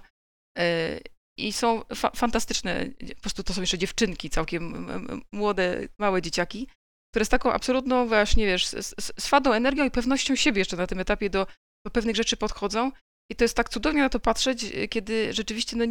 e, 0.57 0.99
i 1.37 1.53
są 1.53 1.83
fa 1.95 2.11
fantastyczne, 2.15 2.85
po 3.15 3.21
prostu 3.21 3.43
to 3.43 3.53
są 3.53 3.61
jeszcze 3.61 3.77
dziewczynki, 3.77 4.29
całkiem 4.29 4.87
młode, 5.31 5.87
małe 5.97 6.21
dzieciaki, 6.21 6.67
które 7.11 7.25
z 7.25 7.29
taką 7.29 7.53
absolutną 7.53 8.07
właśnie, 8.07 8.45
wiesz, 8.45 8.67
z, 8.67 8.95
z 9.19 9.27
fadą 9.27 9.53
energią 9.53 9.85
i 9.85 9.91
pewnością 9.91 10.35
siebie 10.35 10.59
jeszcze 10.59 10.77
na 10.77 10.87
tym 10.87 10.99
etapie 10.99 11.29
do, 11.29 11.47
do 11.85 11.91
pewnych 11.91 12.15
rzeczy 12.15 12.37
podchodzą. 12.37 12.91
I 13.31 13.35
to 13.35 13.43
jest 13.43 13.55
tak 13.55 13.69
cudownie 13.69 14.01
na 14.01 14.09
to 14.09 14.19
patrzeć, 14.19 14.65
kiedy 14.89 15.33
rzeczywiście 15.33 15.77
no, 15.77 15.85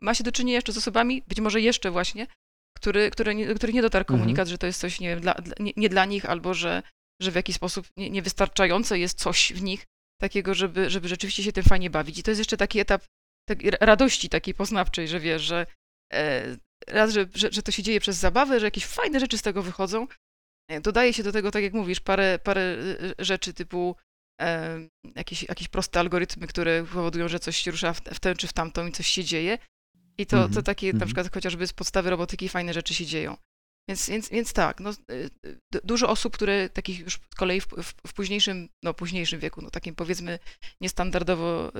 ma 0.00 0.14
się 0.14 0.24
do 0.24 0.32
czynienia 0.32 0.56
jeszcze 0.56 0.72
z 0.72 0.78
osobami, 0.78 1.22
być 1.28 1.40
może 1.40 1.60
jeszcze 1.60 1.90
właśnie, 1.90 2.26
który, 2.76 3.10
który, 3.10 3.34
nie, 3.34 3.54
który 3.54 3.72
nie 3.72 3.82
dotarł 3.82 4.02
mhm. 4.02 4.18
komunikat, 4.18 4.42
mhm. 4.42 4.50
że 4.50 4.58
to 4.58 4.66
jest 4.66 4.80
coś 4.80 5.00
nie, 5.00 5.08
wiem, 5.08 5.20
dla, 5.20 5.34
dla, 5.34 5.54
nie, 5.60 5.72
nie, 5.76 5.88
dla 5.88 6.04
nich, 6.04 6.24
albo 6.24 6.54
że, 6.54 6.82
że 7.22 7.30
w 7.30 7.34
jakiś 7.34 7.56
sposób 7.56 7.86
nie, 7.96 8.10
niewystarczające 8.10 8.98
jest 8.98 9.18
coś 9.18 9.52
w 9.52 9.62
nich 9.62 9.86
takiego, 10.20 10.54
żeby, 10.54 10.90
żeby 10.90 11.08
rzeczywiście 11.08 11.42
się 11.42 11.52
tym 11.52 11.64
fajnie 11.64 11.90
bawić. 11.90 12.18
I 12.18 12.22
to 12.22 12.30
jest 12.30 12.38
jeszcze 12.38 12.56
taki 12.56 12.80
etap 12.80 13.04
tak, 13.48 13.58
radości 13.80 14.28
takiej 14.28 14.54
poznawczej, 14.54 15.08
że 15.08 15.20
wiesz, 15.20 15.42
że 15.42 15.66
e, 16.12 16.56
raz, 16.88 17.12
że, 17.12 17.26
że, 17.34 17.48
że, 17.52 17.62
to 17.62 17.72
się 17.72 17.82
dzieje 17.82 18.00
przez 18.00 18.16
zabawę, 18.16 18.60
że 18.60 18.66
jakieś 18.66 18.86
fajne 18.86 19.20
rzeczy 19.20 19.38
z 19.38 19.42
tego 19.42 19.62
wychodzą. 19.62 20.06
E, 20.68 20.80
dodaje 20.80 21.12
się 21.12 21.22
do 21.22 21.32
tego, 21.32 21.50
tak 21.50 21.62
jak 21.62 21.72
mówisz, 21.72 22.00
parę, 22.00 22.38
parę 22.38 22.60
e, 22.60 23.24
rzeczy 23.24 23.54
typu 23.54 23.96
e, 24.40 24.78
jakieś, 25.16 25.42
jakieś 25.42 25.68
proste 25.68 26.00
algorytmy, 26.00 26.46
które 26.46 26.84
powodują, 26.84 27.28
że 27.28 27.40
coś 27.40 27.56
się 27.56 27.70
rusza 27.70 27.92
w, 27.92 28.00
w 28.00 28.20
tę 28.20 28.34
czy 28.34 28.46
w 28.46 28.52
tamtą 28.52 28.86
i 28.86 28.92
coś 28.92 29.06
się 29.06 29.24
dzieje. 29.24 29.58
I 30.18 30.26
to, 30.26 30.48
to 30.48 30.62
takie 30.62 30.86
mm 30.86 30.96
-hmm. 30.96 31.00
na 31.00 31.04
mhm. 31.04 31.06
przykład 31.06 31.34
chociażby 31.34 31.66
z 31.66 31.72
podstawy 31.72 32.10
robotyki 32.10 32.48
fajne 32.48 32.74
rzeczy 32.74 32.94
się 32.94 33.06
dzieją. 33.06 33.36
Więc, 33.88 34.08
więc, 34.08 34.28
więc 34.28 34.52
tak, 34.52 34.80
no, 34.80 34.90
dużo 35.84 36.08
osób, 36.08 36.34
które 36.34 36.70
takich 36.70 37.00
już 37.00 37.14
z 37.14 37.34
kolei 37.34 37.60
w, 37.60 37.66
w, 37.66 37.94
w 38.06 38.12
późniejszym, 38.12 38.68
no 38.82 38.94
późniejszym 38.94 39.40
wieku, 39.40 39.62
no 39.62 39.70
takim 39.70 39.94
powiedzmy 39.94 40.38
niestandardowo 40.80 41.72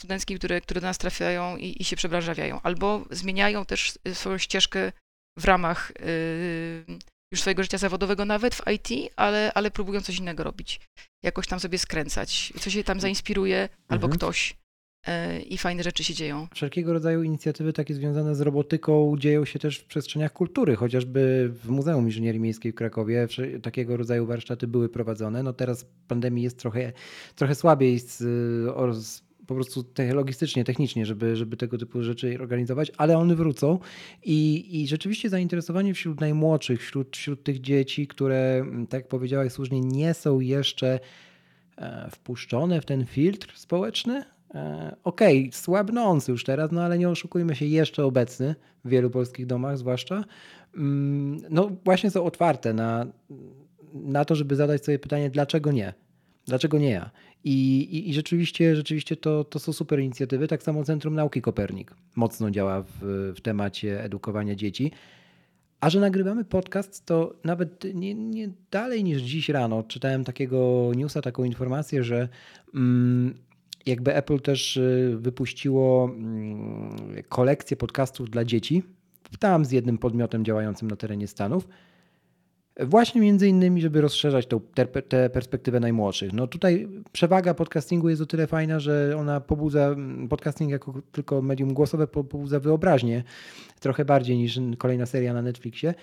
studenckim, 0.00 0.38
które, 0.38 0.60
które 0.60 0.80
do 0.80 0.86
nas 0.86 0.98
trafiają 0.98 1.56
i, 1.56 1.76
i 1.82 1.84
się 1.84 1.96
przebranżawiają, 1.96 2.60
albo 2.62 3.04
zmieniają 3.10 3.64
też 3.64 3.98
swoją 4.12 4.38
ścieżkę 4.38 4.92
w 5.38 5.44
ramach 5.44 5.92
yy, 6.00 6.98
już 7.32 7.40
swojego 7.40 7.62
życia 7.62 7.78
zawodowego, 7.78 8.24
nawet 8.24 8.54
w 8.54 8.62
IT, 8.72 9.12
ale, 9.16 9.52
ale 9.54 9.70
próbują 9.70 10.00
coś 10.00 10.18
innego 10.18 10.44
robić. 10.44 10.80
Jakoś 11.22 11.46
tam 11.46 11.60
sobie 11.60 11.78
skręcać, 11.78 12.52
coś 12.60 12.72
się 12.72 12.84
tam 12.84 13.00
zainspiruje, 13.00 13.62
mhm. 13.62 13.78
albo 13.88 14.08
ktoś 14.08 14.56
yy, 15.06 15.42
i 15.42 15.58
fajne 15.58 15.82
rzeczy 15.82 16.04
się 16.04 16.14
dzieją. 16.14 16.48
Wszelkiego 16.54 16.92
rodzaju 16.92 17.22
inicjatywy 17.22 17.72
takie 17.72 17.94
związane 17.94 18.34
z 18.34 18.40
robotyką 18.40 19.16
dzieją 19.18 19.44
się 19.44 19.58
też 19.58 19.78
w 19.78 19.84
przestrzeniach 19.84 20.32
kultury, 20.32 20.76
chociażby 20.76 21.50
w 21.62 21.68
Muzeum 21.68 22.04
Inżynierii 22.04 22.40
Miejskiej 22.40 22.72
w 22.72 22.74
Krakowie 22.74 23.28
takiego 23.62 23.96
rodzaju 23.96 24.26
warsztaty 24.26 24.66
były 24.66 24.88
prowadzone. 24.88 25.42
No 25.42 25.52
teraz 25.52 25.86
pandemii 26.08 26.44
jest 26.44 26.58
trochę, 26.58 26.92
trochę 27.34 27.54
słabiej 27.54 27.98
z, 27.98 28.18
z 28.96 29.23
po 29.46 29.54
prostu 29.54 29.84
logistycznie, 30.12 30.64
technicznie, 30.64 31.06
żeby, 31.06 31.36
żeby 31.36 31.56
tego 31.56 31.78
typu 31.78 32.02
rzeczy 32.02 32.38
organizować, 32.40 32.92
ale 32.96 33.18
one 33.18 33.34
wrócą 33.34 33.78
i, 34.24 34.68
i 34.82 34.88
rzeczywiście 34.88 35.28
zainteresowanie 35.28 35.94
wśród 35.94 36.20
najmłodszych, 36.20 36.80
wśród, 36.80 37.16
wśród 37.16 37.42
tych 37.42 37.60
dzieci, 37.60 38.06
które, 38.06 38.56
mm, 38.60 38.86
tak 38.86 39.00
jak 39.00 39.08
powiedziałaś 39.08 39.52
słusznie, 39.52 39.80
nie 39.80 40.14
są 40.14 40.40
jeszcze 40.40 41.00
e, 41.76 42.10
wpuszczone 42.10 42.80
w 42.80 42.84
ten 42.84 43.06
filtr 43.06 43.52
społeczny. 43.56 44.24
E, 44.54 44.96
okej, 45.04 45.40
okay, 45.40 45.52
słabnący 45.52 46.32
już 46.32 46.44
teraz, 46.44 46.72
no 46.72 46.82
ale 46.82 46.98
nie 46.98 47.08
oszukujmy 47.08 47.56
się, 47.56 47.66
jeszcze 47.66 48.04
obecny 48.04 48.54
w 48.84 48.88
wielu 48.88 49.10
polskich 49.10 49.46
domach 49.46 49.78
zwłaszcza, 49.78 50.24
mm, 50.76 51.40
no 51.50 51.70
właśnie 51.84 52.10
są 52.10 52.24
otwarte 52.24 52.72
na, 52.72 53.06
na 53.94 54.24
to, 54.24 54.34
żeby 54.34 54.56
zadać 54.56 54.84
sobie 54.84 54.98
pytanie, 54.98 55.30
dlaczego 55.30 55.72
nie? 55.72 56.03
Dlaczego 56.46 56.78
nie 56.78 56.90
ja? 56.90 57.10
I, 57.44 57.78
i, 57.78 58.10
i 58.10 58.14
rzeczywiście, 58.14 58.76
rzeczywiście 58.76 59.16
to, 59.16 59.44
to 59.44 59.58
są 59.58 59.72
super 59.72 60.00
inicjatywy. 60.00 60.48
Tak 60.48 60.62
samo 60.62 60.84
Centrum 60.84 61.14
Nauki 61.14 61.42
Kopernik 61.42 61.94
mocno 62.16 62.50
działa 62.50 62.82
w, 62.82 62.92
w 63.36 63.40
temacie 63.40 64.04
edukowania 64.04 64.54
dzieci. 64.54 64.92
A 65.80 65.90
że 65.90 66.00
nagrywamy 66.00 66.44
podcast, 66.44 67.06
to 67.06 67.34
nawet 67.44 67.84
nie, 67.94 68.14
nie, 68.14 68.48
dalej 68.70 69.04
niż 69.04 69.22
dziś 69.22 69.48
rano 69.48 69.82
czytałem 69.82 70.24
takiego 70.24 70.90
newsa, 70.96 71.22
taką 71.22 71.44
informację, 71.44 72.04
że 72.04 72.28
mm, 72.74 73.34
jakby 73.86 74.14
Apple 74.14 74.40
też 74.40 74.76
y, 74.76 75.16
wypuściło 75.20 76.04
mm, 76.04 77.22
kolekcję 77.28 77.76
podcastów 77.76 78.30
dla 78.30 78.44
dzieci, 78.44 78.82
tam 79.38 79.64
z 79.64 79.72
jednym 79.72 79.98
podmiotem 79.98 80.44
działającym 80.44 80.90
na 80.90 80.96
terenie 80.96 81.26
Stanów. 81.26 81.68
Właśnie 82.80 83.20
między 83.20 83.48
innymi, 83.48 83.80
żeby 83.80 84.00
rozszerzać 84.00 84.46
tę 85.08 85.30
perspektywę 85.30 85.80
najmłodszych. 85.80 86.32
No 86.32 86.46
tutaj 86.46 86.88
przewaga 87.12 87.54
podcastingu 87.54 88.08
jest 88.08 88.22
o 88.22 88.26
tyle 88.26 88.46
fajna, 88.46 88.80
że 88.80 89.14
ona 89.18 89.40
pobudza, 89.40 89.96
podcasting 90.28 90.70
jako 90.70 90.94
tylko 91.12 91.42
medium 91.42 91.74
głosowe 91.74 92.06
pobudza 92.06 92.60
wyobraźnię 92.60 93.24
trochę 93.80 94.04
bardziej 94.04 94.36
niż 94.36 94.60
kolejna 94.78 95.06
seria 95.06 95.34
na 95.34 95.42
Netflixie. 95.42 95.94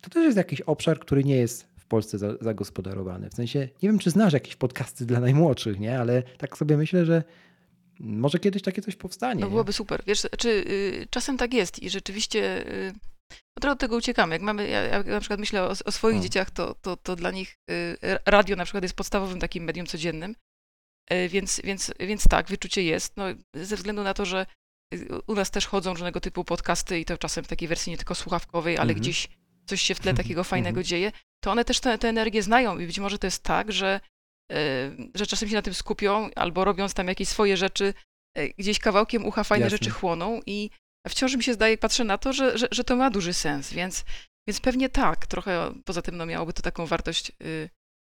To 0.00 0.10
też 0.10 0.24
jest 0.24 0.36
jakiś 0.36 0.60
obszar, 0.60 0.98
który 0.98 1.24
nie 1.24 1.36
jest 1.36 1.66
w 1.76 1.86
Polsce 1.86 2.18
za, 2.18 2.36
zagospodarowane. 2.40 3.30
W 3.30 3.34
sensie, 3.34 3.58
nie 3.58 3.88
wiem, 3.88 3.98
czy 3.98 4.10
znasz 4.10 4.32
jakieś 4.32 4.56
podcasty 4.56 5.06
dla 5.06 5.20
najmłodszych, 5.20 5.80
nie? 5.80 6.00
Ale 6.00 6.22
tak 6.22 6.58
sobie 6.58 6.76
myślę, 6.76 7.04
że 7.04 7.22
może 8.00 8.38
kiedyś 8.38 8.62
takie 8.62 8.82
coś 8.82 8.96
powstanie. 8.96 9.40
No 9.40 9.50
byłoby 9.50 9.72
super. 9.72 10.02
Wiesz, 10.06 10.26
czy 10.38 10.48
y, 10.48 11.06
czasem 11.10 11.36
tak 11.36 11.54
jest 11.54 11.82
i 11.82 11.90
rzeczywiście 11.90 12.68
y, 12.72 12.92
no 13.30 13.60
trochę 13.60 13.72
od 13.72 13.78
tego 13.80 13.96
uciekamy. 13.96 14.34
Jak 14.34 14.42
mamy, 14.42 14.68
ja, 14.68 14.82
ja 14.82 15.02
na 15.02 15.20
przykład 15.20 15.40
myślę 15.40 15.62
o, 15.62 15.68
o 15.84 15.92
swoich 15.92 16.18
O. 16.18 16.20
dzieciach, 16.20 16.50
to, 16.50 16.74
to, 16.74 16.96
to 16.96 17.16
dla 17.16 17.30
nich 17.30 17.56
y, 17.70 17.96
radio 18.26 18.56
na 18.56 18.64
przykład 18.64 18.82
jest 18.82 18.96
podstawowym 18.96 19.40
takim 19.40 19.64
medium 19.64 19.86
codziennym, 19.86 20.34
Y, 21.12 21.28
więc, 21.28 21.60
więc, 21.64 21.92
więc 22.00 22.28
tak, 22.28 22.48
wyczucie 22.48 22.82
jest. 22.82 23.16
No, 23.16 23.24
ze 23.54 23.76
względu 23.76 24.02
na 24.02 24.14
to, 24.14 24.24
że 24.24 24.46
y, 24.94 25.08
u 25.26 25.34
nas 25.34 25.50
też 25.50 25.66
chodzą 25.66 25.90
różnego 25.92 26.20
typu 26.20 26.44
podcasty 26.44 27.00
i 27.00 27.04
to 27.04 27.18
czasem 27.18 27.44
w 27.44 27.48
takiej 27.48 27.68
wersji 27.68 27.90
nie 27.90 27.96
tylko 27.96 28.14
słuchawkowej, 28.14 28.74
ale 28.78 28.88
Mhm. 28.90 29.00
gdzieś 29.00 29.28
coś 29.66 29.82
się 29.82 29.94
w 29.94 30.00
tle 30.00 30.14
takiego 30.14 30.44
fajnego 30.44 30.68
Mhm. 30.80 30.84
dzieje, 30.84 31.12
to 31.44 31.50
one 31.50 31.64
też 31.64 31.80
tę 31.80 31.98
tę 31.98 32.08
energię 32.08 32.42
znają 32.42 32.78
i 32.78 32.86
być 32.86 32.98
może 32.98 33.18
to 33.18 33.26
jest 33.26 33.42
tak, 33.42 33.72
że, 33.72 34.00
y, 34.52 34.56
że 35.14 35.26
czasem 35.26 35.48
się 35.48 35.54
na 35.54 35.62
tym 35.62 35.74
skupią 35.74 36.30
albo 36.36 36.64
robiąc 36.64 36.94
tam 36.94 37.08
jakieś 37.08 37.28
swoje 37.28 37.56
rzeczy, 37.56 37.94
y, 38.38 38.54
gdzieś 38.58 38.78
kawałkiem 38.78 39.26
ucha 39.26 39.44
fajne 39.44 39.64
Jasne. 39.64 39.78
rzeczy 39.78 39.90
chłoną 39.90 40.40
i 40.46 40.70
wciąż 41.10 41.36
mi 41.36 41.42
się 41.42 41.54
zdaje, 41.54 41.78
patrzę 41.78 42.04
na 42.04 42.18
to, 42.18 42.32
że, 42.32 42.58
że, 42.58 42.68
że 42.70 42.84
to 42.84 42.96
ma 42.96 43.10
duży 43.10 43.34
sens, 43.34 43.72
więc, 43.72 44.04
więc 44.48 44.60
pewnie 44.60 44.88
tak, 44.88 45.26
trochę 45.26 45.72
poza 45.84 46.02
tym 46.02 46.16
no, 46.16 46.26
miałoby 46.26 46.52
to 46.52 46.62
taką 46.62 46.86
wartość, 46.86 47.32
y, 47.42 47.70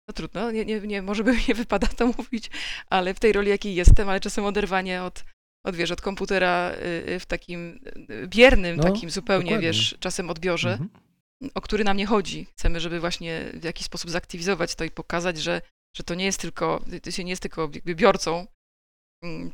no 0.07 0.13
trudno, 0.13 0.51
nie, 0.51 0.65
nie, 0.65 0.79
nie, 0.79 1.01
może 1.01 1.23
by 1.23 1.35
nie 1.47 1.55
wypada 1.55 1.87
to 1.87 2.07
mówić, 2.07 2.49
ale 2.89 3.13
w 3.13 3.19
tej 3.19 3.33
roli, 3.33 3.49
jakiej 3.49 3.75
jestem, 3.75 4.09
ale 4.09 4.19
czasem 4.19 4.45
oderwanie 4.45 5.03
od, 5.03 5.23
od 5.65 5.75
wiesz, 5.75 5.91
od 5.91 6.01
komputera 6.01 6.71
y, 6.71 7.09
y, 7.11 7.19
w 7.19 7.25
takim 7.25 7.79
biernym, 8.27 8.77
No, 8.77 8.83
takim 8.83 9.09
zupełnie, 9.09 9.45
dokładnie. 9.45 9.67
wiesz, 9.67 9.97
czasem 9.99 10.29
odbiorze, 10.29 10.71
Mhm. 10.71 10.89
o 11.53 11.61
który 11.61 11.83
nam 11.83 11.97
nie 11.97 12.05
chodzi. 12.05 12.45
Chcemy, 12.45 12.79
żeby 12.79 12.99
właśnie 12.99 13.45
w 13.53 13.63
jakiś 13.63 13.85
sposób 13.85 14.09
zaktywizować 14.11 14.75
to 14.75 14.83
i 14.83 14.91
pokazać, 14.91 15.37
że, 15.37 15.61
że 15.97 16.03
to 16.03 16.15
nie 16.15 16.25
jest 16.25 16.41
tylko, 16.41 16.85
ty 17.01 17.11
się 17.11 17.23
nie 17.23 17.29
jest 17.31 17.41
tylko 17.41 17.67
biorcą, 17.85 18.47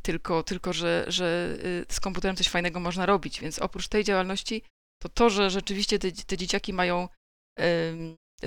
tylko, 0.02 0.44
tylko 0.44 0.74
że, 0.74 1.06
że 1.08 1.58
y, 1.90 1.94
z 1.94 2.00
komputerem 2.00 2.36
coś 2.36 2.50
fajnego 2.50 2.80
można 2.80 3.06
robić. 3.06 3.40
Więc 3.40 3.60
oprócz 3.60 3.88
tej 3.88 4.04
działalności, 4.04 4.62
to 5.02 5.10
to, 5.10 5.30
że 5.30 5.50
rzeczywiście 5.50 6.00
te, 6.00 6.12
te 6.12 6.38
dzieciaki 6.38 6.74
mają 6.74 7.10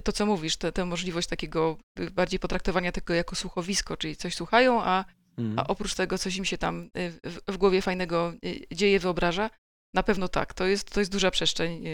to, 0.04 0.12
co 0.12 0.26
mówisz, 0.26 0.56
tę 0.56 0.84
możliwość 0.84 1.28
takiego 1.28 1.78
y, 2.00 2.10
bardziej 2.10 2.40
potraktowania 2.40 2.92
tego 2.92 3.14
jako 3.14 3.36
słuchowisko, 3.36 3.96
czyli 3.96 4.16
coś 4.16 4.34
słuchają, 4.34 4.82
a, 4.82 5.04
Mhm. 5.38 5.58
a 5.58 5.66
oprócz 5.66 5.94
tego 5.94 6.18
coś 6.18 6.36
im 6.36 6.44
się 6.44 6.58
tam 6.58 6.90
y, 6.96 7.10
w, 7.30 7.40
w 7.48 7.56
głowie 7.56 7.82
fajnego 7.82 8.32
dzieje, 8.72 9.00
wyobraża, 9.00 9.50
na 9.94 10.02
pewno 10.02 10.28
tak. 10.28 10.54
To 10.54 10.66
jest, 10.66 10.90
to 10.90 11.00
jest 11.00 11.12
duża 11.12 11.30
przestrzeń. 11.30 11.84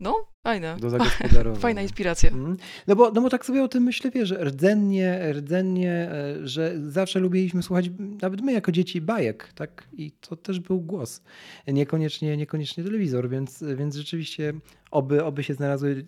No, 0.00 0.26
fajna. 0.44 0.76
Do 0.76 0.90
zagospodarowania. 0.98 1.60
Fajna 1.60 1.82
inspiracja. 1.82 2.30
Mhm. 2.30 2.56
No 2.86 2.96
bo, 2.96 3.10
no 3.10 3.20
bo 3.20 3.30
tak 3.30 3.46
sobie 3.46 3.64
o 3.64 3.68
tym 3.68 3.82
myślę, 3.82 4.10
wiesz, 4.10 4.30
rdzennie, 4.30 5.32
rdzennie, 5.32 5.92
e, 5.92 6.48
że 6.48 6.74
zawsze 6.90 7.20
lubiliśmy 7.20 7.62
słuchać, 7.62 7.90
nawet 8.22 8.40
my 8.40 8.52
jako 8.52 8.72
dzieci, 8.72 9.00
bajek, 9.00 9.52
tak? 9.54 9.88
I 9.92 10.12
to 10.12 10.36
też 10.36 10.60
był 10.60 10.80
głos. 10.80 11.22
Niekoniecznie, 11.66 12.36
niekoniecznie 12.36 12.84
telewizor, 12.84 13.28
więc, 13.28 13.64
więc 13.76 13.96
rzeczywiście 13.96 14.52
oby, 14.90 15.24
oby 15.24 15.44
się 15.44 15.54
znalazły 15.54 16.06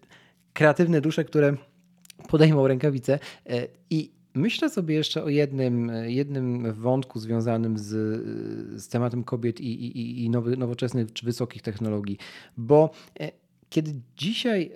kreatywne 0.53 1.01
dusze, 1.01 1.24
które 1.24 1.57
podejmą 2.28 2.66
rękawice. 2.66 3.18
E, 3.47 3.66
I 3.91 4.12
myślę 4.34 4.70
sobie 4.70 4.95
jeszcze 4.95 5.24
o 5.24 5.28
jednym, 5.28 5.93
jednym 6.07 6.72
wątku 6.72 7.18
związanym 7.18 7.78
z, 7.78 7.86
z 8.82 8.89
tematem 8.89 9.24
kobiet 9.24 9.61
i, 9.61 9.86
i, 9.86 10.24
i 10.24 10.30
nowy, 10.30 10.57
nowoczesnych 10.57 11.12
czy 11.12 11.26
wysokich 11.26 11.62
technologii, 11.62 12.18
bo 12.57 12.91
e, 13.20 13.30
kiedy 13.70 13.94
dzisiaj 14.16 14.72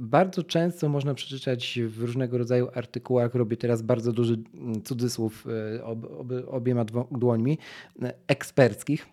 bardzo 0.00 0.42
często 0.42 0.88
można 0.88 1.14
przeczytać 1.14 1.78
w 1.88 2.02
różnego 2.02 2.38
rodzaju 2.38 2.68
artykułach, 2.74 3.34
robię 3.34 3.56
teraz 3.56 3.82
bardzo 3.82 4.12
duży 4.12 4.42
mm, 4.54 4.82
cudzysłów 4.82 5.46
e, 5.76 5.84
ob, 5.84 6.04
ob, 6.04 6.28
obiema 6.46 6.84
dłońmi, 7.10 7.58
e, 8.02 8.14
eksperckich, 8.26 9.06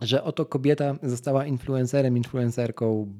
że 0.00 0.24
oto 0.24 0.46
kobieta 0.46 0.96
została 1.02 1.46
influencerem, 1.46 2.16
influencerką, 2.16 3.12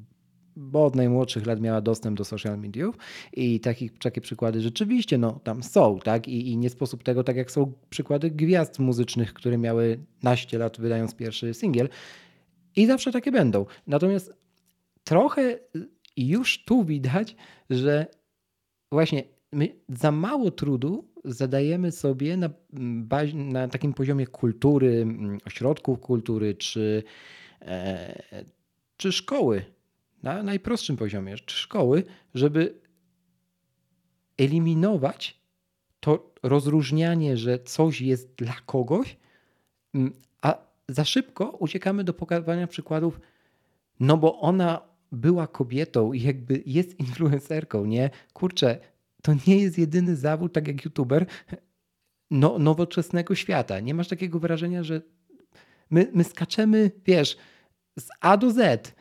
bo 0.56 0.84
od 0.84 0.96
najmłodszych 0.96 1.46
lat 1.46 1.60
miała 1.60 1.80
dostęp 1.80 2.18
do 2.18 2.24
social 2.24 2.58
mediów 2.58 2.96
i 3.32 3.60
takich, 3.60 3.98
takie 3.98 4.20
przykłady 4.20 4.60
rzeczywiście 4.60 5.18
no, 5.18 5.40
tam 5.44 5.62
są, 5.62 5.98
tak? 6.04 6.28
I, 6.28 6.48
I 6.48 6.56
nie 6.56 6.70
sposób 6.70 7.02
tego, 7.02 7.24
tak 7.24 7.36
jak 7.36 7.50
są 7.50 7.72
przykłady 7.90 8.30
gwiazd 8.30 8.78
muzycznych, 8.78 9.34
które 9.34 9.58
miały 9.58 9.98
naście 10.22 10.58
lat 10.58 10.80
wydając 10.80 11.14
pierwszy 11.14 11.54
singiel 11.54 11.88
i 12.76 12.86
zawsze 12.86 13.12
takie 13.12 13.32
będą. 13.32 13.66
Natomiast 13.86 14.43
trochę 15.04 15.58
już 16.16 16.64
tu 16.64 16.84
widać, 16.84 17.36
że 17.70 18.06
właśnie 18.92 19.22
my 19.52 19.68
za 19.88 20.12
mało 20.12 20.50
trudu 20.50 21.08
zadajemy 21.24 21.92
sobie 21.92 22.36
na, 22.36 22.50
na 23.34 23.68
takim 23.68 23.94
poziomie 23.94 24.26
kultury, 24.26 25.02
mm, 25.02 25.38
ośrodków 25.46 26.00
kultury 26.00 26.54
czy, 26.54 27.02
e, 27.62 28.22
czy 28.96 29.12
szkoły, 29.12 29.64
na 30.22 30.42
najprostszym 30.42 30.96
poziomie, 30.96 31.36
czy 31.36 31.56
szkoły, 31.56 32.04
żeby 32.34 32.80
eliminować 34.38 35.40
to 36.00 36.34
rozróżnianie, 36.42 37.36
że 37.36 37.58
coś 37.58 38.00
jest 38.00 38.34
dla 38.34 38.54
kogoś, 38.66 39.16
mm, 39.94 40.12
a 40.42 40.58
za 40.88 41.04
szybko 41.04 41.50
uciekamy 41.50 42.04
do 42.04 42.14
pokazywania 42.14 42.66
przykładów, 42.66 43.20
no 44.00 44.16
bo 44.16 44.40
ona 44.40 44.93
była 45.14 45.46
kobietą 45.46 46.12
i 46.12 46.22
jakby 46.22 46.62
jest 46.66 47.00
influencerką, 47.00 47.84
nie? 47.86 48.10
Kurczę, 48.32 48.78
to 49.22 49.32
nie 49.46 49.58
jest 49.58 49.78
jedyny 49.78 50.16
zawód, 50.16 50.52
tak 50.52 50.68
jak 50.68 50.84
youtuber, 50.84 51.26
no, 52.30 52.58
nowoczesnego 52.58 53.34
świata. 53.34 53.80
Nie 53.80 53.94
masz 53.94 54.08
takiego 54.08 54.38
wrażenia, 54.38 54.82
że 54.82 55.02
my, 55.90 56.10
my 56.14 56.24
skaczemy, 56.24 56.90
wiesz, 57.06 57.36
z 57.98 58.08
A 58.20 58.36
do 58.36 58.50
Z, 58.50 58.94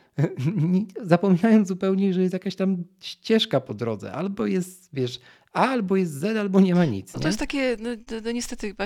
zapominając 1.02 1.68
zupełnie, 1.68 2.14
że 2.14 2.20
jest 2.22 2.32
jakaś 2.32 2.56
tam 2.56 2.84
ścieżka 3.00 3.60
po 3.60 3.74
drodze. 3.74 4.12
Albo 4.12 4.46
jest, 4.46 4.88
wiesz, 4.92 5.20
A, 5.52 5.68
albo 5.68 5.96
jest 5.96 6.12
Z, 6.12 6.36
albo 6.36 6.60
nie 6.60 6.74
ma 6.74 6.84
nic. 6.84 7.14
No 7.14 7.20
to 7.20 7.28
jest 7.28 7.38
takie, 7.38 7.76
no, 7.80 7.90
no, 7.90 8.16
no 8.24 8.32
niestety 8.32 8.68
chyba 8.68 8.84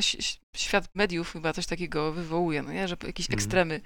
świat 0.56 0.88
mediów 0.94 1.32
chyba 1.32 1.52
coś 1.52 1.66
takiego 1.66 2.12
wywołuje, 2.12 2.62
no 2.62 2.72
nie? 2.72 2.88
że 2.88 2.96
jakieś 3.06 3.26
Mhm. 3.26 3.38
ekstremy 3.38 3.80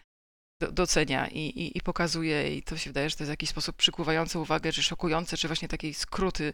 docenia 0.72 1.28
i, 1.28 1.38
i, 1.38 1.78
i 1.78 1.80
pokazuje 1.80 2.56
i 2.56 2.62
to 2.62 2.76
się 2.76 2.90
wydaje, 2.90 3.10
że 3.10 3.16
to 3.16 3.22
jest 3.22 3.28
w 3.30 3.36
jakiś 3.36 3.48
sposób 3.50 3.76
przykuwające 3.76 4.38
uwagę, 4.38 4.72
czy 4.72 4.82
szokujące, 4.82 5.36
czy 5.36 5.46
właśnie 5.48 5.68
takie 5.68 5.94
skróty, 5.94 6.52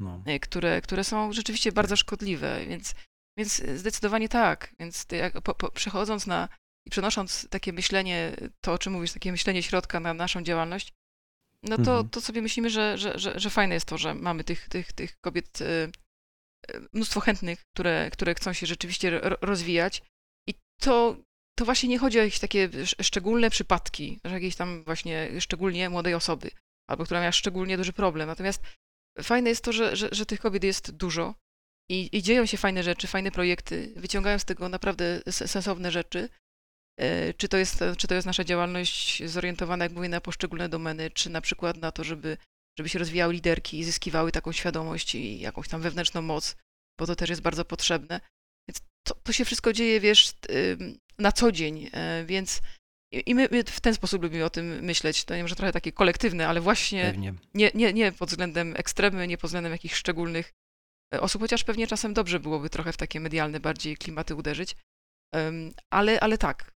No. 0.00 0.22
y, 0.28 0.40
które, 0.40 0.80
które 0.80 1.04
są 1.04 1.32
rzeczywiście 1.32 1.72
bardzo 1.72 1.96
szkodliwe, 1.96 2.66
więc, 2.66 2.94
więc 3.38 3.62
zdecydowanie 3.76 4.28
tak. 4.28 4.74
Więc 4.78 5.06
jak, 5.12 5.40
po, 5.40 5.54
po, 5.54 5.70
przechodząc 5.70 6.26
na 6.26 6.48
i 6.86 6.90
przenosząc 6.90 7.48
takie 7.50 7.72
myślenie, 7.72 8.36
to 8.60 8.72
o 8.72 8.78
czym 8.78 8.92
mówisz, 8.92 9.12
takie 9.12 9.32
myślenie 9.32 9.62
środka 9.62 10.00
na 10.00 10.14
naszą 10.14 10.42
działalność, 10.42 10.92
no 11.62 11.76
to, 11.76 11.90
Mhm. 11.92 12.08
to 12.08 12.20
sobie 12.20 12.42
myślimy, 12.42 12.70
że, 12.70 12.98
że, 12.98 13.18
że, 13.18 13.40
że 13.40 13.50
fajne 13.50 13.74
jest 13.74 13.86
to, 13.86 13.98
że 13.98 14.14
mamy 14.14 14.44
tych, 14.44 14.68
tych, 14.68 14.92
tych 14.92 15.20
kobiet, 15.20 15.60
y, 15.60 15.64
y, 15.64 15.90
mnóstwo 16.92 17.20
chętnych, 17.20 17.60
które, 17.74 18.10
które 18.12 18.34
chcą 18.34 18.52
się 18.52 18.66
rzeczywiście 18.66 19.10
ro- 19.20 19.36
rozwijać. 19.40 20.02
I 20.48 20.54
to, 20.80 21.16
to 21.60 21.64
właśnie 21.64 21.88
nie 21.88 21.98
chodzi 21.98 22.18
o 22.20 22.22
jakieś 22.22 22.38
takie 22.38 22.64
sz- 22.64 23.06
szczególne 23.06 23.50
przypadki, 23.50 24.20
że 24.24 24.34
jakieś 24.34 24.56
tam 24.56 24.84
właśnie 24.84 25.40
szczególnie 25.40 25.90
młodej 25.90 26.14
osoby, 26.14 26.50
albo 26.90 27.04
która 27.04 27.20
miała 27.20 27.32
szczególnie 27.32 27.76
duży 27.76 27.92
problem. 27.92 28.26
Natomiast 28.26 28.62
fajne 29.22 29.50
jest 29.50 29.64
to, 29.64 29.72
że, 29.72 29.96
że, 29.96 30.08
że 30.12 30.26
tych 30.26 30.40
kobiet 30.40 30.64
jest 30.64 30.90
dużo 30.90 31.34
i, 31.90 32.08
i 32.12 32.22
dzieją 32.22 32.46
się 32.46 32.56
fajne 32.56 32.82
rzeczy, 32.82 33.06
fajne 33.06 33.30
projekty, 33.30 33.92
wyciągają 33.96 34.38
z 34.38 34.44
tego 34.44 34.68
naprawdę 34.68 35.22
sensowne 35.30 35.90
rzeczy. 35.90 36.28
E, 37.00 37.34
Czy 37.34 37.48
to, 37.48 37.56
jest, 37.56 37.84
czy 37.98 38.08
to 38.08 38.14
jest 38.14 38.26
nasza 38.26 38.44
działalność 38.44 39.22
zorientowana, 39.24 39.84
jak 39.84 39.92
mówię, 39.92 40.08
na 40.08 40.20
poszczególne 40.20 40.68
domeny, 40.68 41.10
czy 41.10 41.30
na 41.30 41.40
przykład 41.40 41.76
na 41.76 41.92
to, 41.92 42.04
żeby, 42.04 42.36
żeby 42.78 42.88
się 42.88 42.98
rozwijały 42.98 43.32
liderki 43.34 43.78
i 43.78 43.84
zyskiwały 43.84 44.32
taką 44.32 44.52
świadomość 44.52 45.14
i 45.14 45.40
jakąś 45.40 45.68
tam 45.68 45.80
wewnętrzną 45.80 46.22
moc, 46.22 46.56
bo 46.98 47.06
to 47.06 47.16
też 47.16 47.30
jest 47.30 47.42
bardzo 47.42 47.64
potrzebne. 47.64 48.20
Więc 48.68 48.80
to, 49.06 49.14
to 49.14 49.32
się 49.32 49.44
wszystko 49.44 49.72
dzieje, 49.72 50.00
wiesz, 50.00 50.32
na 51.20 51.32
co 51.32 51.52
dzień, 51.52 51.90
e, 51.92 52.24
więc 52.24 52.60
i 53.12 53.34
my, 53.34 53.48
my 53.50 53.64
w 53.64 53.80
ten 53.80 53.94
sposób 53.94 54.22
lubimy 54.22 54.44
o 54.44 54.50
tym 54.50 54.84
myśleć. 54.84 55.24
To 55.24 55.36
nie 55.36 55.42
może 55.42 55.56
trochę 55.56 55.72
takie 55.72 55.92
kolektywne, 55.92 56.48
ale 56.48 56.60
właśnie 56.60 57.04
Pewnie. 57.04 57.34
nie, 57.54 57.70
nie, 57.74 57.92
nie 57.92 58.12
pod 58.12 58.28
względem 58.28 58.74
ekstremy, 58.76 59.26
nie 59.26 59.38
pod 59.38 59.48
względem 59.48 59.72
jakichś 59.72 59.94
szczególnych 59.94 60.52
e, 61.14 61.20
osób, 61.20 61.42
chociaż 61.42 61.64
pewnie 61.64 61.86
czasem 61.86 62.14
dobrze 62.14 62.40
byłoby 62.40 62.70
trochę 62.70 62.92
w 62.92 62.96
takie 62.96 63.20
medialne 63.20 63.60
bardziej 63.60 63.96
klimaty 63.96 64.34
uderzyć. 64.34 64.76
Ale, 65.90 66.20
ale 66.20 66.38
tak, 66.38 66.72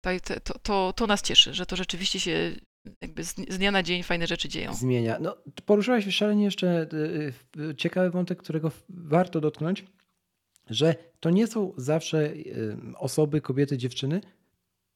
to, 0.44 0.58
to, 0.58 0.92
to 0.92 1.06
nas 1.06 1.22
cieszy, 1.22 1.54
że 1.54 1.66
to 1.66 1.76
rzeczywiście 1.76 2.20
się 2.20 2.56
jakby 3.00 3.24
z, 3.24 3.34
dnia 3.34 3.70
na 3.70 3.82
dzień 3.82 4.02
fajne 4.02 4.26
rzeczy 4.26 4.48
dzieją. 4.48 4.74
zmienia. 4.74 5.18
No, 5.20 5.36
poruszyłaś 5.66 6.14
szalenie 6.14 6.44
jeszcze 6.44 6.88
y, 6.92 7.74
ciekawy 7.76 8.10
wątek, 8.10 8.38
którego 8.38 8.72
warto 8.88 9.40
dotknąć, 9.40 9.84
że 10.70 10.94
to 11.20 11.30
nie 11.30 11.46
są 11.46 11.72
zawsze 11.76 12.32
y, 12.32 12.76
osoby, 12.96 13.40
kobiety, 13.40 13.78
dziewczyny, 13.78 14.20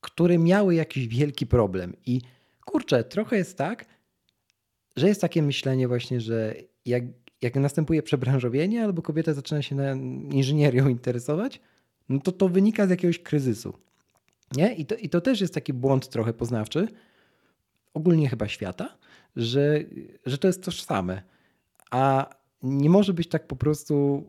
które 0.01 0.39
miały 0.39 0.75
jakiś 0.75 1.09
wielki 1.09 1.47
problem. 1.47 1.97
I 2.07 2.21
kurczę, 2.65 3.05
trochę 3.05 3.37
jest 3.37 3.59
tak, 3.59 3.87
że 4.97 5.09
jest 5.09 5.21
takie 5.21 5.43
myślenie 5.43 5.89
właśnie, 5.89 6.21
że 6.21 6.55
jak, 6.87 7.05
jak 7.43 7.55
następuje 7.55 8.03
przebranżowienie 8.03 8.85
albo 8.85 9.03
kobieta 9.03 9.35
zaczyna 9.35 9.63
się 9.63 9.75
na 9.75 9.93
inżynierią 10.33 10.89
interesować, 10.89 11.61
no 12.09 12.21
to 12.21 12.33
to 12.33 12.49
wynika 12.49 12.87
z 12.87 12.91
jakiegoś 12.91 13.19
kryzysu. 13.19 13.75
Nie? 14.57 14.75
I 14.75 14.87
to, 14.87 14.95
I 14.95 15.09
to 15.09 15.21
też 15.21 15.41
jest 15.41 15.55
taki 15.55 15.73
błąd 15.73 16.09
trochę 16.09 16.33
poznawczy, 16.33 16.89
ogólnie 17.95 18.29
chyba 18.29 18.49
świata, 18.49 18.97
że, 19.37 19.81
że 20.27 20.39
to 20.39 20.47
jest 20.47 20.63
tożsame. 20.63 21.23
A 21.91 22.31
nie 22.63 22.91
może 22.91 23.15
być 23.15 23.29
tak 23.29 23.47
po 23.47 23.57
prostu 23.57 24.25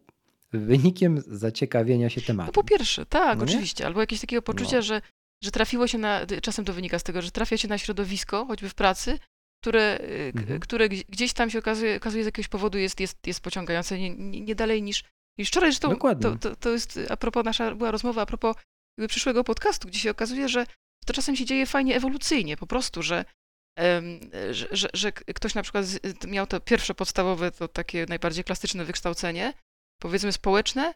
wynikiem 0.54 1.22
zaciekawienia 1.28 2.10
się 2.10 2.22
tematem. 2.22 2.48
No 2.48 2.54
po 2.54 2.64
pierwsze, 2.64 3.06
tak, 3.06 3.38
No 3.40 3.46
nie? 3.46 3.52
oczywiście. 3.52 3.86
Albo 3.86 4.00
jakieś 4.00 4.20
takiego 4.22 4.42
poczucia, 4.42 4.76
No. 4.76 4.82
że, 4.82 5.02
że 5.44 5.52
trafiło 5.52 5.88
się 5.88 5.98
na, 5.98 6.22
czasem 6.42 6.66
to 6.66 6.74
wynika 6.74 7.00
z 7.00 7.04
tego, 7.04 7.22
że 7.22 7.32
trafia 7.32 7.58
się 7.58 7.68
na 7.68 7.78
środowisko, 7.78 8.46
choćby 8.46 8.70
w 8.70 8.76
pracy, 8.76 9.20
które, 9.64 10.00
y, 10.02 10.32
Mhm. 10.36 10.60
które 10.60 10.90
gdzieś- 10.90 11.34
tam 11.34 11.50
się 11.50 11.60
okazuje, 11.60 11.96
okazuje 11.98 12.24
z 12.24 12.26
jakiegoś 12.26 12.48
powodu 12.48 12.78
jest, 12.78 13.00
jest, 13.00 13.28
jest 13.28 13.42
pociągające, 13.42 14.00
nie, 14.00 14.10
nie, 14.42 14.56
dalej 14.56 14.84
niż, 14.84 15.04
niż 15.40 15.48
wczoraj. 15.48 15.72
Zresztą 15.72 15.90
Dokładnie. 15.90 16.24
to, 16.24 16.36
to, 16.36 16.56
to 16.56 16.70
jest 16.70 17.00
a 17.10 17.18
propos 17.18 17.46
nasza 17.46 17.76
była 17.76 17.92
rozmowa 17.92 18.22
a 18.22 18.26
propos 18.26 18.56
przyszłego 19.08 19.44
podcastu, 19.44 19.88
gdzie 19.88 20.00
się 20.00 20.12
okazuje, 20.12 20.50
że 20.50 20.66
to 21.06 21.14
czasem 21.14 21.36
się 21.36 21.46
dzieje 21.46 21.66
fajnie 21.66 21.96
ewolucyjnie, 21.96 22.58
po 22.58 22.68
prostu, 22.68 23.04
że, 23.04 23.26
że, 24.52 24.68
że, 24.72 24.90
że 24.94 25.12
ktoś 25.12 25.56
na 25.56 25.64
przykład 25.64 25.86
miał 26.28 26.48
to 26.48 26.60
pierwsze 26.60 26.96
podstawowe, 26.96 27.52
to 27.52 27.68
takie 27.68 28.06
najbardziej 28.10 28.44
klasyczne 28.44 28.86
wykształcenie, 28.86 29.54
powiedzmy 30.06 30.32
społeczne, 30.32 30.94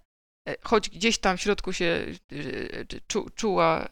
e, 0.47 0.55
choć 0.63 0.89
gdzieś 0.89 1.17
tam 1.17 1.37
w 1.37 1.41
środku 1.41 1.73
się 1.73 1.85
e, 1.85 2.99
czu, 3.07 3.29
czuła 3.35 3.89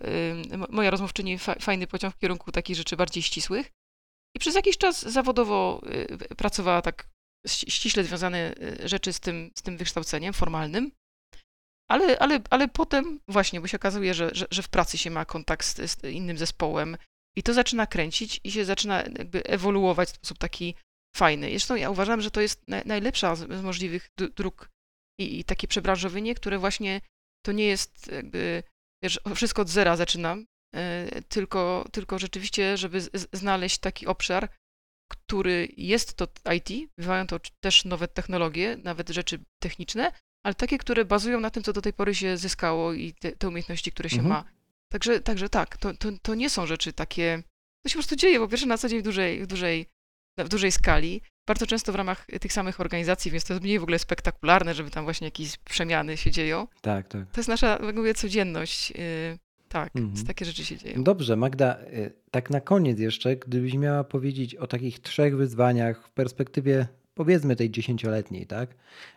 e, 0.51 0.57
mo- 0.57 0.67
moja 0.69 0.89
rozmówczyni 0.89 1.37
fa, 1.37 1.55
fajny 1.55 1.87
pociąg 1.87 2.15
w 2.15 2.19
kierunku 2.19 2.51
takich 2.51 2.75
rzeczy 2.75 2.97
bardziej 2.97 3.23
ścisłych. 3.23 3.71
I 4.35 4.39
przez 4.39 4.55
jakiś 4.55 4.77
czas 4.77 5.01
zawodowo 5.01 5.81
pracowała 6.37 6.81
tak 6.81 7.07
ści- 7.47 7.71
ściśle 7.71 8.03
związane 8.03 8.53
rzeczy 8.83 9.13
z 9.13 9.19
tym, 9.19 9.51
z 9.55 9.61
tym 9.61 9.77
wykształceniem 9.77 10.33
formalnym. 10.33 10.91
Ale, 11.89 12.19
ale, 12.19 12.39
ale 12.49 12.67
potem 12.67 13.19
właśnie, 13.27 13.61
bo 13.61 13.67
się 13.67 13.77
okazuje, 13.77 14.13
że, 14.13 14.29
że, 14.33 14.45
że 14.51 14.63
w 14.63 14.69
pracy 14.69 14.97
się 14.97 15.09
ma 15.09 15.25
kontakt 15.25 15.65
z, 15.65 15.91
z 15.91 16.03
innym 16.03 16.37
zespołem 16.37 16.97
i 17.37 17.43
to 17.43 17.53
zaczyna 17.53 17.87
kręcić 17.87 18.39
i 18.43 18.51
się 18.51 18.65
zaczyna 18.65 19.01
jakby 19.01 19.43
ewoluować 19.43 20.09
w 20.09 20.15
sposób 20.15 20.37
taki 20.37 20.75
fajny. 21.15 21.49
Zresztą 21.49 21.75
ja 21.75 21.89
uważam, 21.89 22.21
że 22.21 22.31
to 22.31 22.41
jest 22.41 22.67
na, 22.67 22.81
najlepsza 22.85 23.35
z, 23.35 23.39
z 23.39 23.61
możliwych 23.61 24.09
dróg 24.35 24.69
i, 25.19 25.39
i 25.39 25.43
takie 25.43 25.67
przebranżowienie, 25.67 26.35
które 26.35 26.59
właśnie 26.59 27.01
to 27.45 27.51
nie 27.51 27.65
jest 27.65 28.11
jakby, 28.11 28.63
wiesz, 29.03 29.19
wszystko 29.35 29.61
od 29.61 29.69
zera 29.69 29.95
zaczynam, 29.95 30.45
e, 30.75 31.21
tylko, 31.21 31.85
tylko 31.91 32.19
rzeczywiście, 32.19 32.77
żeby 32.77 33.01
znaleźć 33.33 33.77
taki 33.77 34.07
obszar, 34.07 34.49
który 35.11 35.67
jest 35.77 36.13
to 36.13 36.27
IT, 36.55 36.91
bywają 36.97 37.27
to 37.27 37.39
też 37.63 37.85
nowe 37.85 38.07
technologie, 38.07 38.77
nawet 38.83 39.09
rzeczy 39.09 39.39
techniczne, 39.63 40.11
ale 40.45 40.55
takie, 40.55 40.77
które 40.77 41.05
bazują 41.05 41.39
na 41.39 41.49
tym, 41.49 41.63
co 41.63 41.73
do 41.73 41.81
tej 41.81 41.93
pory 41.93 42.15
się 42.15 42.37
zyskało 42.37 42.93
i 42.93 43.13
te, 43.13 43.31
te 43.31 43.47
umiejętności, 43.47 43.91
które 43.91 44.09
się 44.09 44.19
Mhm. 44.19 44.29
ma. 44.29 44.51
Także, 44.91 45.21
także 45.21 45.49
tak, 45.49 45.77
to, 45.77 45.93
to, 45.93 46.09
to 46.21 46.35
nie 46.35 46.49
są 46.49 46.65
rzeczy 46.65 46.93
takie, 46.93 47.43
to 47.85 47.89
się 47.89 47.93
po 47.93 47.99
prostu 47.99 48.15
dzieje, 48.15 48.39
po 48.39 48.47
pierwsze 48.47 48.67
na 48.67 48.77
co 48.77 48.89
dzień 48.89 48.99
w 48.99 49.03
dużej, 49.03 49.43
w 49.43 49.47
dużej, 49.47 49.85
w 50.37 50.49
dużej 50.49 50.71
skali, 50.71 51.21
bardzo 51.47 51.67
często 51.67 51.91
w 51.91 51.95
ramach 51.95 52.25
tych 52.41 52.53
samych 52.53 52.79
organizacji, 52.79 53.31
więc 53.31 53.43
to 53.43 53.53
jest 53.53 53.63
mniej 53.63 53.79
w 53.79 53.83
ogóle 53.83 53.99
spektakularne, 53.99 54.73
żeby 54.73 54.89
tam 54.91 55.03
właśnie 55.03 55.27
jakieś 55.27 55.57
przemiany 55.57 56.17
się 56.17 56.31
dzieją. 56.31 56.67
Tak, 56.81 57.07
tak. 57.07 57.31
To 57.31 57.39
jest 57.39 57.49
nasza, 57.49 57.79
jak 57.85 57.95
mówię, 57.95 58.13
codzienność. 58.13 58.91
yy, 58.91 58.97
Tak, 59.69 59.95
Mhm. 59.95 60.25
takie 60.25 60.45
rzeczy 60.45 60.65
się 60.65 60.77
dzieją. 60.77 61.03
Dobrze, 61.03 61.35
Magda, 61.35 61.77
y, 61.93 62.13
tak 62.31 62.49
na 62.49 62.61
koniec 62.61 62.99
jeszcze, 62.99 63.35
gdybyś 63.35 63.73
miała 63.73 64.03
powiedzieć 64.03 64.55
o 64.55 64.67
takich 64.67 64.99
trzech 64.99 65.37
wyzwaniach 65.37 66.07
w 66.07 66.11
perspektywie 66.11 66.87
powiedzmy 67.13 67.55
tej 67.55 67.71
dziesięcioletniej, 67.71 68.47
tak, 68.47 68.69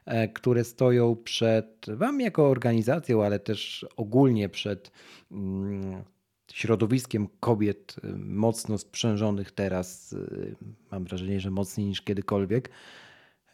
e, 0.07 0.29
które 0.29 0.65
stoją 0.65 1.17
przed 1.17 1.87
Wami 1.89 2.25
jako 2.25 2.49
organizacją, 2.49 3.25
ale 3.25 3.39
też 3.39 3.87
ogólnie 3.97 4.49
przed 4.49 4.91
mm, 5.33 6.05
środowiskiem 6.53 7.29
kobiet 7.41 7.97
y, 8.05 8.17
mocno 8.17 8.79
sprzężonych 8.79 9.53
teraz, 9.53 10.13
y, 10.13 10.57
mam 10.91 11.05
wrażenie, 11.05 11.41
że 11.41 11.51
mocniej 11.51 11.87
niż 11.87 12.03
kiedykolwiek, 12.03 12.71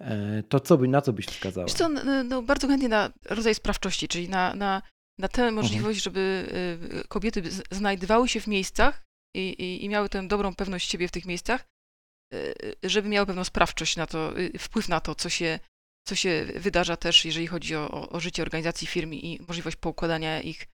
e, 0.00 0.42
to 0.42 0.60
co 0.60 0.78
by, 0.78 0.88
na 0.88 1.02
co 1.02 1.12
byś 1.12 1.26
wskazała? 1.26 1.66
Wiesz 1.66 1.74
co, 1.74 1.88
no, 2.24 2.42
bardzo 2.42 2.68
chętnie 2.68 2.88
na 2.88 3.12
rodzaj 3.30 3.54
sprawczości, 3.54 4.08
czyli 4.08 4.28
na, 4.28 4.54
na, 4.54 4.82
na 5.18 5.28
tę 5.28 5.50
możliwość, 5.50 6.02
żeby 6.02 6.48
y, 7.04 7.08
kobiety 7.08 7.42
znajdowały 7.70 8.28
się 8.28 8.40
w 8.40 8.46
miejscach 8.46 9.04
i, 9.34 9.40
i, 9.40 9.84
i 9.84 9.88
miały 9.88 10.08
tę 10.08 10.28
dobrą 10.28 10.54
pewność 10.54 10.90
siebie 10.90 11.08
w 11.08 11.12
tych 11.12 11.26
miejscach, 11.26 11.64
y, 12.34 12.54
żeby 12.82 13.08
miały 13.08 13.26
pewną 13.26 13.44
sprawczość 13.44 13.96
na 13.96 14.06
to, 14.06 14.32
wpływ 14.58 14.88
na 14.88 15.00
to, 15.00 15.14
co 15.14 15.28
się, 15.28 15.58
co 16.06 16.14
się 16.14 16.46
wydarza 16.54 16.96
też, 16.96 17.24
jeżeli 17.24 17.46
chodzi 17.46 17.76
o, 17.76 17.90
o, 17.90 18.08
o 18.08 18.20
życie 18.20 18.42
organizacji 18.42 18.86
firm 18.86 19.12
i 19.12 19.40
możliwość 19.48 19.76
poukładania 19.76 20.40
ich 20.40 20.62
e, 20.62 20.66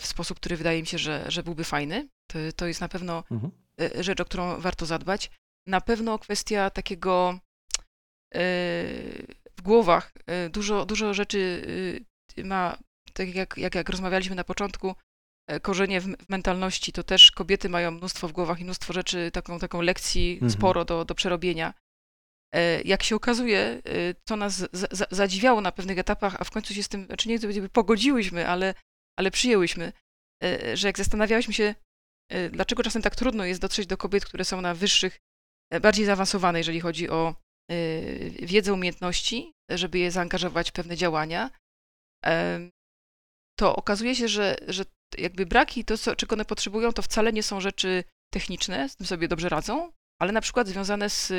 w 0.00 0.06
sposób, 0.06 0.40
który 0.40 0.56
wydaje 0.56 0.80
mi 0.80 0.86
się, 0.86 0.98
że, 0.98 1.24
że 1.28 1.42
byłby 1.42 1.64
fajny. 1.64 2.08
To, 2.30 2.38
to 2.56 2.66
jest 2.66 2.80
na 2.80 2.88
pewno 2.88 3.24
Mhm. 3.30 3.52
e, 3.98 4.02
rzecz, 4.04 4.20
o 4.20 4.24
którą 4.24 4.60
warto 4.60 4.86
zadbać. 4.86 5.30
Na 5.66 5.80
pewno 5.80 6.18
kwestia 6.18 6.70
takiego 6.70 7.38
e, 8.34 8.38
w 9.56 9.62
głowach. 9.62 10.12
e, 10.26 10.48
Dużo, 10.50 10.86
dużo 10.86 11.14
rzeczy 11.14 11.66
e, 12.38 12.44
ma, 12.44 12.78
tak 13.12 13.34
jak, 13.34 13.54
jak, 13.58 13.74
jak 13.74 13.88
rozmawialiśmy 13.88 14.36
na 14.36 14.44
początku, 14.44 14.94
e, 15.48 15.60
korzenie 15.60 16.00
w, 16.00 16.04
w 16.04 16.28
mentalności, 16.28 16.92
to 16.92 17.02
też 17.02 17.30
kobiety 17.30 17.68
mają 17.68 17.90
mnóstwo 17.90 18.28
w 18.28 18.32
głowach 18.32 18.60
i 18.60 18.64
mnóstwo 18.64 18.92
rzeczy, 18.92 19.30
taką, 19.30 19.58
taką 19.58 19.80
lekcji 19.82 20.32
Mhm. 20.32 20.50
sporo 20.50 20.84
do, 20.84 21.04
do 21.04 21.14
przerobienia. 21.14 21.74
E, 22.54 22.82
Jak 22.82 23.02
się 23.02 23.16
okazuje, 23.16 23.58
e, 23.60 23.80
co 24.28 24.36
nas 24.36 24.58
za, 24.72 24.86
za, 24.90 25.06
zadziwiało 25.10 25.60
na 25.60 25.72
pewnych 25.72 25.98
etapach, 25.98 26.36
a 26.38 26.44
w 26.44 26.50
końcu 26.50 26.74
się 26.74 26.82
z 26.82 26.88
tym, 26.88 27.06
znaczy 27.06 27.28
nie 27.28 27.38
pogodziłyśmy, 27.72 28.48
ale, 28.48 28.74
ale 29.18 29.30
przyjęłyśmy, 29.30 29.92
e, 30.44 30.76
że 30.76 30.86
jak 30.86 30.98
zastanawiałyśmy 30.98 31.54
się, 31.54 31.74
e, 32.28 32.50
dlaczego 32.50 32.82
czasem 32.82 33.02
tak 33.02 33.16
trudno 33.16 33.44
jest 33.44 33.60
dotrzeć 33.60 33.86
do 33.86 33.96
kobiet, 33.96 34.24
które 34.24 34.44
są 34.44 34.60
na 34.60 34.74
wyższych, 34.74 35.18
e, 35.70 35.80
bardziej 35.80 36.06
zaawansowane, 36.06 36.58
jeżeli 36.58 36.80
chodzi 36.80 37.10
o 37.10 37.34
wiedzę, 38.42 38.72
umiejętności, 38.72 39.52
żeby 39.70 39.98
je 39.98 40.10
zaangażować 40.10 40.70
w 40.70 40.72
pewne 40.72 40.96
działania, 40.96 41.50
to 43.58 43.76
okazuje 43.76 44.14
się, 44.16 44.28
że, 44.28 44.56
że 44.68 44.84
jakby 45.18 45.46
braki, 45.46 45.84
to 45.84 45.98
co, 45.98 46.16
czego 46.16 46.34
one 46.34 46.44
potrzebują, 46.44 46.92
to 46.92 47.02
wcale 47.02 47.32
nie 47.32 47.42
są 47.42 47.60
rzeczy 47.60 48.04
techniczne, 48.32 48.88
z 48.88 48.96
tym 48.96 49.06
sobie 49.06 49.28
dobrze 49.28 49.48
radzą, 49.48 49.92
ale 50.20 50.32
na 50.32 50.40
przykład 50.40 50.68
związane 50.68 51.10
z 51.10 51.32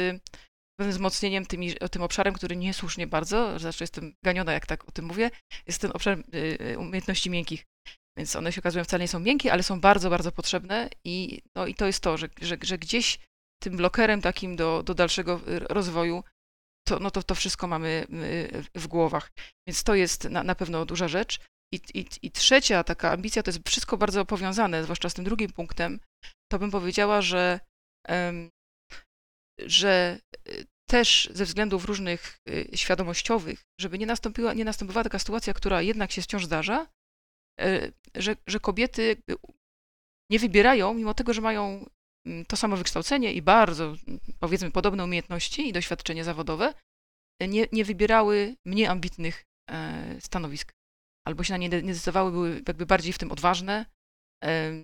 pewnym 0.79 0.91
wzmocnieniem 0.91 1.45
tymi, 1.45 1.73
tym 1.91 2.01
obszarem, 2.01 2.33
który 2.33 2.55
niesłusznie 2.55 3.07
bardzo, 3.07 3.59
zawsze 3.59 3.83
jestem 3.83 4.13
ganiona, 4.23 4.53
jak 4.53 4.65
tak 4.65 4.89
o 4.89 4.91
tym 4.91 5.05
mówię, 5.05 5.31
jest 5.67 5.81
ten 5.81 5.91
obszar 5.93 6.17
y, 6.19 6.57
y, 6.71 6.79
umiejętności 6.79 7.29
miękkich. 7.29 7.65
Więc 8.17 8.35
one 8.35 8.51
się 8.51 8.61
okazują 8.61 8.83
wcale 8.83 9.03
nie 9.03 9.07
są 9.07 9.19
miękkie, 9.19 9.53
ale 9.53 9.63
są 9.63 9.81
bardzo, 9.81 10.09
bardzo 10.09 10.31
potrzebne 10.31 10.89
i, 11.03 11.41
no, 11.55 11.67
i 11.67 11.75
to 11.75 11.85
jest 11.85 11.99
to, 11.99 12.17
że, 12.17 12.29
że, 12.41 12.57
że 12.63 12.77
gdzieś 12.77 13.19
tym 13.63 13.77
blokerem 13.77 14.21
takim 14.21 14.55
do, 14.55 14.83
do 14.83 14.93
dalszego 14.93 15.41
y, 15.47 15.59
rozwoju, 15.59 16.23
to, 16.87 16.99
no 16.99 17.11
to, 17.11 17.23
to 17.23 17.35
wszystko 17.35 17.67
mamy 17.67 18.07
w 18.75 18.87
głowach. 18.87 19.31
Więc 19.67 19.83
to 19.83 19.95
jest 19.95 20.29
na, 20.29 20.43
na 20.43 20.55
pewno 20.55 20.85
duża 20.85 21.07
rzecz. 21.07 21.39
I, 21.73 21.79
i, 21.93 22.05
I 22.21 22.31
trzecia 22.31 22.83
taka 22.83 23.11
ambicja, 23.11 23.43
to 23.43 23.51
jest 23.51 23.67
wszystko 23.67 23.97
bardzo 23.97 24.25
powiązane, 24.25 24.83
zwłaszcza 24.83 25.09
z 25.09 25.13
tym 25.13 25.25
drugim 25.25 25.51
punktem, 25.51 25.99
to 26.51 26.59
bym 26.59 26.71
powiedziała, 26.71 27.21
że, 27.21 27.59
em, 28.07 28.49
że 29.59 30.19
y, 30.47 30.65
też 30.89 31.29
ze 31.33 31.45
względów 31.45 31.85
różnych 31.85 32.39
y, 32.49 32.77
świadomościowych, 32.77 33.63
żeby 33.79 33.99
nie, 33.99 34.05
nastąpiła, 34.05 34.53
nie 34.53 34.65
następowała 34.65 35.03
taka 35.03 35.19
sytuacja, 35.19 35.53
która 35.53 35.81
jednak 35.81 36.11
się 36.11 36.21
wciąż 36.21 36.45
zdarza, 36.45 36.87
y, 37.61 37.93
że, 38.15 38.35
że 38.47 38.59
kobiety 38.59 39.17
nie 40.31 40.39
wybierają, 40.39 40.93
mimo 40.93 41.13
tego, 41.13 41.33
że 41.33 41.41
mają 41.41 41.89
mm, 42.25 42.45
to 42.45 42.57
samo 42.57 42.77
wykształcenie 42.77 43.33
i 43.33 43.41
bardzo, 43.41 43.85
mm, 43.85 44.19
powiedzmy, 44.39 44.71
podobne 44.71 45.03
umiejętności 45.03 45.67
i 45.67 45.73
doświadczenie 45.73 46.23
zawodowe, 46.23 46.73
nie, 47.41 47.67
nie 47.71 47.85
wybierały 47.85 48.55
mniej 48.65 48.87
ambitnych 48.87 49.43
e, 49.69 50.21
stanowisk. 50.21 50.71
Albo 51.27 51.43
się 51.43 51.53
na 51.53 51.57
nie 51.57 51.69
nie 51.69 51.93
zdecydowały, 51.93 52.31
były 52.31 52.61
jakby 52.67 52.85
bardziej 52.85 53.13
w 53.13 53.17
tym 53.17 53.31
odważne. 53.31 53.85
E, 54.43 54.83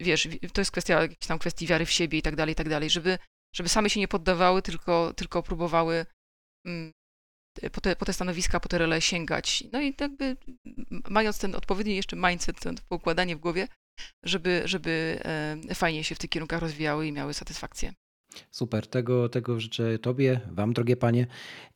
Wiesz, 0.00 0.28
to 0.52 0.60
jest 0.60 0.70
kwestia 0.70 1.02
jakiejś 1.02 1.26
tam 1.26 1.38
kwestii 1.38 1.66
wiary 1.66 1.86
w 1.86 1.90
siebie 1.90 2.18
i 2.18 2.22
tak 2.22 2.36
dalej, 2.36 2.52
i 2.52 2.56
tak 2.56 2.68
dalej, 2.68 2.90
żeby, 2.90 3.18
żeby 3.58 3.68
same 3.68 3.90
się 3.90 4.00
nie 4.00 4.08
poddawały, 4.08 4.62
tylko, 4.62 5.12
tylko 5.16 5.42
próbowały 5.42 6.06
mm, 6.66 6.92
po 7.72 7.80
te, 7.80 7.96
po 7.96 8.04
te 8.04 8.12
stanowiska, 8.12 8.60
po 8.60 8.68
te 8.68 8.78
role 8.78 9.00
sięgać. 9.00 9.64
No 9.72 9.80
i 9.80 9.94
jakby 10.00 10.36
mając 11.08 11.38
ten 11.38 11.54
odpowiedni 11.54 11.96
jeszcze 11.96 12.16
mindset, 12.16 12.60
to 12.60 12.70
poukładanie 12.88 13.36
w 13.36 13.40
głowie, 13.40 13.68
żeby, 14.24 14.62
żeby 14.64 15.20
e, 15.70 15.74
fajnie 15.74 16.04
się 16.04 16.14
w 16.14 16.18
tych 16.18 16.30
kierunkach 16.30 16.60
rozwijały 16.60 17.06
i 17.06 17.12
miały 17.12 17.34
satysfakcję. 17.34 17.94
Super, 18.50 18.86
tego, 18.86 19.28
tego 19.28 19.60
życzę 19.60 19.98
Tobie, 19.98 20.40
Wam, 20.50 20.72
drogie 20.72 20.96
Panie. 20.96 21.26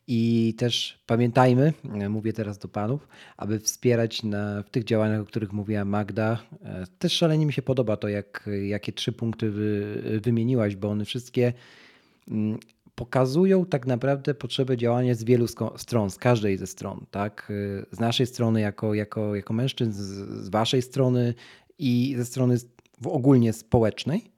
I 0.06 0.54
też 0.58 1.02
pamiętajmy, 1.06 1.72
e, 2.00 2.08
mówię 2.08 2.32
teraz 2.32 2.58
do 2.58 2.68
Panów, 2.68 3.08
aby 3.36 3.60
wspierać 3.60 4.22
na, 4.22 4.62
w 4.62 4.70
tych 4.70 4.84
działaniach, 4.84 5.20
o 5.20 5.24
których 5.24 5.52
mówiła 5.52 5.84
Magda. 5.84 6.38
E, 6.64 6.84
Też 6.98 7.12
szalenie 7.12 7.46
mi 7.46 7.52
się 7.52 7.62
podoba 7.62 7.96
to, 7.96 8.08
jak, 8.08 8.50
jakie 8.68 8.92
trzy 8.92 9.12
punkty 9.12 9.50
wy, 9.50 10.02
wymieniłaś, 10.22 10.76
bo 10.76 10.90
one 10.90 11.04
wszystkie 11.04 11.52
mm, 12.28 12.58
pokazują 12.94 13.66
tak 13.66 13.86
naprawdę 13.86 14.34
potrzebę 14.34 14.76
działania 14.76 15.14
z 15.14 15.24
wielu 15.24 15.46
stron, 15.76 16.10
z 16.10 16.18
każdej 16.18 16.56
ze 16.58 16.66
stron. 16.66 17.06
Tak? 17.10 17.50
Y, 17.50 17.86
Z 17.92 18.00
naszej 18.00 18.26
strony 18.26 18.60
jako, 18.60 18.94
jako, 18.94 19.34
jako 19.36 19.52
mężczyzn, 19.54 19.92
z, 19.92 19.98
z 20.44 20.48
waszej 20.48 20.82
strony 20.82 21.34
i 21.78 22.14
ze 22.16 22.24
strony 22.24 22.56
w 23.00 23.06
ogólnie 23.06 23.52
społecznej. 23.52 24.31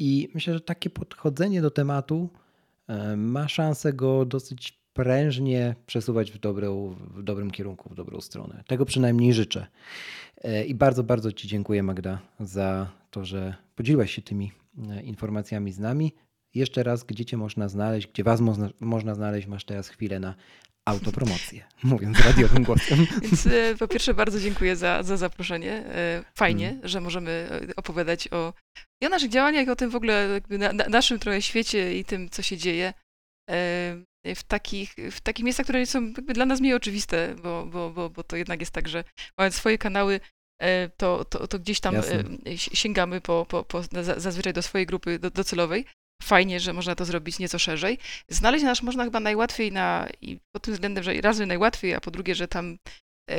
I 0.00 0.28
myślę, 0.34 0.54
że 0.54 0.60
takie 0.60 0.90
podchodzenie 0.90 1.62
do 1.62 1.70
tematu 1.70 2.28
e, 2.88 3.16
ma 3.16 3.48
szansę 3.48 3.92
go 3.92 4.24
dosyć 4.24 4.80
prężnie 4.92 5.74
przesuwać 5.86 6.32
w, 6.32 6.38
dobrą, 6.38 6.96
w 7.14 7.22
dobrym 7.22 7.50
kierunku, 7.50 7.88
w 7.88 7.94
dobrą 7.94 8.20
stronę. 8.20 8.64
Tego 8.66 8.84
przynajmniej 8.84 9.32
życzę. 9.32 9.66
E, 10.44 10.64
I 10.64 10.74
bardzo, 10.74 11.04
bardzo 11.04 11.32
Ci 11.32 11.48
dziękuję, 11.48 11.82
Magda, 11.82 12.18
za 12.40 12.90
to, 13.10 13.24
że 13.24 13.54
podzieliłaś 13.74 14.10
się 14.10 14.22
tymi 14.22 14.52
e, 14.90 15.02
informacjami 15.02 15.72
z 15.72 15.78
nami. 15.78 16.12
Jeszcze 16.54 16.82
raz, 16.82 17.04
gdzie 17.04 17.24
Cię 17.24 17.36
można 17.36 17.68
znaleźć, 17.68 18.06
gdzie 18.06 18.24
Was 18.24 18.40
można, 18.80 19.14
znaleźć, 19.14 19.46
masz 19.46 19.64
teraz 19.64 19.88
chwilę 19.88 20.20
na 20.20 20.34
autopromocję, 20.90 21.64
mówiąc 21.82 22.20
radiowym 22.20 22.62
głosem. 22.64 23.06
Więc 23.22 23.46
e, 23.46 23.74
po 23.78 23.88
pierwsze 23.88 24.14
bardzo 24.14 24.40
dziękuję 24.40 24.76
za, 24.76 25.02
za 25.02 25.16
zaproszenie. 25.16 25.72
E, 25.72 26.24
Fajnie, 26.34 26.78
że 26.82 27.00
możemy 27.00 27.30
e, 27.70 27.76
opowiadać 27.76 28.28
o, 28.32 28.52
i 29.02 29.06
o 29.06 29.08
naszych 29.08 29.30
działaniach, 29.30 29.66
i 29.66 29.70
o 29.70 29.76
tym 29.76 29.90
w 29.90 29.96
ogóle 29.96 30.28
jakby 30.34 30.58
na, 30.58 30.72
na 30.72 30.88
naszym 30.88 31.18
trochę 31.18 31.42
świecie 31.42 31.98
i 31.98 32.04
tym, 32.04 32.30
co 32.30 32.42
się 32.42 32.56
dzieje 32.56 32.92
w 34.36 34.42
takich, 34.48 34.94
w 35.10 35.20
takich 35.20 35.44
miejscach, 35.44 35.66
które 35.66 35.86
są 35.86 36.06
jakby 36.06 36.32
dla 36.34 36.46
nas 36.46 36.60
mniej 36.60 36.74
oczywiste, 36.74 37.34
bo, 37.42 37.66
bo, 37.66 37.90
bo, 37.90 38.10
bo 38.10 38.22
to 38.22 38.36
jednak 38.36 38.60
jest 38.60 38.72
tak, 38.72 38.88
że 38.88 39.04
mając 39.38 39.54
swoje 39.54 39.78
kanały, 39.78 40.20
to, 40.96 41.24
to, 41.24 41.46
to 41.48 41.58
gdzieś 41.58 41.80
tam 41.80 41.94
Jasne. 41.94 42.24
si- 42.56 42.76
sięgamy 42.76 43.20
po, 43.20 43.46
po, 43.48 43.64
po, 43.64 43.82
za- 43.82 44.20
zazwyczaj 44.20 44.52
do 44.52 44.62
swojej 44.62 44.86
grupy 44.86 45.18
do, 45.18 45.30
docelowej. 45.30 45.84
Fajnie, 46.22 46.60
że 46.60 46.72
można 46.72 46.94
to 46.94 47.04
zrobić 47.04 47.38
nieco 47.38 47.58
szerzej. 47.58 47.98
Znaleźć 48.28 48.64
nas 48.64 48.82
można 48.82 49.04
chyba 49.04 49.20
najłatwiej 49.20 49.72
na, 49.72 50.08
i 50.20 50.38
pod 50.52 50.62
tym 50.62 50.74
względem, 50.74 51.04
że 51.04 51.20
raz, 51.20 51.36
że 51.36 51.46
najłatwiej, 51.46 51.94
a 51.94 52.00
po 52.00 52.10
drugie, 52.10 52.34
że 52.34 52.48
tam, 52.48 52.78
e, 53.30 53.38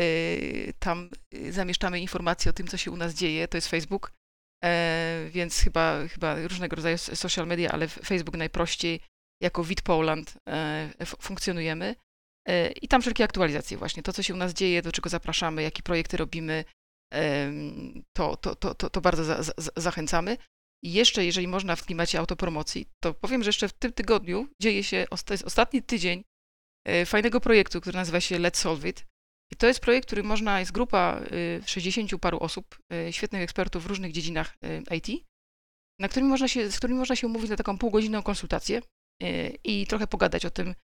tam 0.79 1.09
e, 1.34 1.51
zamieszczamy 1.51 1.99
informacje 1.99 2.49
o 2.49 2.53
tym, 2.53 2.67
co 2.67 2.77
się 2.77 2.91
u 2.91 2.97
nas 2.97 3.13
dzieje, 3.13 3.47
to 3.47 3.57
jest 3.57 3.67
Facebook, 3.67 4.11
e, 4.63 5.29
więc 5.32 5.59
chyba, 5.59 6.07
chyba 6.07 6.36
różnego 6.47 6.75
rodzaju 6.75 6.97
social 6.97 7.47
media, 7.47 7.71
ale 7.71 7.88
Facebook 7.88 8.38
najprościej, 8.38 8.99
jako 9.43 9.63
Wit 9.63 9.82
Poland 9.82 10.38
funkcjonujemy. 11.21 11.95
I 12.82 12.88
tam 12.88 13.01
wszelkie 13.01 13.23
aktualizacje 13.23 13.77
właśnie, 13.77 14.03
to, 14.03 14.13
co 14.13 14.23
się 14.23 14.34
u 14.34 14.38
nas 14.38 14.53
dzieje, 14.53 14.82
do 14.82 14.91
czego 14.91 15.09
zapraszamy, 15.09 15.63
jakie 15.63 15.84
projekty 15.84 16.17
robimy, 16.17 16.65
to, 18.13 18.38
to, 18.38 18.55
to, 18.55 18.89
to 18.89 19.01
bardzo 19.01 19.23
za, 19.23 19.43
za, 19.43 19.53
zachęcamy. 19.75 20.38
I 20.84 20.93
jeszcze, 20.93 21.25
jeżeli 21.25 21.47
można 21.47 21.75
w 21.75 21.86
klimacie 21.86 22.19
autopromocji, 22.19 22.86
to 23.03 23.13
powiem, 23.13 23.43
że 23.43 23.49
jeszcze 23.49 23.67
w 23.67 23.73
tym 23.73 23.93
tygodniu 23.93 24.47
dzieje 24.61 24.84
się, 24.84 25.05
to 25.25 25.34
jest 25.34 25.43
ostatni 25.43 25.84
tydzień 25.84 26.23
e, 26.88 27.05
fajnego 27.05 27.41
projektu, 27.41 27.82
który 27.82 27.97
nazywa 27.97 28.21
się 28.21 28.39
Let's 28.39 28.57
Solve 28.57 28.86
It. 28.86 29.05
I 29.53 29.55
to 29.55 29.67
jest 29.67 29.79
projekt, 29.79 30.07
który 30.07 30.23
można, 30.23 30.59
jest 30.59 30.71
grupa 30.71 31.21
y, 31.32 31.61
60 31.65 32.21
paru 32.21 32.39
osób, 32.39 32.79
y, 32.93 33.13
świetnych 33.13 33.41
ekspertów 33.41 33.84
w 33.84 33.86
różnych 33.86 34.11
dziedzinach 34.11 34.57
IT, 34.97 35.25
na 35.99 36.07
którym 36.07 36.29
można 36.29 36.47
się, 36.47 36.71
z 36.71 36.77
którymi 36.77 36.99
można 36.99 37.15
się 37.15 37.27
umówić 37.27 37.49
na 37.49 37.55
taką 37.55 37.77
półgodzinną 37.77 38.23
konsultację 38.23 38.82
i 39.63 39.88
trochę 39.88 40.07
pogadać 40.07 40.45
o 40.45 40.49
tym, 40.49 40.75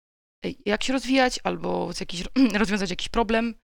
jak 0.66 0.84
się 0.84 0.92
rozwijać, 0.92 1.40
albo 1.44 1.90
jakiś, 2.01 2.24
rozwiązać 2.59 2.90
jakiś 2.90 3.09
problem, 3.09 3.55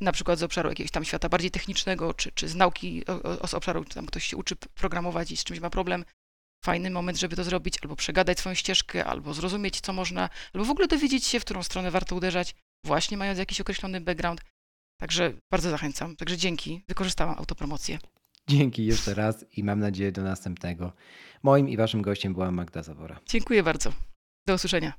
na 0.00 0.12
przykład 0.12 0.38
z 0.38 0.42
obszaru 0.42 0.68
jakiegoś 0.68 0.90
tam 0.90 1.04
świata 1.04 1.28
bardziej 1.28 1.50
technicznego, 1.50 2.14
czy, 2.14 2.32
czy 2.32 2.48
z 2.48 2.54
nauki, 2.54 3.06
o, 3.06 3.40
o, 3.40 3.46
z 3.46 3.54
obszaru, 3.54 3.84
czy 3.84 3.94
tam 3.94 4.06
ktoś 4.06 4.24
się 4.24 4.36
uczy 4.36 4.56
programować 4.56 5.30
i 5.30 5.36
z 5.36 5.44
czymś 5.44 5.60
ma 5.60 5.70
problem. 5.70 6.04
Fajny 6.64 6.90
moment, 6.90 7.18
żeby 7.18 7.36
to 7.36 7.44
zrobić, 7.44 7.78
albo 7.82 7.96
przegadać 7.96 8.38
swoją 8.38 8.54
ścieżkę, 8.54 9.04
albo 9.04 9.34
zrozumieć, 9.34 9.80
co 9.80 9.92
można, 9.92 10.28
albo 10.54 10.64
w 10.64 10.70
ogóle 10.70 10.88
dowiedzieć 10.88 11.26
się, 11.26 11.40
w 11.40 11.44
którą 11.44 11.62
stronę 11.62 11.90
warto 11.90 12.16
uderzać, 12.16 12.54
właśnie 12.84 13.16
mając 13.16 13.38
jakiś 13.38 13.60
określony 13.60 14.00
background. 14.00 14.40
Także 15.00 15.32
bardzo 15.50 15.70
zachęcam. 15.70 16.16
Także 16.16 16.36
dzięki. 16.36 16.84
Wykorzystałam 16.88 17.38
autopromocję. 17.38 17.98
Dzięki 18.48 18.86
jeszcze 18.86 19.14
raz 19.14 19.44
i 19.56 19.64
mam 19.64 19.80
nadzieję 19.80 20.12
do 20.12 20.22
następnego. 20.22 20.92
Moim 21.42 21.68
i 21.68 21.76
Waszym 21.76 22.02
gościem 22.02 22.32
była 22.32 22.50
Magda 22.50 22.82
Zawora. 22.82 23.20
Dziękuję 23.26 23.62
bardzo. 23.62 23.92
Do 24.46 24.54
usłyszenia. 24.54 24.92